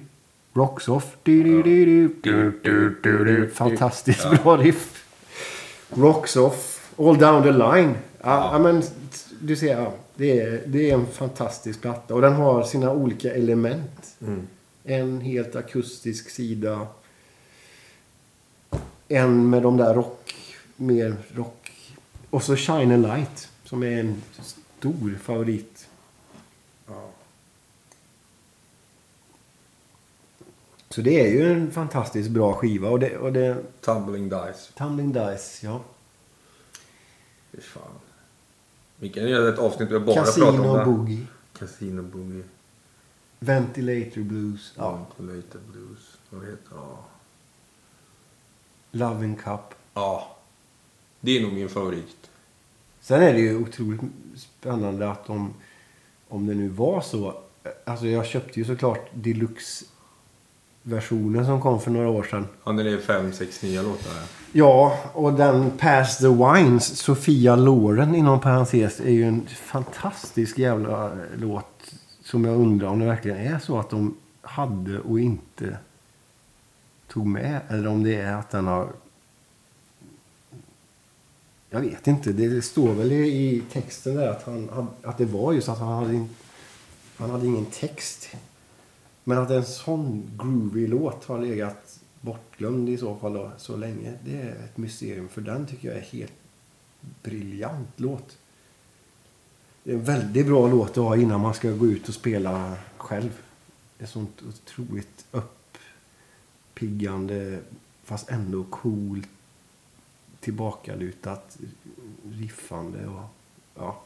[0.52, 1.16] Rocks Off.
[1.23, 3.51] Du, du, du.
[3.55, 5.06] Fantastiskt bra riff.
[5.90, 6.93] Rocks Off.
[6.98, 7.94] All Down the Line.
[8.25, 8.59] Ja, ja.
[8.59, 8.83] men
[9.41, 12.15] du ser, ja, det, är, det är en fantastisk platta.
[12.15, 14.17] Och den har sina olika element.
[14.21, 14.47] Mm.
[14.85, 16.87] En helt akustisk sida.
[19.09, 20.35] En med de där rock,
[20.77, 21.73] mer rock.
[22.31, 25.89] Och så Shine a Light som är en stor favorit.
[26.87, 27.11] Ja.
[30.89, 32.89] Så det är ju en fantastiskt bra skiva.
[32.89, 34.73] Och det, och det Tumbling Dice.
[34.75, 35.81] Tumbling Dice, ja.
[37.53, 38.04] Fy fan.
[38.97, 40.85] Vi kan göra ett avsnitt där vi bara pratar om Casino det.
[40.85, 41.27] Boogie.
[41.59, 42.43] Casino Boogie.
[43.39, 44.73] Ventilator Blues.
[44.77, 45.07] Ja.
[45.16, 46.19] Ventilator Blues.
[46.31, 47.05] Vad heter Ja.
[48.91, 49.75] Loving Cup.
[49.95, 50.37] Ja.
[51.21, 52.31] Det är nog min favorit.
[53.01, 54.01] Sen är det ju otroligt
[54.37, 55.55] spännande att de,
[56.29, 57.41] om det nu var så.
[57.85, 59.11] Alltså jag köpte ju såklart
[60.85, 62.47] deluxe-versionen som kom för några år sedan.
[62.65, 64.12] Ja, den är fem, sex nya låtar.
[64.52, 71.12] Ja, och den Pass the Wines, Sofia Loren inom parentes, är ju en fantastisk jävla
[71.36, 71.94] låt.
[72.23, 75.78] Som jag undrar om det verkligen är så att de hade och inte
[77.09, 77.61] tog med.
[77.69, 78.89] Eller om det är att den har...
[81.70, 82.32] Jag vet inte.
[82.32, 86.27] Det står väl i, texten där att, han, att det var just att han hade,
[87.16, 88.28] han hade ingen text.
[89.25, 94.13] Men att en sån groovy låt har legat bortglömd i så fall då, så länge.
[94.25, 95.29] Det är ett mysterium.
[95.29, 96.33] För den tycker jag är helt
[97.23, 98.39] briljant låt.
[99.83, 102.77] Det är en väldigt bra låt att ha innan man ska gå ut och spela
[102.97, 103.43] själv.
[103.99, 105.27] Det är sånt otroligt
[106.73, 107.59] uppiggande
[108.05, 109.29] fast ändå coolt
[110.41, 111.59] tillbakalutat
[112.31, 113.23] riffande och
[113.75, 114.03] ja.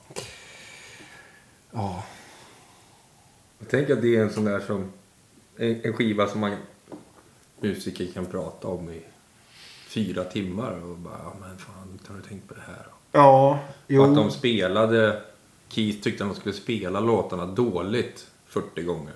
[1.71, 2.05] Ja.
[3.59, 4.93] Jag tänker att det är en sån där som...
[5.59, 6.57] En, skiva som man
[7.61, 9.03] musiker kan prata om i
[9.89, 12.87] fyra timmar och bara, ja men fan, har du tänkt på det här?
[13.13, 14.03] Ja, jo.
[14.03, 15.23] Och att de spelade,
[15.69, 19.15] Keith tyckte att de skulle spela låtarna dåligt 40 gånger.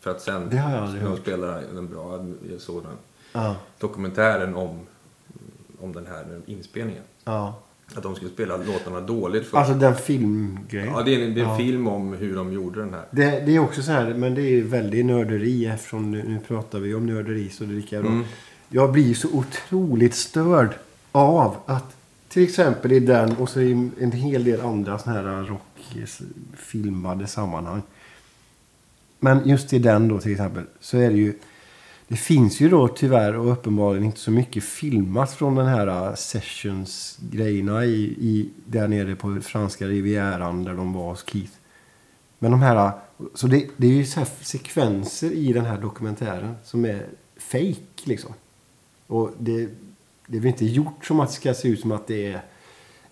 [0.00, 1.18] För att sen, Det har jag aldrig hört.
[1.20, 2.96] spelar en bra, jag såg den
[3.32, 4.86] Ja, dokumentären om,
[5.80, 7.02] om den här inspelningen.
[7.24, 7.54] ja.
[7.94, 9.54] Att de skulle spela låtarna dåligt först.
[9.54, 10.92] Alltså den filmgrejen.
[10.92, 11.56] ja, det är en, det är en Ja.
[11.56, 13.04] film om hur de gjorde den här.
[13.10, 16.78] Det, det är också så här, men det är väldigt nörderi eftersom nu, nu pratar
[16.78, 18.10] vi om nörderi så det är lika bra.
[18.10, 18.24] Mm.
[18.68, 20.70] Jag blir så otroligt störd
[21.12, 21.96] av att
[22.28, 25.46] till exempel i den och så i en hel del andra såna här
[25.92, 27.82] rockfilmade sammanhang.
[29.20, 31.34] Men just i den då till exempel så är det ju
[32.12, 36.14] det finns ju då tyvärr och uppenbarligen inte så mycket filmat från den här uh,
[36.14, 41.52] sessions-grejerna i, i, där nere på franska rivieran där de var hos Keith.
[42.38, 42.92] Men de här, uh,
[43.34, 47.06] så det, det är ju så här sekvenser i den här dokumentären som är
[47.36, 48.32] fake liksom.
[49.06, 49.68] Och det,
[50.26, 52.42] det är väl inte gjort som att det ska se ut som att det är,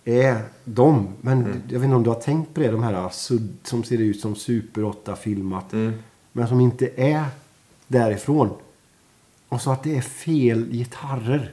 [0.05, 1.09] är de.
[1.21, 3.99] Men jag vet inte om du har tänkt på det, de här sudd som ser
[3.99, 5.73] ut som Super 8-filmat.
[5.73, 5.93] Mm.
[6.33, 7.25] Men som inte är
[7.87, 8.51] därifrån.
[9.51, 11.53] Och så att det är fel gitarrer.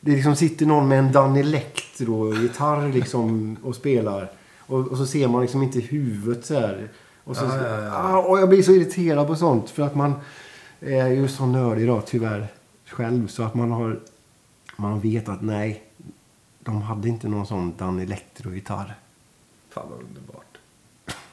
[0.00, 4.30] Det liksom sitter någon med en Dan Electro-gitarr liksom och spelar.
[4.58, 6.88] Och, och så ser man liksom inte huvudet så här.
[7.24, 7.92] Och, så, Ja, ja, ja.
[7.92, 9.70] Ah, och jag blir så irriterad på sånt.
[9.70, 10.14] För att man
[10.80, 12.46] är ju så nördig då tyvärr
[12.86, 13.28] själv.
[13.28, 14.00] Så att man har...
[14.76, 15.82] Man vet att nej,
[16.60, 18.94] de hade inte någon sån Dan Electro-gitarr.
[19.70, 20.58] Fan vad underbart.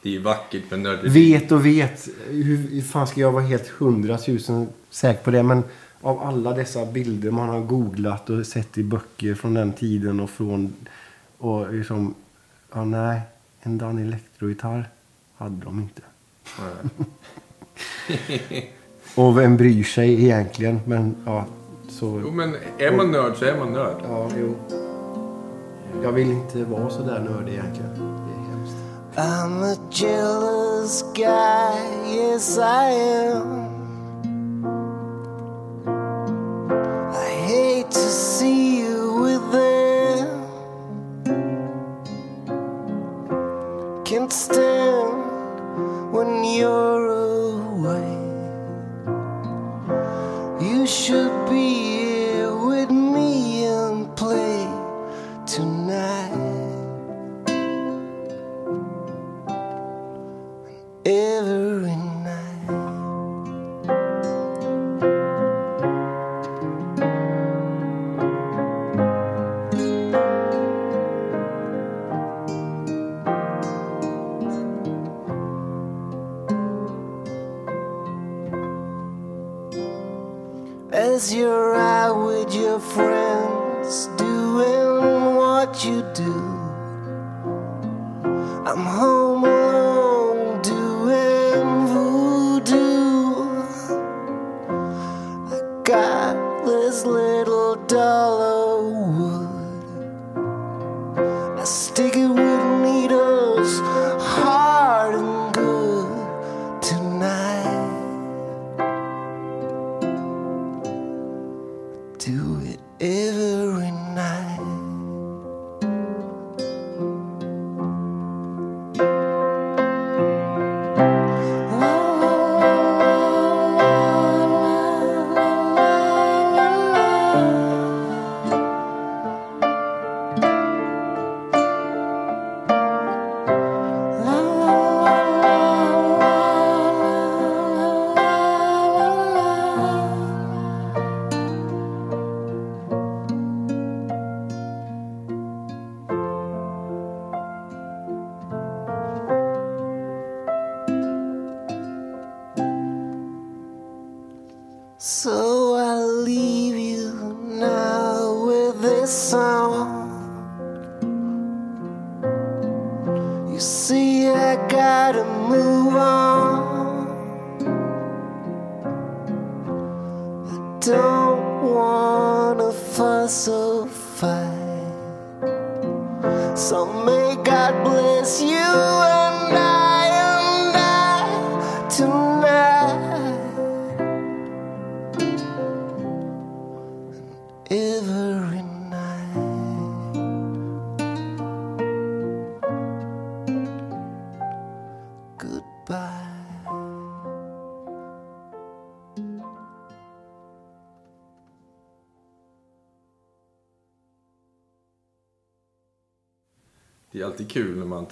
[0.01, 1.09] Det är ju vackert men nörderi.
[1.09, 2.07] Vet och vet.
[2.27, 5.43] Hur, hur fan ska jag vara helt hundratusen säker på det?
[5.43, 5.63] Men
[6.01, 10.29] av alla dessa bilder man har googlat och sett i böcker från den tiden och
[10.29, 10.75] från...
[11.37, 12.15] Och liksom...
[12.73, 13.21] Ja, nej.
[13.61, 14.89] En Dan Electro-gitarr
[15.37, 16.01] hade de inte.
[16.59, 16.73] Nej.
[19.15, 20.79] Och vem bryr sig egentligen?
[20.85, 21.45] Men ja,
[21.89, 22.21] så...
[22.23, 24.01] Jo men är man nörd så är man nörd.
[24.03, 24.55] Ja, jo.
[26.03, 27.91] Jag vill inte vara så där nördig egentligen.
[27.95, 28.75] Det är hemskt.
[29.15, 33.60] I'm a jealous guy, yes I am.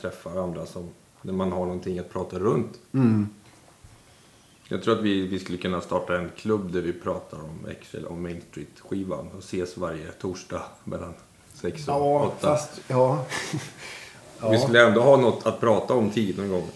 [0.01, 0.89] Träffar andra som,
[1.21, 2.79] när man har någonting att prata runt.
[4.71, 8.05] Jag tror att vi, vi skulle kunna starta en klubb där vi pratar om Excel
[8.05, 11.13] och Main Street-skivan och ses varje torsdag mellan
[11.53, 12.47] sex och Ja, åtta.
[12.47, 12.81] fast...
[12.87, 13.25] Ja.
[14.51, 16.67] Vi skulle ändå ha något att prata om tid någon gång.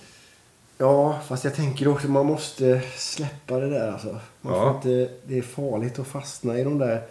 [0.77, 4.19] Ja, fast jag tänker också man måste släppa det där alltså.
[4.41, 4.75] Man Ja.
[4.75, 7.03] inte, det är farligt att fastna i de där...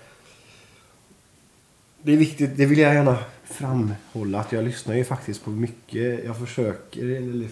[2.03, 3.19] Det är viktigt, det vill jag gärna
[3.53, 6.25] framhålla att jag lyssnar ju faktiskt på mycket.
[6.25, 7.49] Jag försöker, eller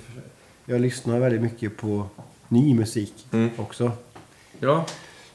[0.64, 2.06] jag lyssnar väldigt mycket på
[2.48, 3.50] ny musik Mm.
[3.56, 3.92] också.
[4.58, 4.86] Ja,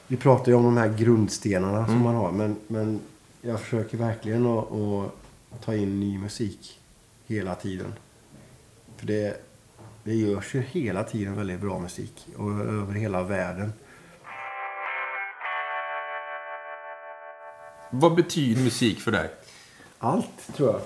[0.06, 2.32] Vi pratar ju om de här grundstenarna som man har.
[2.32, 3.00] Men, men
[3.42, 6.80] jag försöker verkligen att, att ta in ny musik
[7.26, 7.92] hela tiden.
[8.96, 9.36] För det,
[10.04, 12.26] det görs ju hela tiden väldigt bra musik.
[12.36, 13.72] Och över hela världen.
[17.90, 19.30] vad betyder musik för dig?
[19.98, 20.80] Allt, tror jag.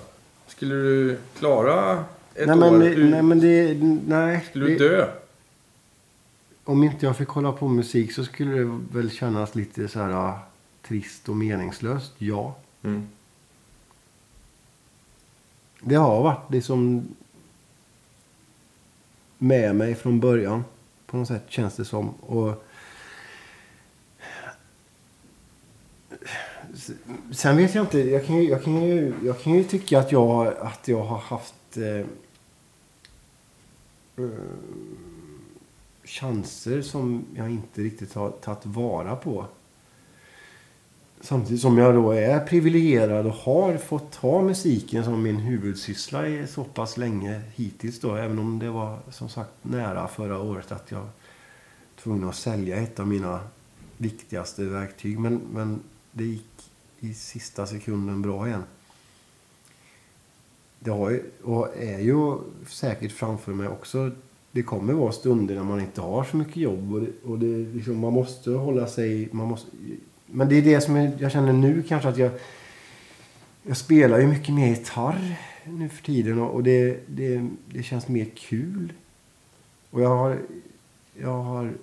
[0.47, 2.05] Skulle du klara
[2.35, 2.79] ett nej, men, år?
[2.79, 3.73] Du, nej, men det...
[4.07, 4.45] Nej.
[4.49, 5.07] skulle du det, dö?
[6.63, 10.11] Om inte jag fick hålla på musik så skulle det väl kännas lite så här
[10.11, 10.39] ah,
[10.81, 12.13] trist och meningslöst.
[12.17, 12.55] Ja.
[12.83, 13.07] Mm.
[15.81, 17.07] Det har varit liksom
[19.37, 20.63] med mig från början.
[21.05, 22.09] På något sätt känns det som.
[22.09, 22.65] Och
[27.31, 27.99] Sen vet jag inte.
[27.99, 31.17] Jag kan ju, jag kan ju, jag kan ju tycka att jag, att jag har
[31.17, 32.05] haft eh,
[34.25, 34.31] eh,
[36.03, 39.45] chanser som jag inte riktigt har tagit vara på.
[41.21, 46.47] Samtidigt som jag då är privilegierad och har fått ha musiken som min huvudsyssla i
[46.47, 48.15] så pass länge hittills då.
[48.15, 51.09] Även om det var som sagt nära förra året att jag var
[51.95, 53.39] tvungen att sälja ett av mina
[53.97, 55.19] viktigaste verktyg.
[55.19, 55.79] Men, men
[56.11, 56.70] det gick
[57.01, 58.63] i sista sekunden bra igen.
[60.79, 62.37] Det har ju, och är ju
[62.67, 64.11] säkert framför mig också.
[64.51, 66.93] Det kommer vara stunder när man inte har så mycket jobb.
[66.93, 69.29] Och, det, och det, liksom, man måste hålla sig...
[69.31, 69.71] Man måste,
[70.25, 72.31] men det är det som jag, jag känner nu kanske att jag...
[73.63, 78.07] Jag spelar ju mycket mer gitarr nu för tiden och, och det, det, det känns
[78.07, 78.93] mer kul.
[79.89, 80.39] Och jag har...
[81.13, 81.73] Jag har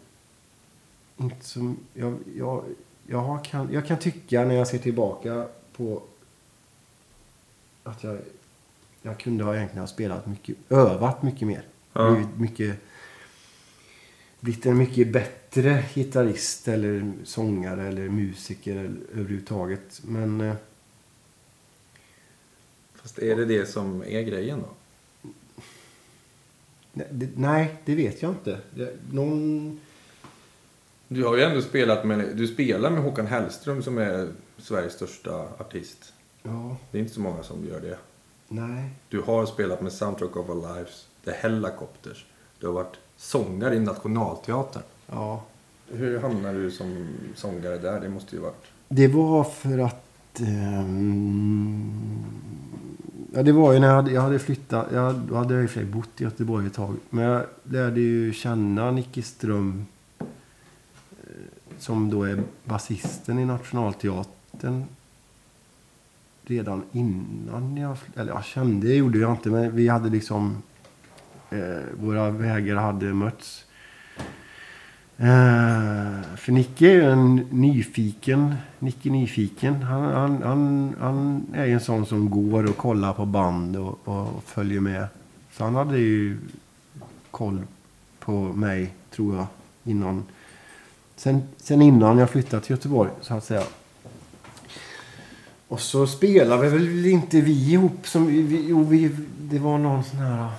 [1.16, 1.76] inte som...
[1.94, 2.64] Jag, jag,
[3.10, 6.02] jag, kan, jag kan tycka när jag ser tillbaka på
[7.82, 8.18] att jag,
[9.02, 11.62] jag kunde ha egentligen ha spelat mycket, övat mycket mer.
[11.92, 12.10] Ja.
[12.10, 12.78] Blivit mycket,
[14.40, 20.00] blivit en mycket bättre gitarrist eller sångare eller musiker eller, överhuvudtaget.
[20.04, 20.54] Men eh,
[22.94, 24.68] Fast är det det som är grejen då?
[26.92, 28.60] nej, det, nej, det vet jag inte.
[28.74, 29.80] Det, någon...
[31.08, 34.28] Du har ju ändå spelat med, du spelar med Håkan Hellström som är
[34.58, 36.12] Sveriges största artist.
[36.42, 37.98] Ja, Det är inte så många som gör det.
[38.48, 38.90] nej.
[39.08, 42.26] Du har spelat med Soundtrack of Our Lives, The Hellacopters.
[42.60, 44.82] Du har varit sångare i Nationalteatern.
[45.06, 45.42] Ja,
[45.92, 48.00] Hur hamnade du som sångare där?
[48.00, 48.64] Det måste ju varit...
[48.88, 50.40] Det var för att...
[50.40, 52.24] ehm,
[53.34, 54.86] ja, det var ju när jag hade, jag hade flyttat.
[54.92, 56.94] Jag, hade jag i och för sig bott i Göteborg ett tag.
[57.10, 59.86] Men jag lärde ju känna Nicke Ström.
[61.78, 64.84] Som då är basisten i Nationalteatern.
[66.42, 67.96] Redan innan jag...
[68.16, 69.50] Eller jag kände det gjorde jag inte.
[69.50, 70.62] Men vi hade liksom...
[71.50, 73.64] Eh, våra vägar hade mötts.
[75.20, 79.82] Eh, för Nicke är ju en nyfiken, Nicke nyfiken.
[79.82, 84.08] Han, han, han, han är ju en sån som går och kollar på band och,
[84.08, 85.06] och följer med.
[85.52, 86.38] Så han hade ju
[87.30, 87.62] koll
[88.20, 89.46] på mig, tror jag,
[89.84, 90.24] innan.
[91.18, 93.64] Sen, sen innan jag flyttade till Göteborg, så att säga.
[95.68, 98.26] Och så spelade vi väl inte vi ihop som...
[98.26, 100.44] Vi, jo, vi, det var någon sån här...
[100.44, 100.50] Äh,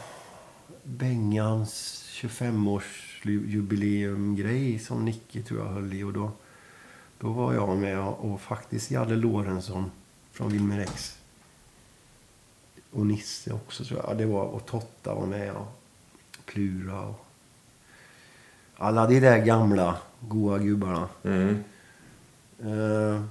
[0.84, 6.04] Bengans 25-årsjubileumgrej som Nicke tror jag höll i.
[6.04, 6.32] Och då
[7.20, 9.92] Då var jag med och, och faktiskt Jalle Lorentzon
[10.32, 11.18] från Wilmer X.
[12.92, 14.18] Och Nisse också tror jag.
[14.18, 15.68] Det var, och Totta var med och
[16.46, 17.29] Plura och
[18.80, 21.10] alla de där gamla goa gubbarna.
[21.24, 21.64] Mm.
[22.60, 23.22] Eh,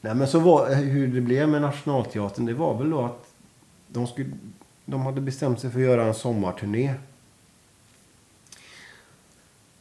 [0.00, 3.32] nej men så var, hur det blev med Nationalteatern, det var väl då att
[3.86, 4.30] de, skulle,
[4.84, 6.94] de hade bestämt sig för att göra en sommarturné.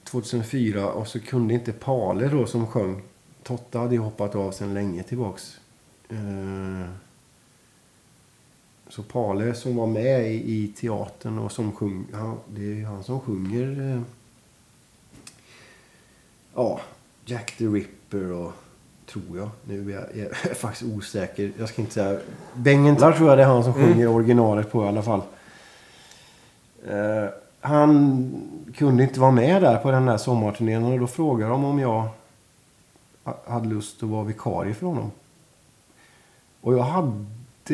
[0.04, 3.02] 2004 och så kunde inte Pale då som sjöng.
[3.44, 5.60] Totta hade ju hoppat av sedan länge tillbaks.
[6.10, 6.90] Eh,
[8.90, 13.04] så Pale som var med i, i teatern och som sjung, han, det är han
[13.04, 14.02] som sjunger eh,
[16.56, 16.80] ja,
[17.26, 18.52] Jack the Ripper och
[19.06, 19.50] tror jag.
[19.64, 21.52] Nu är jag, jag är faktiskt osäker.
[21.60, 22.20] Jag ska inte säga.
[22.54, 25.22] Bengentlar tror jag det är han som sjunger originalet på i alla fall.
[26.88, 27.26] Eh,
[27.62, 28.32] han
[28.76, 32.08] kunde inte vara med där på den där sommarturnén och då frågade de om jag
[33.24, 35.12] ha- hade lust att vara vikarie för honom.
[36.62, 37.26] Och jag hade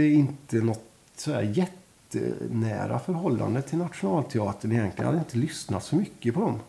[0.05, 0.83] inte något
[1.15, 5.05] så här jättenära förhållande till Nationalteatern egentligen.
[5.05, 6.59] Jag hade inte lyssnat så mycket på dem.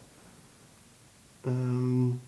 [1.43, 2.21] Um.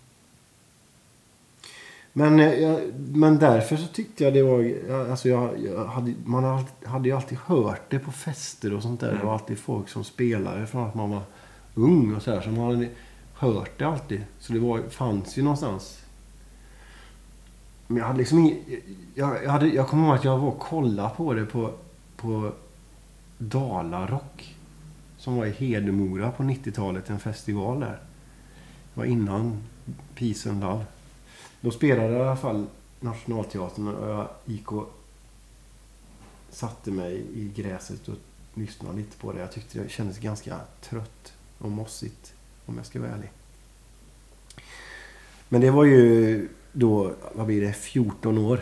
[2.13, 4.73] Men, eh, jag, men därför så tyckte jag det var...
[5.11, 8.99] Alltså jag, jag hade, man hade- hade ju alltid hört det på fester och sånt
[8.99, 9.11] där.
[9.13, 11.21] Det var alltid folk som spelade från att man var
[11.75, 12.41] ung och så här.
[12.41, 12.89] Så man hade
[13.33, 14.23] hört det alltid.
[14.39, 15.99] Så det var, fanns ju någonstans.
[17.87, 18.57] Men jag hade liksom ingen,
[19.15, 21.71] jag, jag, hade, jag kommer ihåg att jag var och kollade på det på,
[22.21, 22.51] på
[23.37, 24.55] Dalarock.
[25.17, 27.09] Som var i Hedemora på 90-talet.
[27.09, 27.99] En festival där.
[28.93, 29.63] Det var innan
[30.15, 30.85] Peace and Love.
[31.61, 32.65] Då spelade i alla fall
[32.99, 34.93] Nationalteatern och jag gick och
[36.49, 38.15] satte mig i gräset och
[38.53, 39.39] lyssnade lite på det.
[39.39, 42.33] Jag tyckte det kändes ganska trött och mossigt
[42.65, 43.31] om jag ska vara ärlig.
[45.49, 48.59] Men det var ju då, vad blir det, 14 år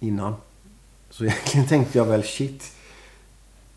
[0.00, 0.34] innan.
[1.10, 2.76] Så egentligen tänkte jag väl shit.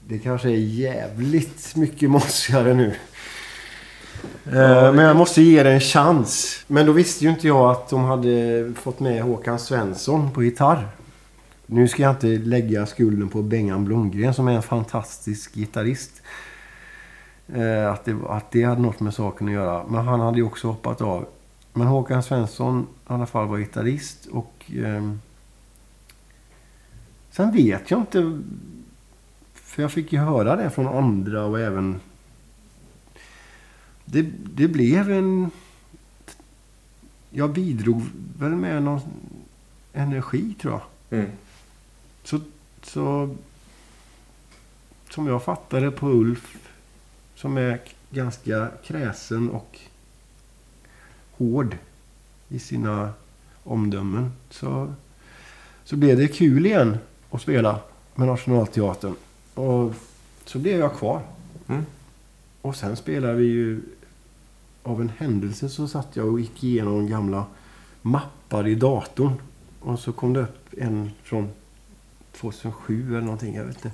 [0.07, 2.95] Det kanske är jävligt mycket mossigare nu.
[4.45, 6.63] Eh, Men jag måste ge det en chans.
[6.67, 10.87] Men då visste ju inte jag att de hade fått med Håkan Svensson på gitarr.
[11.65, 16.21] Nu ska jag inte lägga skulden på Bengan Blomgren som är en fantastisk gitarrist.
[17.55, 19.83] Eh, Att det, att det hade något med saken att göra.
[19.89, 21.25] Men han hade ju också hoppat av.
[21.73, 24.53] Men Håkan Svensson i alla fall var gitarrist och...
[24.85, 25.19] ehm,
[27.31, 28.41] sen vet jag inte...
[29.73, 31.99] För jag fick ju höra det från andra och även...
[34.05, 34.21] Det,
[34.55, 35.51] det blev en...
[37.29, 38.01] Jag bidrog
[38.39, 39.01] väl med någon
[39.93, 41.19] energi tror jag.
[41.19, 41.31] Mm.
[42.23, 42.39] Så,
[42.81, 43.35] så...
[45.09, 46.69] Som jag fattade på Ulf.
[47.35, 49.79] Som är ganska kräsen och
[51.31, 51.77] hård
[52.49, 53.13] i sina
[53.63, 54.31] omdömen.
[54.49, 54.93] Så,
[55.83, 56.97] så blev det kul igen
[57.31, 57.79] att spela
[58.15, 59.15] med Nationalteatern.
[59.53, 59.93] Och
[60.45, 61.21] så blev jag kvar.
[61.67, 61.85] Mm.
[62.61, 63.81] Och sen spelade vi ju...
[64.85, 67.45] Av en händelse så satt jag och gick igenom gamla
[68.01, 69.33] mappar i datorn.
[69.79, 71.49] Och så kom det upp en från
[72.31, 73.55] 2007 eller någonting.
[73.55, 73.91] Jag vet inte.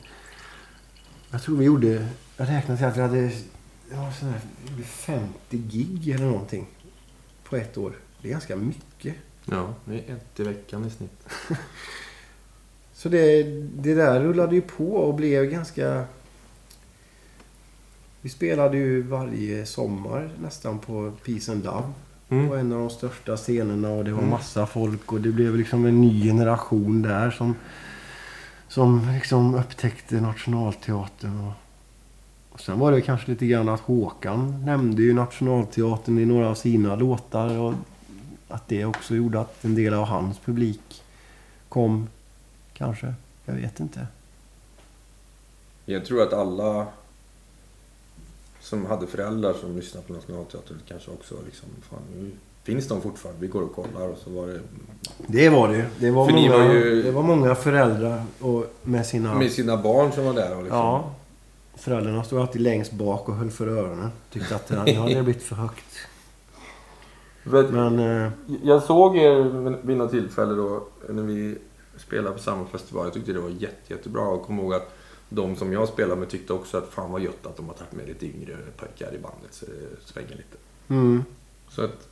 [1.32, 2.08] Jag tror vi gjorde...
[2.38, 3.32] Jag räknade till att vi hade
[3.92, 4.12] ja,
[4.70, 6.68] gjorde 50 gig eller någonting.
[7.44, 7.94] På ett år.
[8.22, 9.16] Det är ganska mycket.
[9.46, 11.24] Ja, det är ett i veckan i snitt.
[13.00, 13.44] Så det,
[13.82, 16.06] det där rullade ju på och blev ganska...
[18.22, 21.84] Vi spelade ju varje sommar nästan på Peace and Love.
[22.30, 22.48] Mm.
[22.48, 25.86] På en av de största scenerna och det var massa folk och det blev liksom
[25.86, 27.56] en ny generation där som,
[28.68, 31.48] som liksom upptäckte Nationalteatern.
[31.48, 31.54] Och,
[32.50, 36.56] och sen var det kanske lite grann att Håkan nämnde ju Nationalteatern i några av
[36.56, 37.74] sina låtar och
[38.48, 41.04] att det också gjorde att en del av hans publik
[41.70, 42.08] kom.
[42.80, 43.14] Kanske.
[43.46, 44.08] Jag vet inte.
[45.86, 46.88] Jag tror att alla
[48.62, 52.32] som hade föräldrar som lyssnade på Nationalteatern kanske också liksom, fan nu
[52.64, 53.42] finns de fortfarande.
[53.42, 54.60] Vi går och kollar och så var det
[55.28, 55.86] Det var det ju.
[56.00, 59.36] Det var, För många, var ju- det var många föräldrar och med sina...
[59.36, 60.78] med sina barn som var där och liksom.
[60.80, 61.12] Ja.
[61.76, 64.12] Föräldrarna stod alltid längst bak och höll för öronen.
[64.32, 65.96] Tyckte att det hade blivit för högt.
[67.44, 68.00] Men...
[68.00, 68.32] Eh,
[68.64, 69.44] Jag såg er
[69.88, 71.58] vid något tillfälle då när vi
[72.00, 73.06] spelade på samma festival.
[73.06, 74.22] Jag tyckte det var jätte, jättebra.
[74.22, 74.96] Och kom ihåg att
[75.30, 77.94] de som jag spelade med tyckte också att fan vad gött att de har tagit
[77.94, 79.52] med lite yngre pojkar i bandet.
[79.54, 80.58] Så det svänger lite.
[80.88, 81.24] mm,
[81.70, 82.08] Så att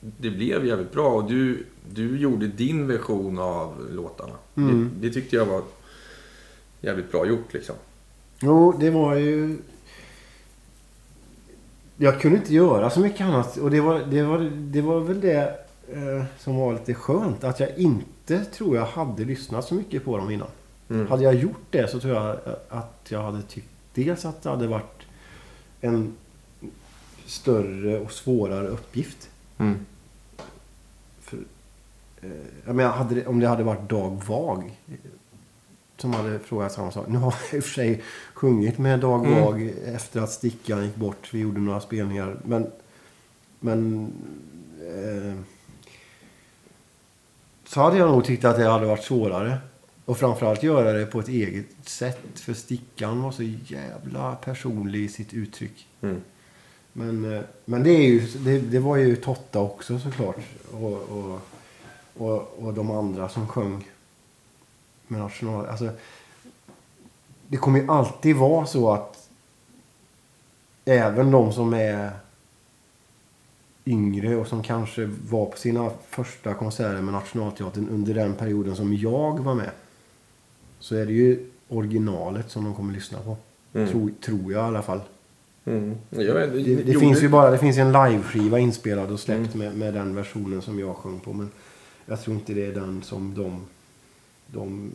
[0.00, 4.34] det blev jävligt bra och du, du gjorde din version av låtarna.
[4.54, 4.90] Mm.
[5.00, 5.62] Det, det tyckte jag var
[6.80, 7.74] jävligt bra gjort liksom.
[8.40, 9.58] jo, det var ju...
[11.96, 13.56] jag kunde inte göra så mycket annat.
[13.56, 15.58] Och det var, det var, det var väl det
[15.92, 17.44] eh, som var lite skönt.
[17.44, 18.04] Att jag inte
[18.52, 20.48] tror jag hade lyssnat så mycket på dem innan.
[20.90, 21.06] Mm.
[21.06, 22.38] Hade jag gjort det så tror jag
[22.68, 25.02] att jag hade tyckt dels att det hade varit
[25.80, 26.14] en
[27.26, 29.30] större och svårare uppgift.
[29.58, 29.86] Mm.
[31.20, 31.38] För,
[32.22, 32.30] eh,
[32.66, 34.94] jag menar, hade det, om det hade varit Dag Vag eh,
[35.96, 37.08] som hade frågat samma sak.
[37.08, 38.02] Nu har jag i och för sig
[38.34, 39.40] sjungit med Dag Mm.
[39.40, 41.34] Vag efter att Stickan gick bort.
[41.34, 42.36] Vi gjorde några spelningar.
[42.44, 42.70] Men,
[43.60, 44.12] men
[44.80, 45.38] eh,
[47.74, 49.58] så hade jag nog tyckt att det hade varit svårare.
[50.04, 52.40] Och framförallt göra det på ett eget sätt.
[52.40, 55.86] För Stickan var så jävla personlig i sitt uttryck.
[56.00, 56.20] Mm.
[56.92, 60.36] Men, eh, men det, är ju, det, det var ju Totta också såklart.
[60.72, 61.40] Och, och,
[62.16, 63.88] och, och de andra som sjöng
[65.06, 65.66] med national...
[65.66, 65.90] Alltså,
[67.46, 69.28] det kommer ju alltid vara så att
[70.84, 72.10] även de som är
[73.86, 78.94] yngre och som kanske var på sina första konserter med Nationalteatern under den perioden som
[78.94, 79.70] jag var med.
[80.78, 83.36] Så är det ju originalet som de kommer lyssna på.
[83.74, 83.88] Mm.
[83.90, 85.00] Tror, tror jag i alla fall.
[85.64, 85.94] Mm.
[86.10, 89.76] Jag Det, det gjorde- finns ju bara det finns en liveskiva inspelad och släppt med,
[89.76, 91.32] med den versionen som jag sjöng på.
[91.32, 91.50] Men
[92.06, 93.60] jag tror inte det är den som de...
[94.46, 94.90] de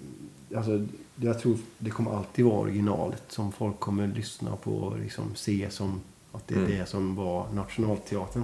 [0.56, 0.86] alltså,
[1.16, 5.68] jag tror det kommer alltid vara originalet som folk kommer lyssna på och liksom se
[5.70, 6.02] som
[6.32, 6.72] att det är Mm.
[6.72, 8.44] det som var Nationalteatern.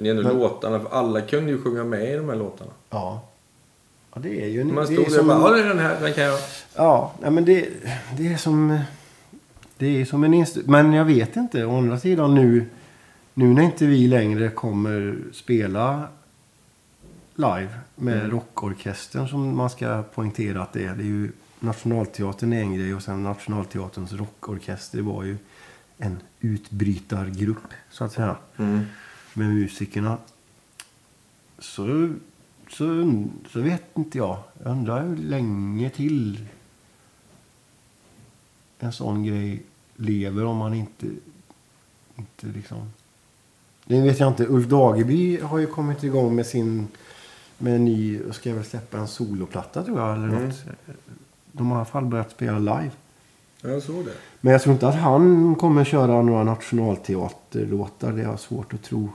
[0.00, 2.36] Men det är ändå Men- låtarna, för alla kunde ju sjunga med i de här
[2.36, 2.70] låtarna.
[2.90, 3.22] Ja.
[4.14, 4.64] Ja, det är ju...
[4.64, 6.38] Man stod är där och bara, ja den här, den kan jag.
[6.74, 7.68] Ja, nej, men det,
[8.16, 8.80] det är som...
[9.78, 11.64] Det är som en inst- Men jag vet inte.
[11.64, 12.66] Å andra sidan nu...
[13.34, 16.02] Nu när inte vi längre kommer spela
[17.34, 18.30] live med Mm.
[18.30, 20.94] rockorkestern som man ska poängtera att det är.
[20.94, 25.36] Det är ju Nationalteatern är en grej och sen Nationalteaterns rockorkester var ju
[25.98, 28.80] en utbrytargrupp så att säga Mm.
[29.40, 30.18] Med musikerna.
[31.58, 32.12] Så,
[32.70, 33.12] så,
[33.50, 34.38] så vet inte jag.
[34.62, 36.46] Jag undrar hur länge till
[38.78, 39.62] en sån grej
[39.96, 41.06] lever om man inte,
[42.16, 42.92] inte liksom...
[43.84, 44.46] Det vet jag inte.
[44.46, 46.88] Ulf Dageby har ju kommit igång med sin...
[47.58, 48.20] Med en ny...
[48.32, 50.44] Ska väl släppa en soloplatta tror jag eller Mm.
[50.44, 50.64] något.
[51.52, 52.90] De har i alla fall börjat spela live.
[53.62, 54.14] Ja, jag såg det.
[54.40, 58.12] Men jag tror inte att han kommer köra några nationalteaterlåtar.
[58.12, 59.08] Det har jag svårt att tro.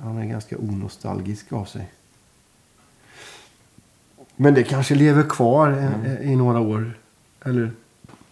[0.00, 1.90] Han är ganska onostalgisk av sig.
[4.36, 6.98] Men det kanske lever kvar i, i några år.
[7.44, 7.70] Eller,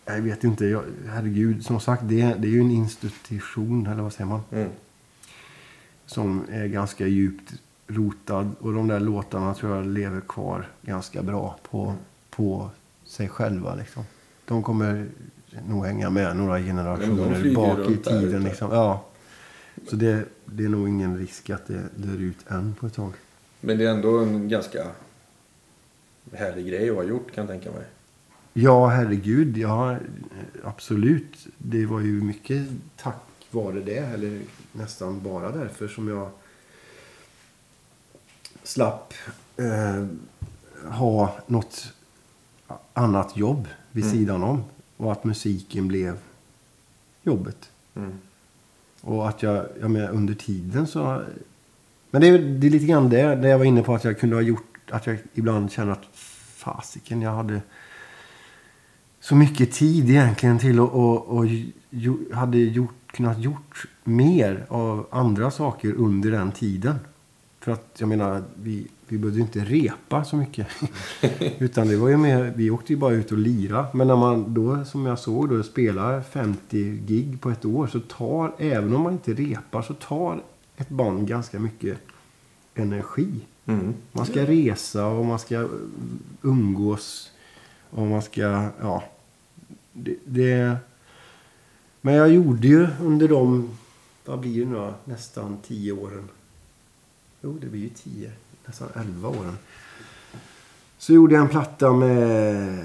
[0.05, 0.67] jag vet inte.
[0.67, 4.41] Jag, herregud, som sagt, det, det är ju en institution, eller vad säger man?
[4.53, 4.69] Mm.
[6.07, 7.53] Som är ganska djupt
[7.87, 8.51] rotad.
[8.61, 11.95] Och de där låtarna tror jag lever kvar ganska bra på,
[12.31, 12.71] på
[13.05, 13.75] sig själva.
[13.75, 14.05] Liksom.
[14.45, 15.09] De kommer
[15.69, 18.45] nog hänga med några generationer bak i tiden.
[18.45, 18.71] Liksom.
[18.73, 19.05] Ja.
[19.91, 23.13] Så det, det är nog ingen risk att det dör ut än på ett tag.
[23.61, 24.87] Men det är ändå en ganska
[26.33, 27.85] härlig grej att ha gjort kan jag tänka mig.
[28.53, 29.57] Ja, herregud.
[29.57, 29.97] Ja,
[30.65, 31.47] absolut.
[31.59, 32.67] Det var ju mycket
[32.97, 33.99] tack vare det.
[33.99, 34.41] Eller
[34.73, 36.31] nästan bara därför som jag
[38.63, 39.15] slapp
[39.57, 40.07] eh,
[40.91, 41.93] ha något
[42.93, 44.17] annat jobb vid Mm.
[44.17, 44.65] sidan om.
[44.97, 46.19] Och att musiken blev
[47.23, 47.71] jobbet.
[47.95, 48.13] Mm.
[49.01, 51.23] Och att jag, jag menar, under tiden så...
[52.11, 54.21] Men det är, det är lite grann det, det jag var inne på att jag
[54.21, 56.05] kunde ha gjort, att jag ibland känner att
[56.55, 57.61] fasiken, jag hade
[59.21, 61.47] så mycket tid egentligen till att och, och,
[61.91, 66.95] ju, hade gjort, kunnat gjort mer av andra saker under den tiden.
[67.61, 70.67] För att jag menar, vi, vi behövde inte repa så mycket.
[71.59, 73.87] Utan det var ju mer, vi åkte ju bara ut och lira.
[73.95, 78.01] Men när man då, som jag såg, då spelar 50 gig på ett år så
[78.01, 80.43] tar, även om man inte repar, så tar
[80.77, 81.99] ett band ganska mycket
[82.75, 83.41] energi.
[83.67, 83.95] Mm.
[84.13, 85.69] Man ska resa och man ska
[86.43, 87.31] umgås.
[87.91, 89.05] Och man ska, ja.
[89.93, 90.77] Det, det,
[92.01, 93.71] men jag gjorde ju under de,
[94.25, 94.93] vad blir det nu?
[95.05, 96.29] Nästan tio åren.
[97.41, 98.33] Jo, det blir ju tio.
[98.67, 99.59] Nästan elva åren.
[100.99, 102.85] Så gjorde jag en platta med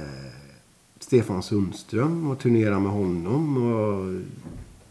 [1.00, 3.58] Stefan Sundström och turnerade med honom.
[3.58, 4.22] Och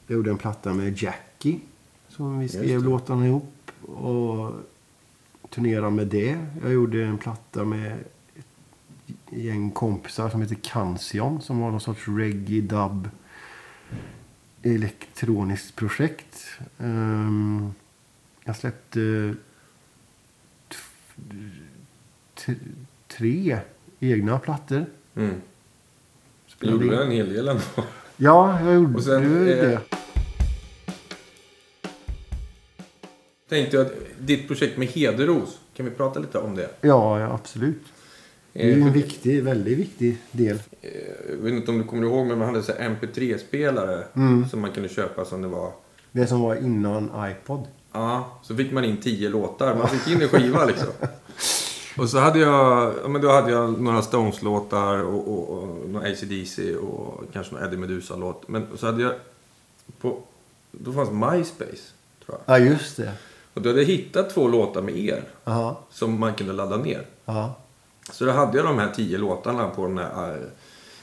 [0.07, 1.61] jag gjorde en platta med Jackie.
[2.09, 3.71] Som vi skrev låtarna ihop.
[3.87, 4.53] Och
[5.51, 6.47] turnerade med det.
[6.63, 7.93] Jag gjorde en platta med
[8.37, 11.41] ett gäng kompisar som heter Kansion.
[11.41, 13.09] Som var någon sorts reggae, dub,
[14.63, 16.47] elektroniskt projekt.
[16.79, 17.73] Ehm,
[18.45, 19.35] jag släppte
[23.09, 23.59] tre
[24.01, 24.85] egna plattor.
[25.17, 25.35] Mm.
[26.47, 27.63] Spelade gjorde en hel del ändå.
[28.17, 29.73] Ja, jag gjorde Och sen, det.
[29.73, 29.81] eh,
[33.49, 36.71] Tänkte jag att ditt projekt med Hederos, kan vi prata lite om det?
[36.81, 37.83] Ja, ja absolut.
[38.53, 40.57] Det är Eh, en viktig, väldigt viktig del.
[40.83, 40.91] eh,
[41.31, 44.49] Jag vet inte om du kommer ihåg, men man hade så här MP3-spelare Mm.
[44.49, 45.73] som man kunde köpa som det var.
[46.13, 47.67] Det som var innan iPod.
[47.99, 49.75] Ja, så fick man in tio låtar.
[49.75, 50.89] Man fick in en skiva liksom.
[51.99, 56.09] Och så hade jag, ja, men då hade jag några Stones-låtar och, och, och några
[56.13, 58.49] AC/DC och kanske någon Eddie Meduza-låt.
[58.49, 59.13] Men så hade jag
[60.01, 60.19] på,
[60.73, 61.83] då fanns MySpace,
[62.27, 62.61] tror jag.
[62.61, 63.13] Ja, just det.
[63.55, 67.07] Och då hade jag hittat två låtar med er Ja, som man kunde ladda ner.
[67.25, 67.55] ja,
[68.13, 70.49] Så då hade jag de här tio låtarna på den här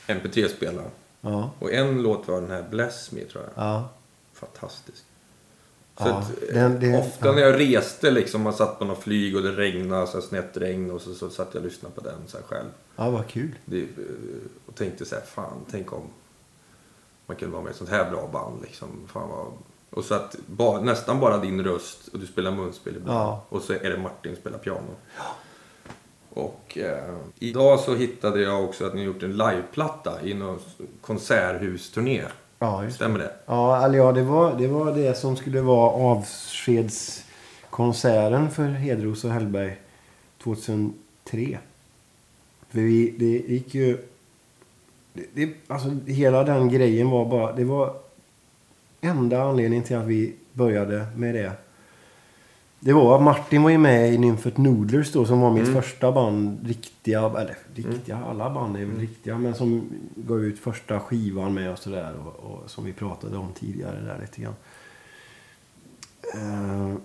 [0.07, 0.89] eh, MP3-spelaren.
[1.21, 3.65] ja, Och en låt var den här Bless Me, tror jag.
[3.65, 3.89] ja.
[4.33, 5.03] Fantastisk.
[5.97, 7.31] Så Ja, att, eh, den- det- ofta ja.
[7.33, 10.91] när jag reste, liksom, man satt på något flyg och det regnade, så snett regn
[10.91, 12.67] och så, så satt jag och lyssnade på den så här själv.
[12.95, 13.55] Ja, vad kul.
[13.65, 13.85] Det, eh,
[14.65, 16.01] och tänkte så här, fan, tänk om
[17.25, 18.61] man kunde vara med i ett sånt här bra band.
[18.61, 18.87] Liksom.
[19.07, 19.47] Fan vad...
[19.89, 23.19] Och så att ba, nästan bara din röst och du spelar munspel ibland.
[23.19, 23.43] Ja.
[23.49, 24.95] Och så är det Martin som spelar piano.
[26.29, 30.59] Och eh, idag så hittade jag också att ni gjort en liveplatta i någon
[31.01, 32.23] konserthusturné.
[32.59, 32.95] Ja, just.
[32.95, 33.31] Stämmer det?
[33.45, 39.31] Ja, eller ja, det var, det var det som skulle vara avskedskonserten för Hedros och
[39.31, 39.77] Hellberg
[40.43, 41.57] 2003.
[42.69, 43.97] För vi, det gick ju...
[45.13, 47.53] Det, det, alltså hela den grejen var bara...
[47.53, 47.93] Det var
[49.01, 51.51] enda anledningen till att vi började med det.
[52.85, 56.67] Det var Martin var ju med i Nymfet Noodlers då som var mitt första band.
[56.67, 59.37] Riktiga, eller riktiga, alla band är väl riktiga.
[59.37, 62.13] Men som gav ut första skivan med och sådär.
[62.25, 64.53] Och, och som vi pratade om tidigare där lite grann.
[66.33, 66.97] Eh,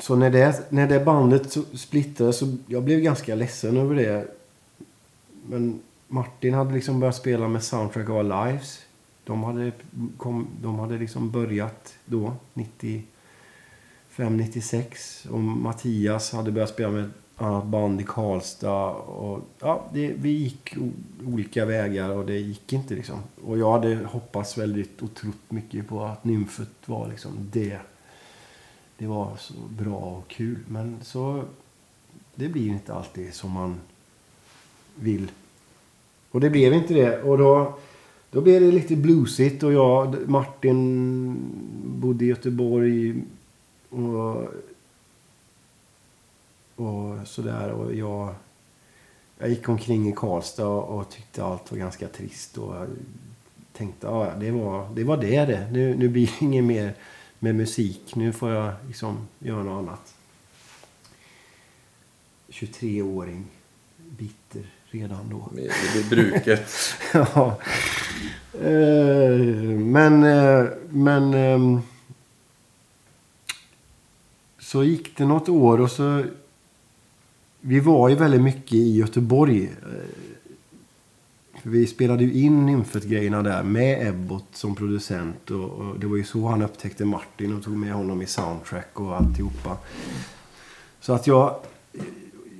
[0.00, 4.28] så när det, när det bandet så splittrades så jag blev ganska ledsen över det.
[5.46, 8.80] Men Martin hade liksom börjat spela med Soundtrack of Our Lives.
[9.24, 9.72] De hade,
[10.16, 13.02] kom, de hade liksom börjat då, 95,
[14.20, 18.90] 5.96 Och Mattias hade börjat spela med ett annat band i Karlstad.
[18.90, 20.90] Och, ja, det, vi gick o,
[21.26, 23.18] olika vägar och det gick inte liksom.
[23.44, 27.78] Och jag hade hoppats väldigt och trott mycket på att Nymfet var liksom det.
[28.98, 30.58] Det var så bra och kul.
[30.68, 31.42] Men så...
[32.34, 33.80] Det blir inte alltid som man
[34.94, 35.30] vill.
[36.30, 37.22] Och det blev inte det.
[37.22, 37.78] Och då,
[38.30, 41.36] då blev det lite bluesigt och jag, Martin
[41.84, 43.22] bodde i Göteborg
[43.90, 44.48] och,
[46.76, 47.70] och sådär.
[47.70, 48.34] Och jag,
[49.38, 52.58] jag gick omkring i Karlstad och tyckte allt var ganska trist.
[52.58, 52.88] Och jag
[53.72, 55.44] tänkte ja, det var det var det.
[55.44, 55.70] det.
[55.70, 56.94] Nu, nu blir det inget mer
[57.38, 58.14] med musik.
[58.14, 60.14] Nu får jag liksom göra något annat.
[62.48, 63.46] 23-åring.
[63.96, 65.48] Bitter redan då.
[65.52, 66.70] Med, med bruket.
[67.12, 67.58] ja.
[68.54, 69.30] Eh,
[69.78, 71.82] men, eh, men
[74.70, 76.24] så gick det något år och så...
[77.60, 79.64] Vi var ju väldigt mycket i Göteborg.
[79.64, 80.42] Eh,
[81.62, 85.50] för vi spelade ju in Nymfet-grejerna där med Ebbot som producent.
[85.50, 89.00] Och, och det var ju så han upptäckte Martin och tog med honom i soundtrack
[89.00, 89.76] och alltihopa.
[91.00, 91.60] Så att jag...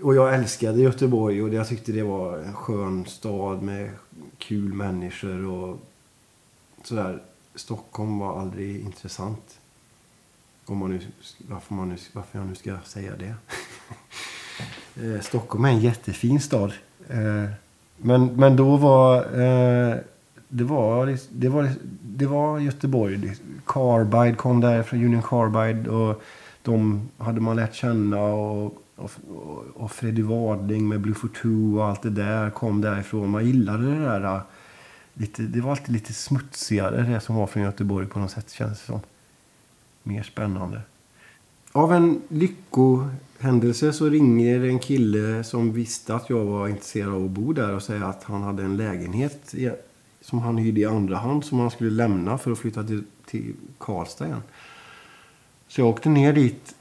[0.02, 3.90] Och jag älskade Göteborg och jag tyckte det var en skön stad med
[4.38, 5.78] kul människor och
[6.82, 7.22] sådär.
[7.54, 9.59] Stockholm var aldrig intressant.
[10.70, 11.00] Om man nu,
[11.48, 13.34] varför, man nu, varför jag nu ska säga det.
[14.96, 16.72] Eh, Stockholm är en jättefin stad.
[17.08, 17.50] Eh,
[17.96, 19.16] Men, men då var...
[19.16, 19.96] eh,
[20.48, 23.36] Det var, liksom, det var, liksom, det var Göteborg.
[23.66, 25.90] Carbide kom därifrån, Union Carbide.
[25.90, 26.22] Och
[26.62, 28.22] de hade man lärt känna.
[28.22, 29.10] Och, och,
[29.74, 33.30] och Freddy Wadling med Blue for Two och allt det där kom därifrån.
[33.30, 34.24] Man gillade det där.
[34.34, 34.40] Eh,
[35.14, 38.78] lite, det var alltid lite smutsigare det som var från Göteborg på något sätt känns
[38.80, 39.00] det som.
[40.10, 40.80] Mer spännande.
[41.72, 47.30] Av en lyckohändelse så ringer en kille som visste att jag var intresserad av att
[47.30, 49.70] bo där och säger att han hade en lägenhet i-
[50.20, 53.54] som han hyrde i andra hand som han skulle lämna för att flytta till, till
[53.78, 54.42] Karlstad igen.
[55.68, 56.74] Så jag åkte ner dit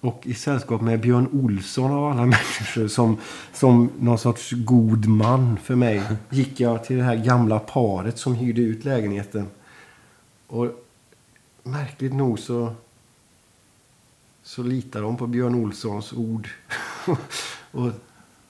[0.00, 3.16] och i sällskap med Björn Olsson av alla människor som,
[3.52, 8.34] som någon sorts god man för mig gick jag till det här gamla paret som
[8.34, 9.46] hyrde ut lägenheten.
[10.46, 10.84] Och
[11.62, 12.74] märkligt nog så
[14.42, 16.48] så litade de på Björn Olssons ord
[17.70, 17.90] och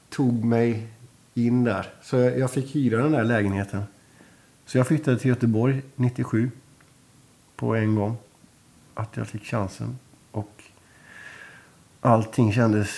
[0.09, 0.87] tog mig
[1.35, 1.93] in där.
[2.03, 3.83] Så jag, jag fick hyra den där lägenheten.
[4.67, 6.51] Så jag flyttade till Göteborg 97
[7.57, 8.17] på en gång.
[8.95, 9.99] Att jag fick chansen.
[10.31, 10.63] Och
[12.01, 12.89] allting kändes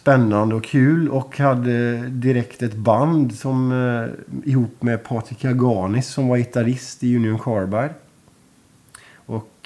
[0.00, 6.28] spännande och kul och hade direkt ett band som eh, ihop med Patrik Aganis som
[6.28, 7.94] var gitarrist i Union Carbide.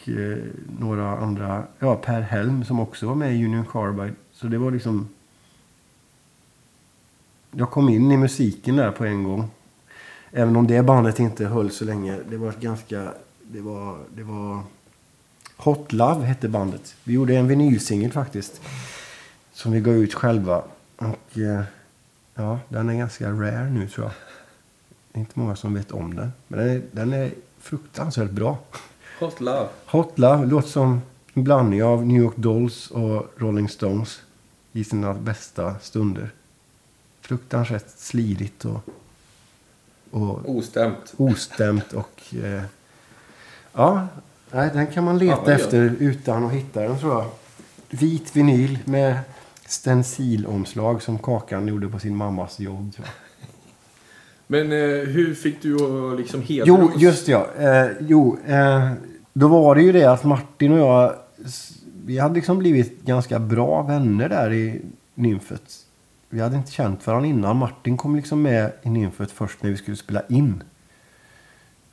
[0.05, 0.39] Och eh,
[0.79, 1.65] några andra.
[1.79, 4.15] Ja, Per Helm som också var med i Union Carbide.
[4.33, 5.09] Så det var liksom...
[7.51, 9.51] Jag kom in i musiken där på en gång.
[10.33, 12.19] Även om det bandet inte höll så länge.
[12.31, 13.13] Det var ganska...
[13.43, 13.99] Det var...
[14.17, 14.63] Det var
[15.57, 16.95] Hot Love hette bandet.
[17.05, 18.61] Vi gjorde en vinylsingel faktiskt.
[19.53, 20.63] Som vi gav ut själva.
[20.97, 21.63] Och eh,
[22.35, 24.15] ja, den är ganska rare nu tror jag.
[25.13, 26.33] Det är inte många som vet om den.
[26.49, 28.59] Men den är, den är fruktansvärt bra.
[29.25, 29.69] Hot Love.
[29.87, 31.01] Hot Love låter som
[31.35, 34.21] en blandning av New York Dolls och Rolling Stones
[34.73, 36.31] i sina bästa stunder.
[37.21, 38.81] Fruktansvärt slirigt och,
[40.11, 41.15] och Ostämt.
[41.17, 42.21] ostämt och...
[42.45, 42.63] Eh,
[43.73, 44.07] ja,
[44.51, 47.27] nej, den kan man leta Ja, efter utan att hitta den tror jag.
[47.91, 49.19] Vit vinyl med
[49.67, 53.15] stencilomslag som Kakan gjorde på sin mammas jobb tror jag.
[54.47, 57.47] Men eh, hur fick du att liksom hedra Jo, just ja.
[57.59, 58.93] Eh, jo, eh,
[59.35, 61.15] då var det ju det att Martin och jag,
[62.05, 64.83] vi hade liksom blivit ganska bra vänner där i
[65.15, 65.87] Nymfet.
[66.29, 67.57] Vi hade inte känt varandra innan.
[67.57, 70.63] Martin kom liksom med i Nymfet först när vi skulle spela in.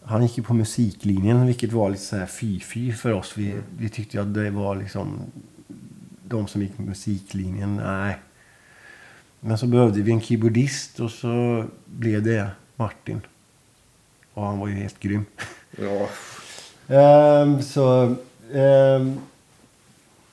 [0.03, 3.33] Han gick ju på musiklinjen, vilket var lite så här fy-fy för oss.
[3.37, 5.19] Vi, vi tyckte att det var liksom
[6.27, 8.17] de som gick på musiklinjen, nej.
[9.39, 13.21] Men så behövde vi en keyboardist och så blev det Martin.
[14.33, 15.25] Och han var ju helt grym.
[15.79, 16.07] Ja.
[16.91, 18.15] Ehm, så,
[18.53, 19.19] ehm,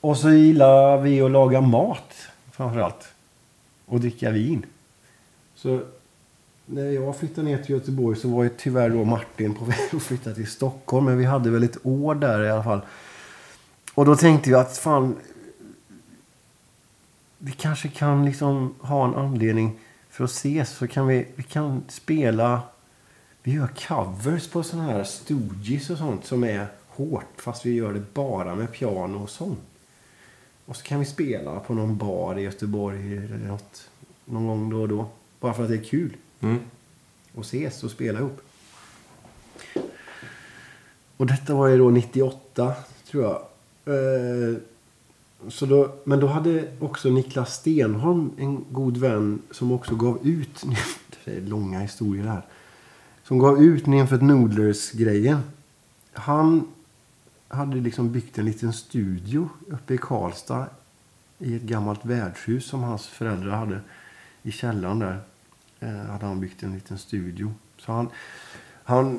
[0.01, 2.14] och så gillar vi att laga mat
[2.52, 3.09] framförallt.
[3.86, 4.66] Och dricka vin.
[5.55, 5.80] Så
[6.66, 10.02] när jag flyttade ner till Göteborg så var ju tyvärr då Martin på väg att
[10.02, 11.05] flytta till Stockholm.
[11.05, 12.80] Men vi hade väl ett år där i alla fall.
[13.94, 15.16] Och då tänkte vi att fan.
[17.39, 19.78] Vi kanske kan liksom ha en anledning
[20.10, 20.70] för att ses.
[20.70, 22.62] Så kan vi, vi kan spela
[23.43, 27.32] vi gör covers på sådana här Stooges och sånt som är hårt.
[27.36, 29.56] Fast vi gör det bara med piano och sång.
[30.65, 33.90] Och så kan vi spela på någon bar i Göteborg eller något.
[34.24, 35.06] Någon gång då och då.
[35.40, 36.16] Bara för att det är kul.
[36.40, 36.59] Mm.
[37.35, 38.40] Och ses och spela ihop.
[41.16, 42.74] Och detta var ju då 98,
[43.10, 43.43] tror jag.
[43.94, 44.56] Eh,
[45.48, 50.65] så då, men då hade också Niklas Stenholm, en god vän, som också gav ut...
[51.24, 52.43] Det är långa historier här.
[53.28, 55.38] Som gav ut Nymfet Noodlers-grejen.
[56.12, 56.68] Han
[57.48, 60.66] hade liksom byggt en liten studio uppe i Karlstad.
[61.38, 63.80] I ett gammalt värdshus som hans föräldrar hade.
[64.42, 65.20] I källaren där
[65.80, 67.52] eh, hade han byggt en liten studio.
[67.78, 68.09] Så han,
[68.84, 69.18] han,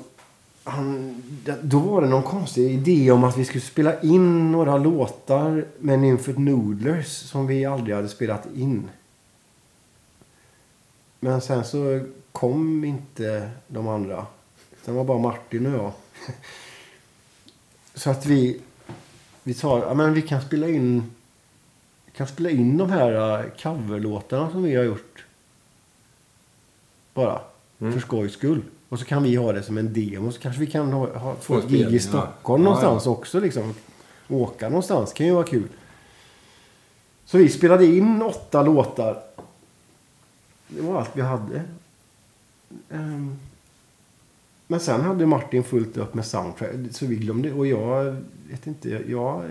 [0.63, 1.15] han,
[1.61, 5.99] då var det någon konstig idé om att vi skulle spela in några låtar med
[5.99, 8.89] Nymfet Noodlers som vi aldrig hade spelat in.
[11.19, 12.01] Men sen så
[12.31, 14.25] kom inte de andra.
[14.83, 15.91] Sen var bara Martin och jag.
[17.93, 18.61] Så att vi,
[19.43, 21.11] vi sa ja, men vi kan spela in
[22.19, 25.25] kan spela in de här uh, coverlåtarna som vi har gjort.
[27.13, 27.41] Bara.
[27.77, 28.61] För skojs skull.
[28.89, 30.31] Och så kan vi ha det som en demo.
[30.31, 31.99] Så kanske vi kan ha, ha, få ett gig i.
[31.99, 33.11] Stockholm Ja, någonstans ja.
[33.11, 33.39] också.
[33.39, 33.73] Liksom.
[34.27, 35.67] Åka någonstans kan ju vara kul.
[37.25, 39.23] Så vi spelade in åtta låtar.
[40.69, 41.63] Det var allt vi hade.
[42.89, 43.35] Ehm,
[44.67, 46.71] Men sen hade Martin fullt upp med soundtrack.
[46.91, 47.53] Så vi glömde.
[47.53, 48.15] Och jag
[48.49, 48.89] vet inte.
[48.89, 49.49] Jag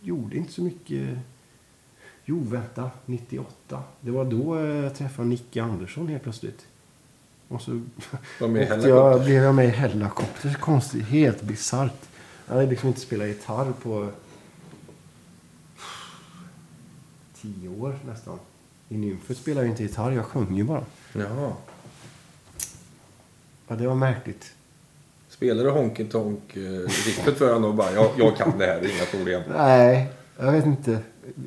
[0.00, 1.18] gjorde inte så mycket.
[2.24, 2.90] Jo, vänta.
[3.06, 3.82] 98.
[4.00, 6.66] Det var då jag träffade Nicke Andersson helt plötsligt.
[7.48, 7.80] Och så
[8.40, 10.54] åkte jag, blev jag med i Hellacopter.
[10.60, 11.06] Konstigt.
[11.06, 12.08] Helt bisarrt.
[12.46, 14.10] Jag hade liksom inte spelat gitarr på
[17.40, 18.38] tio år nästan.
[18.88, 20.12] I Nymfet spelade jag inte gitarr.
[20.12, 20.84] Jag sjöng ju bara.
[21.12, 21.52] Jaha.
[23.68, 24.52] Ja, det var märkligt.
[25.28, 28.86] Spelar du Honky Tonk eh, för honom och bara jag, jag kan det här, det
[28.86, 29.42] är inga problem.
[29.48, 30.98] Nej, jag vet inte.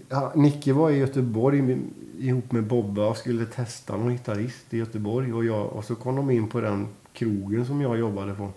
[0.10, 1.78] Ja, Nicke var i Göteborg
[2.20, 5.34] ihop med Bobba och skulle testa någon gitarrist i Göteborg.
[5.34, 8.50] Och, jag, och så kom de in på den krogen som jag jobbade på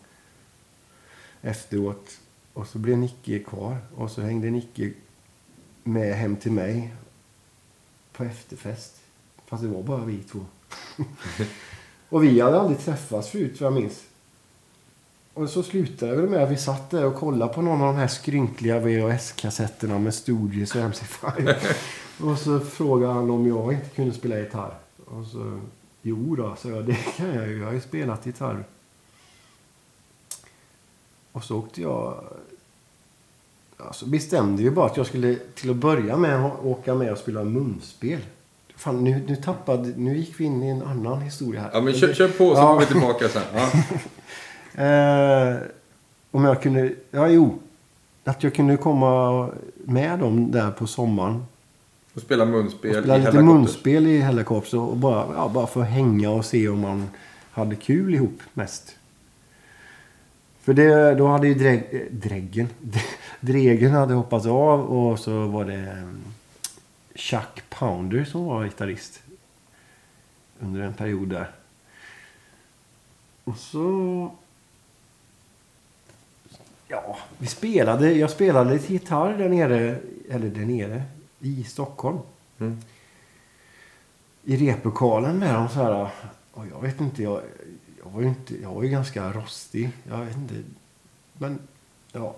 [1.42, 2.18] efteråt.
[2.52, 3.76] Och så blev Nicke kvar.
[3.94, 4.92] Och så hängde Nicke
[5.82, 6.94] med hem till mig
[8.16, 9.00] på efterfest.
[9.46, 10.40] Fast det var bara vi två.
[12.08, 14.04] och vi hade aldrig träffats förut, vad jag minns.
[15.34, 17.96] Och så slutade det med att vi satt där och kollade på någon av de
[17.96, 21.54] här skrynkliga VHS-kassetterna med Stooges och MC5.
[22.30, 24.74] och så frågade han om jag inte kunde spela gitarr.
[25.04, 25.60] Och så,
[26.02, 27.58] jo då, så jag, det kan jag ju.
[27.58, 28.64] Jag har ju spelat gitarr.
[31.32, 32.24] Och så åkte jag...
[33.86, 37.44] Alltså bestämde vi bara att jag skulle till att börja med åka med och spela
[37.44, 38.18] munspel.
[38.76, 39.92] Fan, nu, nu tappade...
[39.96, 41.70] Nu gick vi in i en annan historia här.
[41.72, 42.72] Ja, men kör, kör på så Ja.
[42.72, 43.42] går vi tillbaka sen.
[43.54, 43.70] Ja.
[44.76, 45.56] Eh,
[46.30, 46.92] om jag kunde...
[47.10, 47.58] Ja, jo.
[48.24, 51.44] att jag kunde komma med dem där på sommaren.
[52.14, 55.80] Och spela munspel Och spela i lite munspel i Hellacopters och bara, ja, bara få
[55.80, 57.08] hänga och se om man
[57.50, 58.96] hade kul ihop mest.
[60.62, 62.68] För det, då hade ju eh, dräggen,
[63.44, 66.24] Dregen hade hoppat av och så var det mm,
[67.14, 69.22] Chuck Pounder som var gitarrist.
[70.60, 71.50] Under en period där.
[73.44, 74.30] Och så...
[76.88, 78.12] Ja, vi spelade.
[78.12, 79.98] Jag spelade lite gitarr där nere.
[80.30, 81.02] Eller där nere.
[81.40, 82.18] I Stockholm.
[82.58, 82.80] Mm.
[84.44, 86.10] I replokalen med dem så här.
[86.52, 87.22] Och jag vet inte.
[87.22, 87.42] Jag,
[88.04, 89.90] jag, var ju inte, jag var ju ganska rostig.
[90.08, 90.54] Jag vet inte.
[91.32, 91.58] Men,
[92.12, 92.36] ja.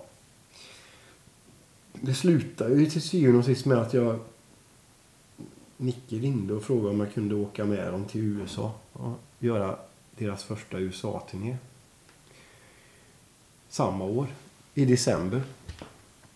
[2.01, 4.19] Det slutade ju till syvende och sist med att jag...
[5.79, 9.79] Nicke ringde och frågade om jag kunde åka med dem till USA och göra
[10.17, 11.57] deras första USA-turné.
[13.69, 14.27] Samma år.
[14.73, 15.41] I december.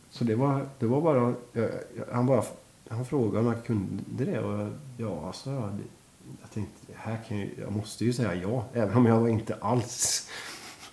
[0.10, 1.34] Så det var, det var bara...
[1.54, 2.44] Jag, jag, han bara...
[2.88, 5.78] Han frågade om jag kunde det och jag, ja, alltså, jag,
[6.42, 8.66] jag tänkte, här kan jag, jag måste ju säga ja.
[8.74, 10.30] Även om jag var inte alls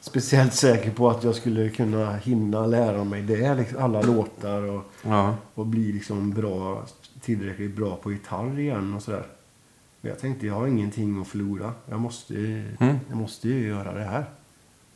[0.09, 3.55] speciellt säker på att jag skulle kunna hinna lära mig det.
[3.55, 5.35] Liksom, alla låtar och, Ja.
[5.55, 6.85] och bli liksom bra,
[7.21, 9.27] tillräckligt bra på gitarr igen och sådär.
[10.01, 11.73] Men jag tänkte, jag har ingenting att förlora.
[11.87, 12.97] Jag måste, Mm.
[13.09, 14.25] jag måste ju göra det här.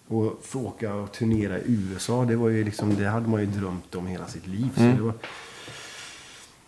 [0.09, 1.63] Och få åka och turnera i
[1.93, 4.69] USA, det var ju liksom, det hade man ju drömt om hela sitt liv.
[4.75, 4.97] Så Mm.
[4.97, 5.15] det var,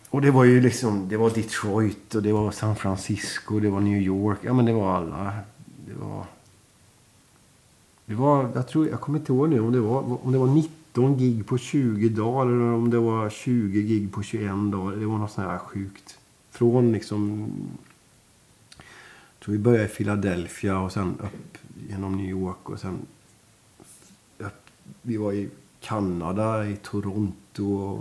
[0.09, 3.79] och det var ju liksom, det var Detroit och det var San Francisco, det var
[3.81, 4.37] New York.
[4.41, 5.33] Ja men det var alla.
[5.87, 6.25] Det var...
[8.05, 10.47] Det var, jag tror, jag kommer inte ihåg nu om det var, om det var
[10.47, 14.97] 19 gig på 20 dagar eller om det var 20 gig på 21 dagar.
[14.97, 16.19] Det var något sånt här sjukt.
[16.49, 17.51] Från liksom...
[18.77, 21.57] Jag tror vi började i Philadelphia och sen upp
[21.89, 22.97] genom New York och sen
[24.37, 24.69] upp.
[25.01, 25.49] Vi var i
[25.79, 27.99] Kanada, i Toronto,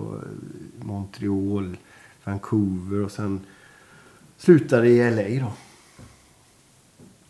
[0.78, 1.76] Montreal,
[2.24, 3.40] Vancouver och sen
[4.36, 5.52] slutade i LA då.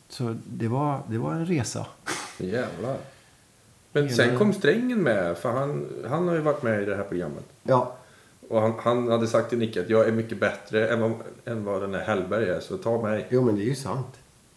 [0.08, 1.86] Så det var, det var en resa.
[2.38, 2.96] Jävlar.
[3.92, 6.96] Men Hela- sen kom Strängen med, för han, han har ju varit med i det
[6.96, 7.44] här programmet.
[7.62, 7.96] Ja,
[8.48, 11.12] Och han, han hade sagt till Nicke att jag är mycket bättre än vad,
[11.44, 13.26] än vad den här Hellberg är, så ta mig.
[13.30, 14.06] Jo, men det är ju sant.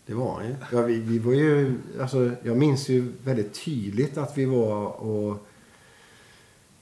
[0.05, 0.55] Det var han ju.
[0.71, 5.47] Ja, vi, vi var ju alltså, jag minns ju väldigt tydligt att vi var och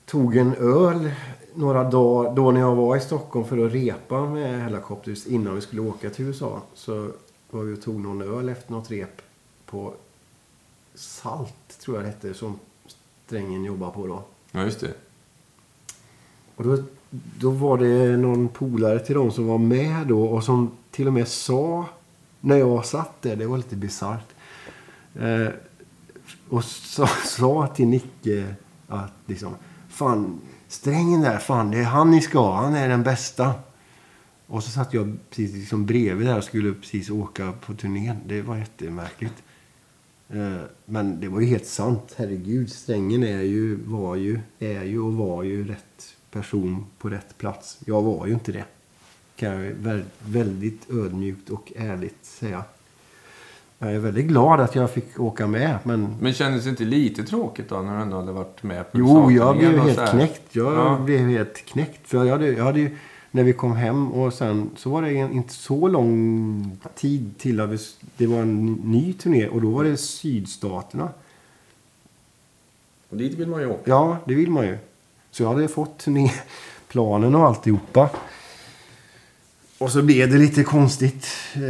[0.06, 1.12] tog en öl
[1.54, 5.62] några dagar då när jag var i Stockholm för att repa med Hellacopters innan vi
[5.62, 6.62] skulle åka till USA.
[6.74, 7.10] Så
[7.50, 9.22] var vi och tog någon öl efter något rep
[9.66, 9.94] på
[10.96, 12.60] Salt, tror jag det hette, som
[13.26, 14.24] Strängen jobbade på då.
[14.52, 14.94] Ja, just det.
[16.56, 16.84] Och då,
[17.40, 21.14] då var det någon polare till dem som var med då och som till och
[21.14, 21.86] med sa
[22.40, 24.28] när jag satt där, det var lite bisarrt.
[25.16, 25.48] Eh,
[26.50, 28.56] och sa, sa till Nicke
[28.88, 29.56] att liksom,
[29.90, 33.54] fan, strängen där, fan, det är han ni ska ha, han är den bästa.
[34.48, 38.18] Och så satt jag precis liksom bredvid där och skulle precis åka på turnén.
[38.26, 39.44] Det var jättemärkligt.
[40.30, 42.16] Eh, Men det var ju helt sant.
[42.18, 47.38] Herregud, strängen är ju, var ju, är ju och var ju rätt person på rätt
[47.38, 47.78] plats.
[47.86, 48.64] Jag var ju inte det.
[49.36, 49.74] Kan jag
[50.26, 52.64] väldigt ödmjukt och ärligt säga.
[53.80, 57.24] Jag är väldigt glad att jag fick åka med, men Men kändes det inte lite
[57.24, 60.42] tråkigt då när du ändå hade varit med på Jo, jag blev helt knäckt.
[60.56, 61.00] Jag Ja.
[61.06, 62.08] blev helt knäckt.
[62.10, 62.98] För jag hade, jag hade ju,
[63.36, 67.70] när vi kom hem och sen så var det inte så lång tid till att
[67.70, 67.78] vi,
[68.18, 71.10] det var en ny turné och då var det sydstaterna.
[73.10, 73.82] Och dit vill man ju åka.
[73.86, 74.78] Ja, det vill man ju.
[75.32, 78.10] Så jag hade fått turnéplanen och alltihopa.
[79.78, 81.28] Och så blev det lite konstigt.
[81.56, 81.62] Eh,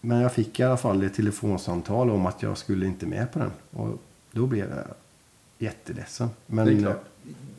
[0.00, 3.38] Men jag fick i alla fall ett telefonsamtal om att jag skulle inte med på
[3.38, 3.50] den.
[3.70, 3.98] Och
[4.32, 4.84] då blev jag
[5.58, 6.30] jätteledsen.
[6.46, 7.04] Men Det är klart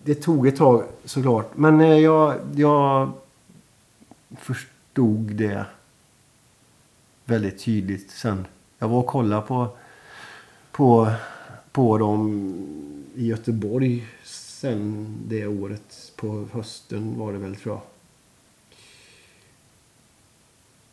[0.04, 1.58] det tog ett tag såklart.
[1.58, 3.12] Men eh, jag, jag
[4.38, 5.66] förstod det
[7.26, 8.48] väldigt tydligt sen.
[8.80, 9.78] Jag var och kollade på,
[10.72, 11.12] på,
[11.72, 12.54] på dem
[13.16, 16.12] i Göteborg sen det året.
[16.16, 17.82] På hösten var det väl tror jag.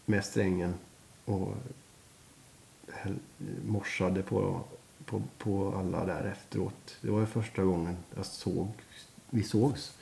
[0.06, 0.74] Med strängen.
[1.24, 1.54] Och
[3.66, 4.60] morsade på,
[5.10, 6.96] på, på alla där efteråt.
[7.00, 8.68] Det var ju första gången jag såg,
[9.30, 9.92] vi sågs.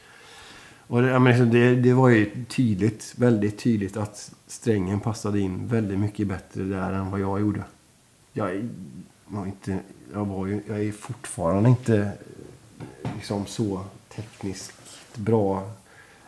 [0.86, 5.68] Och det, jag menar, det, det var ju tydligt, väldigt tydligt att strängen passade in
[5.68, 7.64] väldigt mycket bättre där än vad jag gjorde.
[8.32, 8.68] Jag
[9.26, 9.78] var inte,
[10.12, 12.12] jag var ju, jag är fortfarande inte
[13.16, 15.70] liksom så tekniskt bra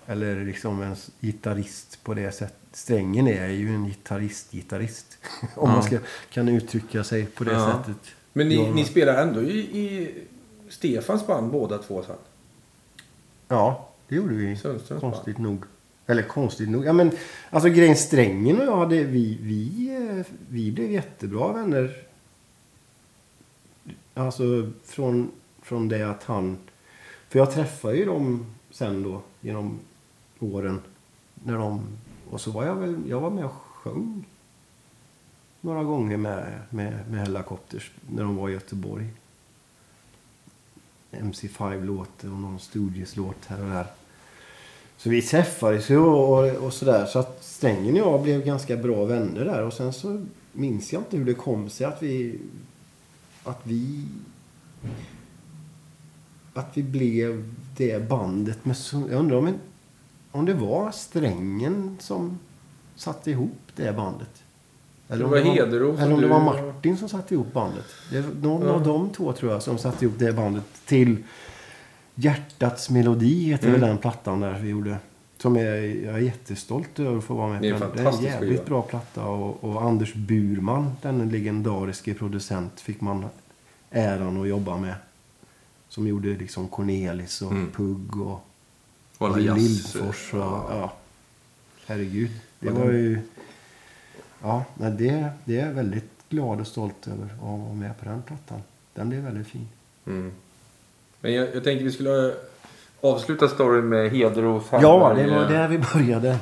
[0.07, 2.57] eller liksom en gitarrist på det sättet.
[2.73, 5.19] Strängen är ju en gitarrist-gitarrist.
[5.43, 5.74] Om Ja.
[5.74, 5.98] man ska,
[6.31, 7.73] kan uttrycka sig på det Ja.
[7.85, 7.97] sättet.
[8.32, 10.15] Men ni, ni spelar ändå i, i
[10.69, 12.16] Stefans band båda två sen.
[13.48, 14.57] Ja, det gjorde vi.
[14.57, 15.15] Sundströms band.
[15.15, 15.65] Konstigt nog.
[16.07, 16.85] Eller konstigt nog.
[16.85, 17.11] Ja, men,
[17.51, 21.97] alltså grejen Strängen och jag, det, vi, vi, eh, vi blev jättebra vänner.
[24.15, 25.31] Alltså från,
[25.62, 26.59] från det att han...
[27.28, 29.78] För jag träffade ju dem sen då genom
[30.39, 30.81] åren.
[31.35, 31.86] När de,
[32.31, 34.24] och så var jag väl, jag var med och sjöng.
[35.61, 39.07] Några gånger med, med, med Hellacopters när de var i Göteborg.
[41.11, 43.87] MC5-låt och någon Stooges-låt här och där.
[44.97, 47.07] Så vi träffades ju och, och, och sådär.
[47.07, 49.62] Så att Strängen och jag blev ganska bra vänner där.
[49.62, 52.39] Och sen så minns jag inte hur det kom sig att vi...
[53.45, 54.07] Att vi...
[56.55, 58.77] Att vi blev det bandet med...
[58.77, 59.55] så- Jag undrar om,
[60.31, 62.39] om det var Strängen som
[62.97, 64.43] satte ihop det bandet
[65.19, 67.85] det om var Hederos Eller om det var Martin som satte ihop bandet.
[68.11, 68.73] Det var någon Ja.
[68.74, 71.16] av de två tror jag som satte ihop det bandet till
[72.15, 73.81] Hjärtats melodi heter Mm.
[73.81, 74.97] väl den plattan där vi gjorde.
[75.39, 75.62] Som är,
[76.05, 78.05] jag är jättestolt över att få vara med Det är på en den.
[78.05, 78.65] Det är en jävligt skiva.
[78.65, 79.24] bra platta.
[79.24, 83.24] Och, och Anders Burman, den legendariske producent, fick man
[83.91, 84.95] äran att jobba med.
[85.89, 87.70] Som gjorde liksom Cornelis och Mm.
[87.70, 88.47] Pugg och
[89.19, 90.35] Och Lindfors.
[90.35, 90.93] Och, ja.
[91.87, 92.31] Herregud.
[92.61, 93.19] Det var ju...
[94.43, 98.05] Ja, men det, det är jag väldigt glad och stolt över att vara med på
[98.05, 98.62] den plattan.
[98.95, 99.69] Den blev väldigt fin.
[100.07, 100.33] Mm.
[101.21, 102.35] Men jag, jag tänkte vi skulle
[103.01, 106.39] avsluta storyn med Hederos Ja, det var där vi började.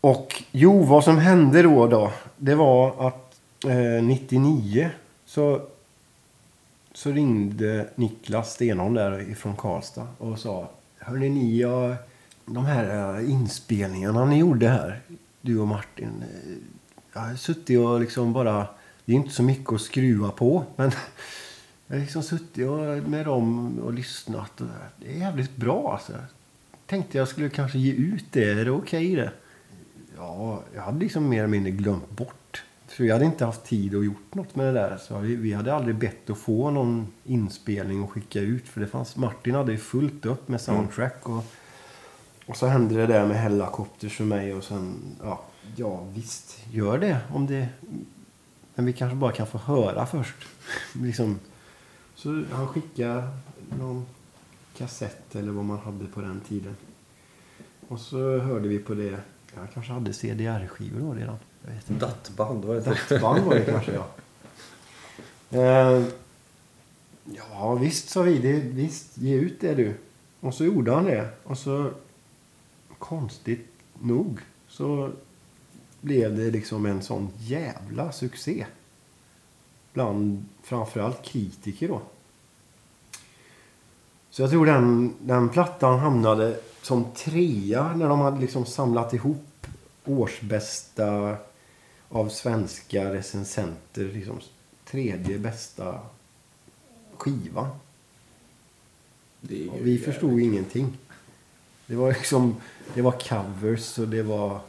[0.00, 4.90] Och jo, vad som hände då, då det var att eh, 99
[5.26, 5.60] så,
[6.92, 11.94] så ringde Niklas Stenholm där ifrån Karlstad och sa Hörni ni, jag,
[12.46, 15.00] de här eh, inspelningarna ni gjorde här,
[15.42, 16.22] du och Martin.
[16.22, 16.54] Eh,
[17.12, 18.66] jag har suttit och liksom bara,
[19.04, 20.90] det är inte så mycket att skruva på, men
[21.86, 24.60] jag har liksom suttit och, med dem och lyssnat.
[24.60, 24.66] Och
[25.00, 26.12] det är jävligt bra alltså.
[26.86, 28.50] Tänkte jag skulle kanske ge ut det.
[28.50, 29.32] Är det okej okay, det?
[30.16, 32.64] Ja, jag hade liksom mer eller mindre glömt bort.
[32.86, 34.96] För jag hade inte haft tid att gjort något med det där.
[34.96, 38.68] Så vi, hade aldrig bett att få någon inspelning och skicka ut.
[38.68, 41.28] För det fanns, Martin hade ju fullt upp med soundtrack.
[41.28, 41.44] Och,
[42.46, 44.54] och så hände det där med Hellacopters för mig.
[44.54, 45.40] Och sen, ja,
[45.76, 47.18] ja visst, gör det.
[47.32, 47.68] Om det
[48.74, 50.34] men vi kanske bara kan få höra först.
[50.92, 51.38] liksom.
[52.14, 53.28] Så han skickade
[53.78, 54.06] någon
[54.76, 56.76] kassett eller vad man hade på den tiden.
[57.88, 59.20] Och så hörde vi på det.
[59.54, 61.36] Jag kanske hade CDR-skivor då redan.
[61.64, 62.06] Jag vet inte.
[62.06, 63.14] Dattband, vad heter det?
[63.14, 64.06] Dattband var det kanske, ja.
[65.50, 66.04] Eh,
[67.24, 68.38] ja, visst sa vi.
[68.38, 69.94] Det, visst, ge ut det du.
[70.40, 71.28] Och så gjorde han det.
[71.44, 71.90] Och så,
[73.02, 73.68] konstigt
[74.00, 75.12] nog, så
[76.00, 78.66] blev det liksom en sån jävla succé.
[79.92, 82.02] Bland framförallt kritiker då.
[84.30, 89.66] Så jag tror den, den plattan hamnade som trea när de hade liksom samlat ihop
[90.04, 91.36] årsbästa
[92.08, 94.04] av svenska recensenter.
[94.04, 94.40] Liksom
[94.84, 96.00] tredje bästa
[97.16, 97.70] skiva.
[99.80, 100.98] Vi förstod ingenting.
[101.92, 102.56] Det var liksom,
[102.94, 104.60] det var covers och det var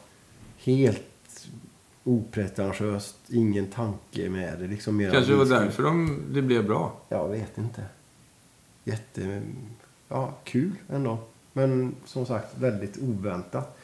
[0.58, 1.48] helt
[2.04, 3.16] opretentiöst.
[3.30, 4.68] Ingen tanke med det.
[4.68, 6.92] Liksom mer Kanske det var därför de, det blev bra.
[7.10, 7.84] Jag vet inte.
[8.84, 9.42] Jätte...
[10.08, 11.18] Ja, kul ändå.
[11.54, 13.78] Men som sagt, väldigt oväntat.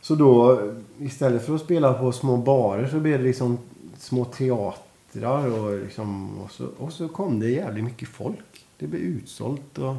[0.00, 0.62] Så då,
[0.98, 3.58] istället för att spela på små barer så blev det liksom
[3.98, 8.66] små teatrar och, liksom, och, så, och så kom det jävligt mycket folk.
[8.78, 9.94] Det blev utsålt och...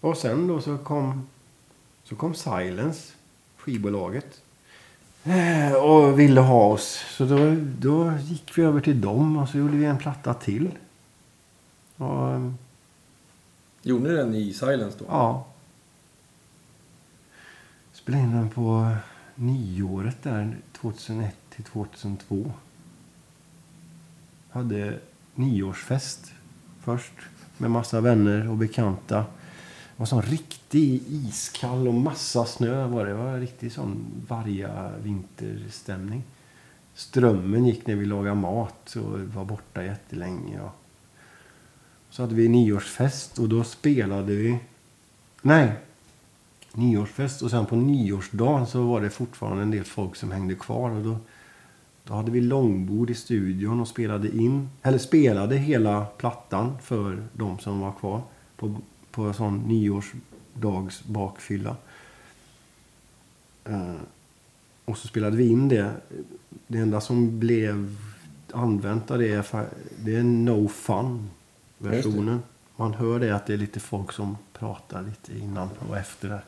[0.00, 1.26] Och sen då så kom,
[2.04, 3.12] så kom Silence,
[3.56, 4.42] skivbolaget.
[5.24, 7.04] Eh, Och ville ha oss.
[7.10, 10.70] Så då, då gick vi över till dem och så gjorde vi en platta till.
[11.96, 12.56] Och, ehm,
[13.82, 15.04] Gjorde ni den i Silence då?
[15.08, 15.46] ja.
[17.92, 18.90] Spelade in den på
[19.34, 22.52] nyåret där, 2001 till 2002.
[24.50, 24.98] Hade
[25.34, 26.32] nyårsfest
[26.80, 27.12] först
[27.58, 29.24] med massa vänner och bekanta.
[30.00, 33.10] Det var sån riktig iskall och massa snö var det.
[33.10, 36.22] Det var riktig sån varga vinterstämning.
[36.94, 40.60] Strömmen gick när vi lagade mat och var borta jättelänge.
[40.60, 40.70] Och
[42.10, 44.58] så hade vi nyårsfest och då spelade vi...
[45.42, 45.72] Nej.
[46.72, 50.90] Nyårsfest och sen på nyårsdagen så var det fortfarande en del folk som hängde kvar.
[50.90, 51.16] Och då,
[52.04, 57.58] då hade vi långbord i studion och spelade in, eller spelade hela plattan för de
[57.58, 58.22] som var kvar
[58.56, 58.80] på,
[59.10, 61.76] på en sån nyårsdags bakfylla.
[63.64, 63.94] Eh,
[64.84, 65.92] och så spelade vi in det.
[66.66, 67.96] Det enda som blev
[68.52, 69.66] använt av det är,
[69.96, 71.30] det är No Fun.
[71.78, 72.42] versionen.
[72.76, 76.44] Man hör det att det är lite folk som pratar lite innan och efter där.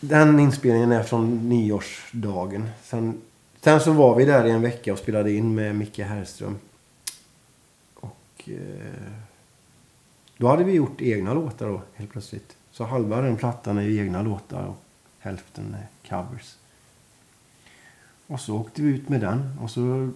[0.00, 2.68] Den inspelningen är från nyårsdagen.
[2.82, 3.20] Sen,
[3.60, 6.58] sen så var vi där i en vecka och spelade in med Micke Herrström.
[7.94, 9.12] Och eh,
[10.36, 12.56] då hade vi gjort egna låtar då helt plötsligt.
[12.70, 14.82] Så halva den plattan är ju egna låtar och
[15.18, 16.56] hälften är covers.
[18.26, 20.10] Och så åkte vi ut med den och så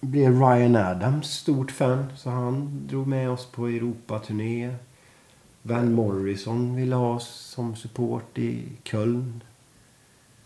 [0.00, 4.74] blev Ryan Adams stort fan så han drog med oss på Europaturné.
[5.62, 9.42] Van Morrison ville ha oss som support i Köln.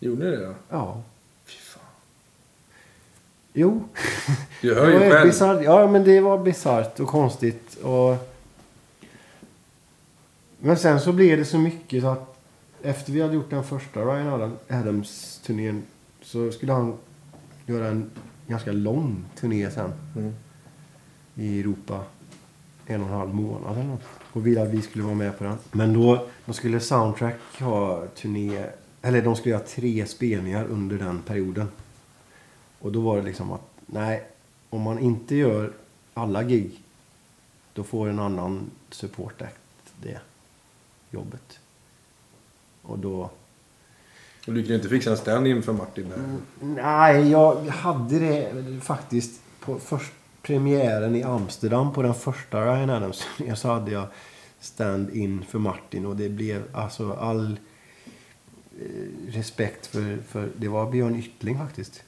[0.01, 0.55] Gjorde ni det då?
[0.69, 1.03] Ja.
[3.53, 3.85] Jo.
[4.61, 5.27] Du hör ju själv.
[5.27, 5.65] bisarrt.
[5.65, 7.75] Ja, men det var bisarrt och konstigt.
[7.75, 8.17] Och...
[10.59, 12.39] Men sen så blev det så mycket så att
[12.83, 15.83] efter vi hade gjort den första Ryan Adam- Adams-turnén
[16.23, 16.97] så skulle han
[17.67, 18.11] göra en
[18.47, 20.35] ganska lång turné sen Mm.
[21.35, 22.01] i Europa.
[22.87, 24.03] En och en halv månad eller något.
[24.33, 25.57] Och ville att vi skulle vara med på den.
[25.73, 28.65] Men då, då skulle Soundtrack ha turné...
[29.03, 31.69] Eller de skulle ha tre spelningar under den perioden.
[32.83, 34.25] Och då var det liksom att, nej,
[34.71, 35.73] om man inte gör
[36.15, 36.81] alla gig,
[37.73, 40.21] då får en annan support act det
[41.11, 41.59] jobbet.
[42.83, 43.31] Och då...
[44.47, 46.39] Och du kunde inte fixa en stand-in för Martin där?
[46.61, 48.53] Nej, jag hade det
[48.83, 54.07] faktiskt på först premiären i Amsterdam på den första Ryan Adams så hade jag
[54.61, 57.59] stand-in för Martin och det blev alltså all
[58.81, 58.87] eh,
[59.29, 62.03] respekt för, för det var Björn Yttling faktiskt.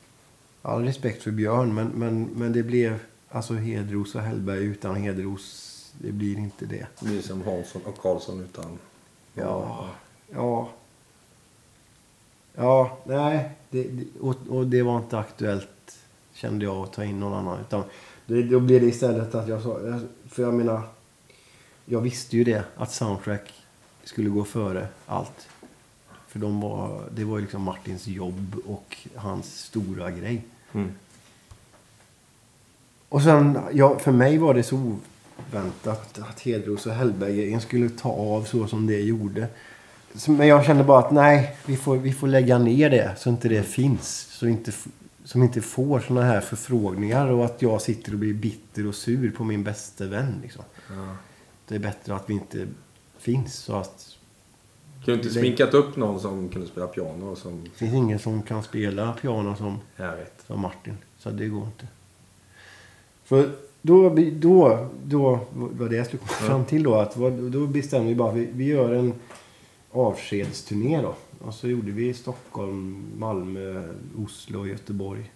[0.66, 5.74] All respekt för Björn men, men, men det blev alltså Hedros och Hellberg utan Hedros
[5.98, 6.86] det blir inte det.
[7.00, 8.78] Det blir som Hansson och Karlsson utan...
[9.34, 9.88] Ja.
[10.30, 10.68] Ja.
[12.54, 13.50] Ja, nej.
[13.70, 15.98] Det, och, och det var inte aktuellt,
[16.34, 17.60] kände jag, att ta in någon annan.
[17.60, 17.84] Utan
[18.26, 20.00] det, då blev det istället att jag sa...
[20.28, 20.82] För jag menar...
[21.86, 23.52] Jag visste ju det, att Soundtrack
[24.04, 25.48] skulle gå före allt.
[26.28, 30.42] För de var, det var ju liksom Martins jobb och hans stora grej.
[30.74, 30.92] Mm.
[33.08, 34.76] Och sen, ja, för mig var det så
[35.50, 39.48] oväntat att Hedros och Hellberg skulle ta av så som det gjorde.
[40.28, 43.48] Men jag kände bara att nej, vi får, vi får lägga ner det så inte
[43.48, 44.28] det finns.
[44.30, 44.72] Så inte,
[45.24, 49.30] som inte får såna här förfrågningar och att jag sitter och blir bitter och sur
[49.30, 50.40] på min bästa vän.
[50.42, 50.64] Liksom.
[50.88, 51.16] Ja.
[51.68, 52.66] Det är bättre att vi inte
[53.18, 53.54] finns.
[53.54, 54.13] Så att
[55.04, 57.64] Kunde du inte sminkat upp någon som kunde spela piano och som...
[57.64, 59.78] det finns ingen som kan spela piano som
[60.46, 60.96] sa Martin.
[61.18, 61.86] Så det går inte.
[63.24, 63.50] För
[63.82, 66.94] då, då, då var det jag skulle komma fram till då.
[66.94, 67.14] Att
[67.52, 69.14] då bestämde vi bara vi, vi gör en
[69.90, 71.14] avskedsturné då.
[71.40, 75.32] Och så gjorde vi Stockholm, Malmö, Oslo och Göteborg.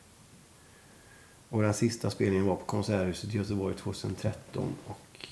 [1.49, 4.65] Och den sista spelningen var på Konserthuset i Göteborg 2013.
[4.87, 5.27] Och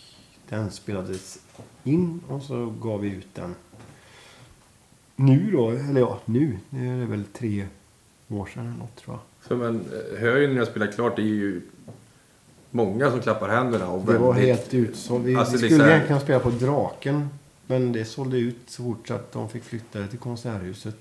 [0.49, 1.39] den spelades
[1.85, 3.55] in och så gav vi ut den.
[5.17, 6.59] Nu då, eller ja, nu.
[6.71, 7.67] Nu är det väl tre
[8.29, 9.21] år sedan eller något tror jag.
[9.49, 9.81] För man
[10.21, 11.61] eh, ju när jag spelar klart, det är ju
[12.71, 13.89] många som klappar händerna.
[13.91, 15.25] Och Det var väldigt- helt utsålt.
[15.25, 17.29] Vi, Alltså, vi skulle så här- egentligen spela på Draken.
[17.67, 20.97] Men det sålde ut så fort så att de fick flytta det till Konserthuset.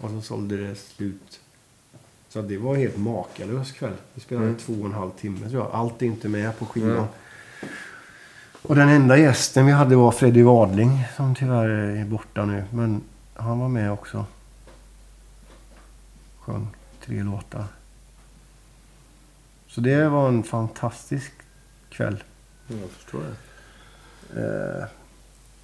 [0.00, 1.40] Och så sålde det slut.
[2.28, 3.92] Så det var helt makalös kväll.
[4.14, 4.58] Vi spelade Mm.
[4.58, 5.70] två och en halv timme tror jag.
[5.72, 6.90] Allt är inte med på skivan.
[6.90, 7.04] Mm.
[8.62, 10.90] Och den enda gästen vi hade var Freddy Wadling.
[11.16, 12.64] Som tyvärr är borta nu.
[12.72, 13.00] Men
[13.36, 14.24] han var med också.
[16.40, 16.68] Sjöng
[17.04, 17.64] tre låtar.
[19.68, 21.32] Så det var en fantastisk
[21.90, 22.22] kväll.
[22.68, 24.40] Jag förstår det.
[24.80, 24.84] Eh,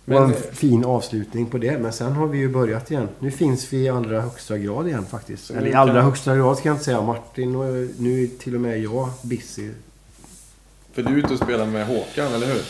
[0.05, 1.79] Men- och en fin avslutning på det.
[1.79, 3.09] Men sen har vi ju börjat igen.
[3.19, 5.51] Nu finns vi i allra högsta grad igen faktiskt.
[5.51, 7.01] Eller i kan- allra högsta grad ska jag inte säga.
[7.03, 7.65] Martin och
[8.01, 9.71] nu är till och med jag busy.
[10.93, 12.63] För du är ute och spelar med Håkan, eller hur?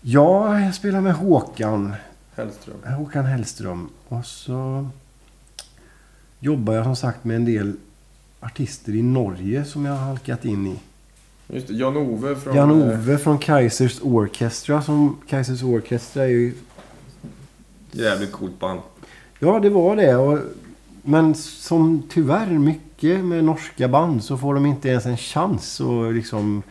[0.00, 1.94] Ja, jag spelar med Håkan.
[2.40, 2.76] Hellström.
[2.98, 3.88] Håkan Hellström.
[4.08, 4.88] Och så
[6.40, 7.72] jobbar jag som sagt med en del
[8.40, 10.78] artister i Norge som jag har halkat in i.
[11.54, 12.52] Just det, Jan-Ove från...
[12.52, 14.82] eh, Jan-Ove från Kaisers Orchestra.
[14.82, 16.54] Som, Kaisers Orchestra är ju eh,
[17.92, 18.80] Jävligt coolt band.
[19.38, 20.16] Ja, det var det.
[20.16, 20.38] Och,
[21.02, 26.14] men som tyvärr mycket med norska band så får de inte ens en chans att
[26.14, 26.62] liksom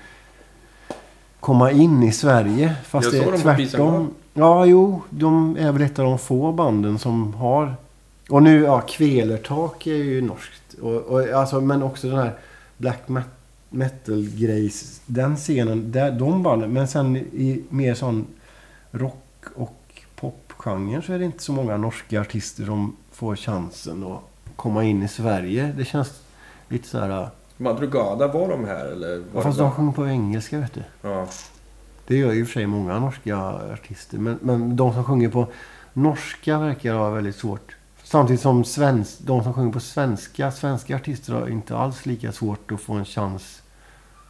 [1.40, 2.76] komma in i Sverige.
[2.86, 4.14] Fast Jag det är tvärtom.
[4.40, 5.02] Ja, jo.
[5.10, 7.76] De är väl ett av de få banden som har...
[8.30, 10.74] Och nu, ja, Kvelertak är ju norskt.
[10.82, 12.34] Och, och, alltså, men också den här
[12.78, 13.24] black met-
[13.70, 15.02] metal-grejs.
[15.06, 16.74] Den scenen, där, de banden.
[16.74, 18.28] Men sen i mer sån
[18.92, 24.20] rock och popgenren så är det inte så många norska artister som får chansen att
[24.56, 25.74] komma in i Sverige.
[25.78, 26.22] Det känns
[26.70, 27.30] lite så här...
[27.58, 29.18] Madrugada, var de här eller?
[29.18, 30.84] Var Ja, fast de sjunger på engelska vet du.
[31.02, 31.28] Ja.
[32.10, 33.38] Det gör ju i och för sig många norska
[33.74, 34.18] artister.
[34.18, 35.48] Men, men de som sjunger på
[35.94, 37.76] norska verkar ha väldigt svårt.
[38.04, 42.72] Samtidigt som svensk, de som sjunger på svenska, svenska artister har inte alls lika svårt
[42.72, 43.62] att få en chans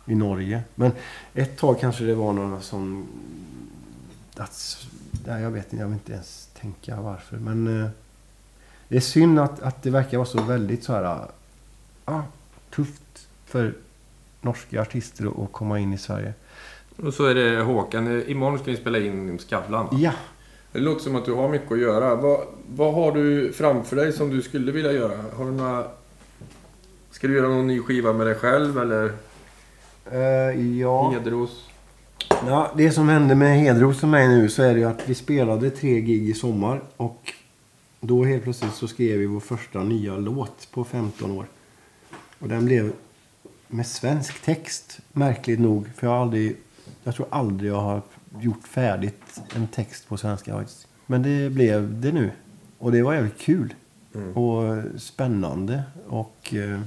[0.06, 0.62] i Norge.
[0.76, 0.92] Men
[1.34, 3.08] ett tag kanske det var några som...
[4.38, 4.88] Att,
[5.28, 7.38] nej, jag vet inte, jag vill inte ens tänka varför.
[7.38, 7.90] Men eh,
[8.88, 11.28] det är synd att, att det verkar vara så väldigt så här...
[12.06, 12.22] ah,
[12.76, 13.74] tufft för
[14.42, 16.34] norska artister att- att komma in i Sverige.
[17.04, 18.24] Och så är det Håkan.
[18.28, 19.88] Imorgon ska ni spela in Skavlan.
[20.00, 20.12] Ja,
[20.72, 22.16] Det låter som att du har mycket att göra.
[22.16, 22.40] Vad,
[22.76, 25.18] vad har du framför dig som du skulle vilja göra?
[25.38, 25.88] Har du några...
[27.12, 29.12] Ska du göra någon ny skiva med dig själv eller
[30.12, 31.10] Eh, ja.
[31.12, 31.70] Hedros?
[32.48, 32.72] ja.
[32.78, 35.70] Det som hände med Hedros och mig nu så är det ju att vi spelade
[35.70, 36.82] tre gig i sommar.
[36.98, 37.34] Och
[38.02, 41.46] då helt plötsligt så skrev vi vår första nya låt på 15 år.
[42.40, 42.92] Och den blev
[43.68, 45.90] med svensk text, märkligt nog.
[45.96, 46.56] För jag har aldrig,
[47.03, 48.02] jag tror aldrig jag har
[48.41, 50.88] gjort färdigt en text på svenska faktiskt.
[51.06, 52.32] Men det blev det nu.
[52.78, 53.74] Och det var jävligt kul.
[54.34, 55.84] Och spännande.
[56.07, 56.80] Och eh,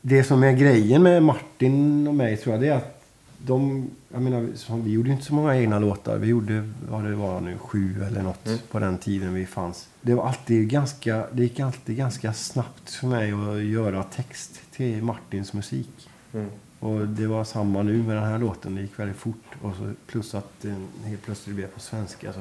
[0.00, 2.94] det som är grejen med Martin och mig tror jag det är att
[3.38, 6.18] de, jag menar, vi gjorde inte så många egna låtar.
[6.18, 9.88] Vi gjorde, vad det var nu, sju eller något på den tiden vi fanns.
[10.00, 15.02] Det var alltid ganska, det gick alltid ganska snabbt för mig att göra text till
[15.02, 16.08] Martins musik.
[16.32, 16.50] Mm.
[16.80, 18.74] Och det var samma nu med den här låten.
[18.74, 19.44] Det gick väldigt fort.
[19.62, 22.32] Och så plus att den helt plötsligt blev på svenska.
[22.32, 22.40] Så.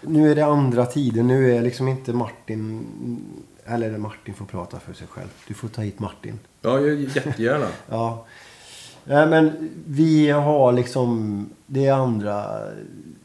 [0.00, 1.22] Nu är det andra tider.
[1.22, 2.86] Nu är liksom inte Martin...
[3.64, 5.28] Eller Martin får prata för sig själv.
[5.48, 6.38] Du får ta hit Martin.
[6.62, 7.68] Ja, jag- jättegärna.
[7.88, 8.24] Ja.
[9.04, 11.46] Nej, men vi har liksom...
[11.66, 12.44] Det är andra...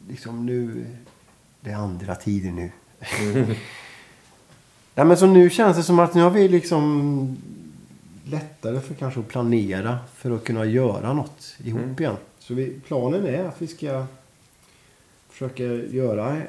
[0.08, 0.86] Liksom nu...
[1.60, 2.70] Det är andra tider nu.
[4.94, 7.36] Nej, men så nu känns det som att nu har vi liksom
[8.24, 12.16] lättare för kanske att planera för att kunna göra något ihop igen.
[12.38, 14.06] Så vi, planen är att vi ska
[15.28, 16.42] försöka göra,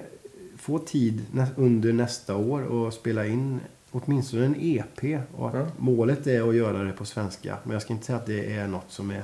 [0.57, 1.25] få tid
[1.55, 3.59] under nästa år och spela in
[3.91, 5.19] åtminstone en EP.
[5.37, 5.67] Och Ja.
[5.77, 7.57] Målet är att göra det på svenska.
[7.63, 9.23] Men jag ska inte säga att det är något som är,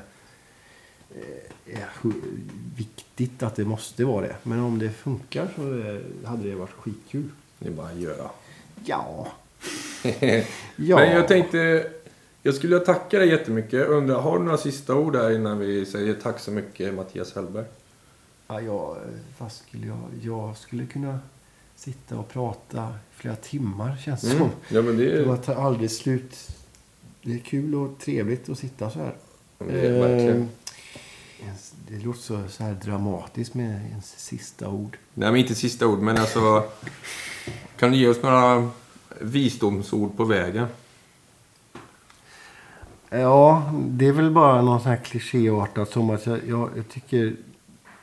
[1.15, 1.89] eh, är
[2.77, 4.35] viktigt att det måste vara det.
[4.43, 7.29] Men om det funkar så eh, hade det varit skitkul.
[7.59, 8.29] Det är bara att göra.
[8.85, 9.27] Ja.
[10.75, 10.95] ja.
[10.97, 11.91] Men jag tänkte...
[12.43, 13.87] Jag skulle vilja tacka dig jättemycket.
[13.87, 17.65] Undrar, har du några sista ord här innan vi säger tack så mycket Mattias Hellberg?
[18.47, 18.97] Ja, jag,
[19.37, 21.19] vad skulle jag, jag skulle kunna
[21.75, 24.39] sitta och prata flera timmar känns det Mm.
[24.39, 24.49] som.
[24.75, 25.35] Ja, men det Det är...
[25.37, 26.47] tar aldrig slut.
[27.23, 29.15] Det är kul och trevligt att sitta så här.
[29.57, 30.41] Det är verkligen.
[31.39, 31.53] Eh,
[31.87, 34.97] Det låter så, så här dramatiskt med ens sista ord.
[35.13, 36.63] Nej, men inte sista ord, men alltså...
[37.79, 38.69] Kan du ge oss några
[39.21, 40.67] visdomsord på vägen?
[43.13, 47.35] Ja, det är väl bara någon sån här klichéartat som att jag, jag, jag tycker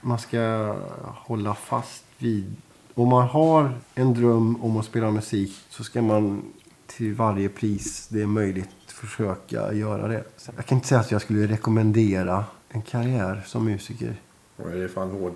[0.00, 0.74] man ska
[1.04, 2.56] hålla fast vid...
[2.94, 6.42] Om man har en dröm om att spela musik så ska man
[6.86, 8.68] till varje pris det är möjligt
[8.98, 10.24] försöka göra det.
[10.56, 14.16] Jag kan inte säga att jag skulle rekommendera en karriär som musiker.
[14.56, 15.34] Det är fan hård.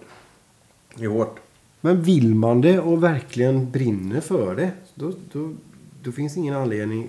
[0.94, 1.40] Det är hårt.
[1.80, 5.54] Men vill man det och verkligen brinner för det, då, då,
[6.02, 7.08] då finns ingen anledning.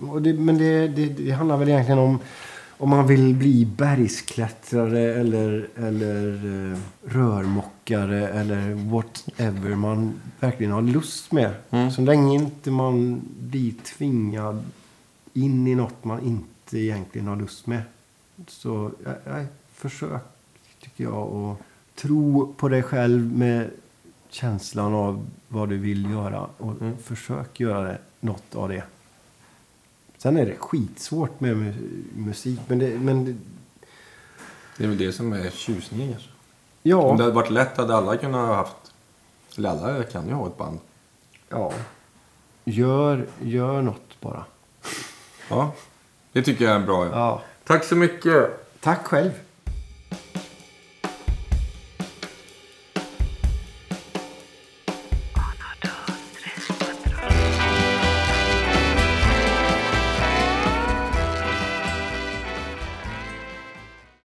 [0.00, 2.18] Och det, men det, det, det handlar väl egentligen om
[2.78, 6.34] om man vill bli bergsklättrare eller, eller
[6.72, 11.54] eh, rörmokare eller whatever man verkligen har lust med.
[11.70, 11.90] Mm.
[11.90, 14.64] Så länge inte man blir tvingad
[15.32, 17.82] in i något man inte egentligen har lust med.
[18.48, 20.22] Så ja, försök,
[20.82, 21.58] tycker jag, att
[22.02, 23.70] tro på dig själv med
[24.28, 25.26] känslan av
[25.56, 26.46] vad du vill göra.
[26.58, 26.98] Och Mm.
[26.98, 28.84] försök göra det, något av det.
[30.18, 32.60] Sen är det skitsvårt med mu- musik.
[32.66, 33.34] Men det, men det,
[34.76, 36.30] Det är väl det som är tjusningen kanske.
[36.82, 38.76] ja, Om det hade varit lätt hade alla kunnat ha haft...
[39.58, 40.78] Eller alla kan ju ha ett band.
[41.48, 41.72] ja.
[42.68, 44.44] Gör, gör något bara.
[45.50, 45.72] Ja,
[46.32, 47.06] det tycker jag är en bra.
[47.06, 47.42] Ja.
[47.64, 48.70] Tack så mycket.
[48.80, 49.30] Tack själv.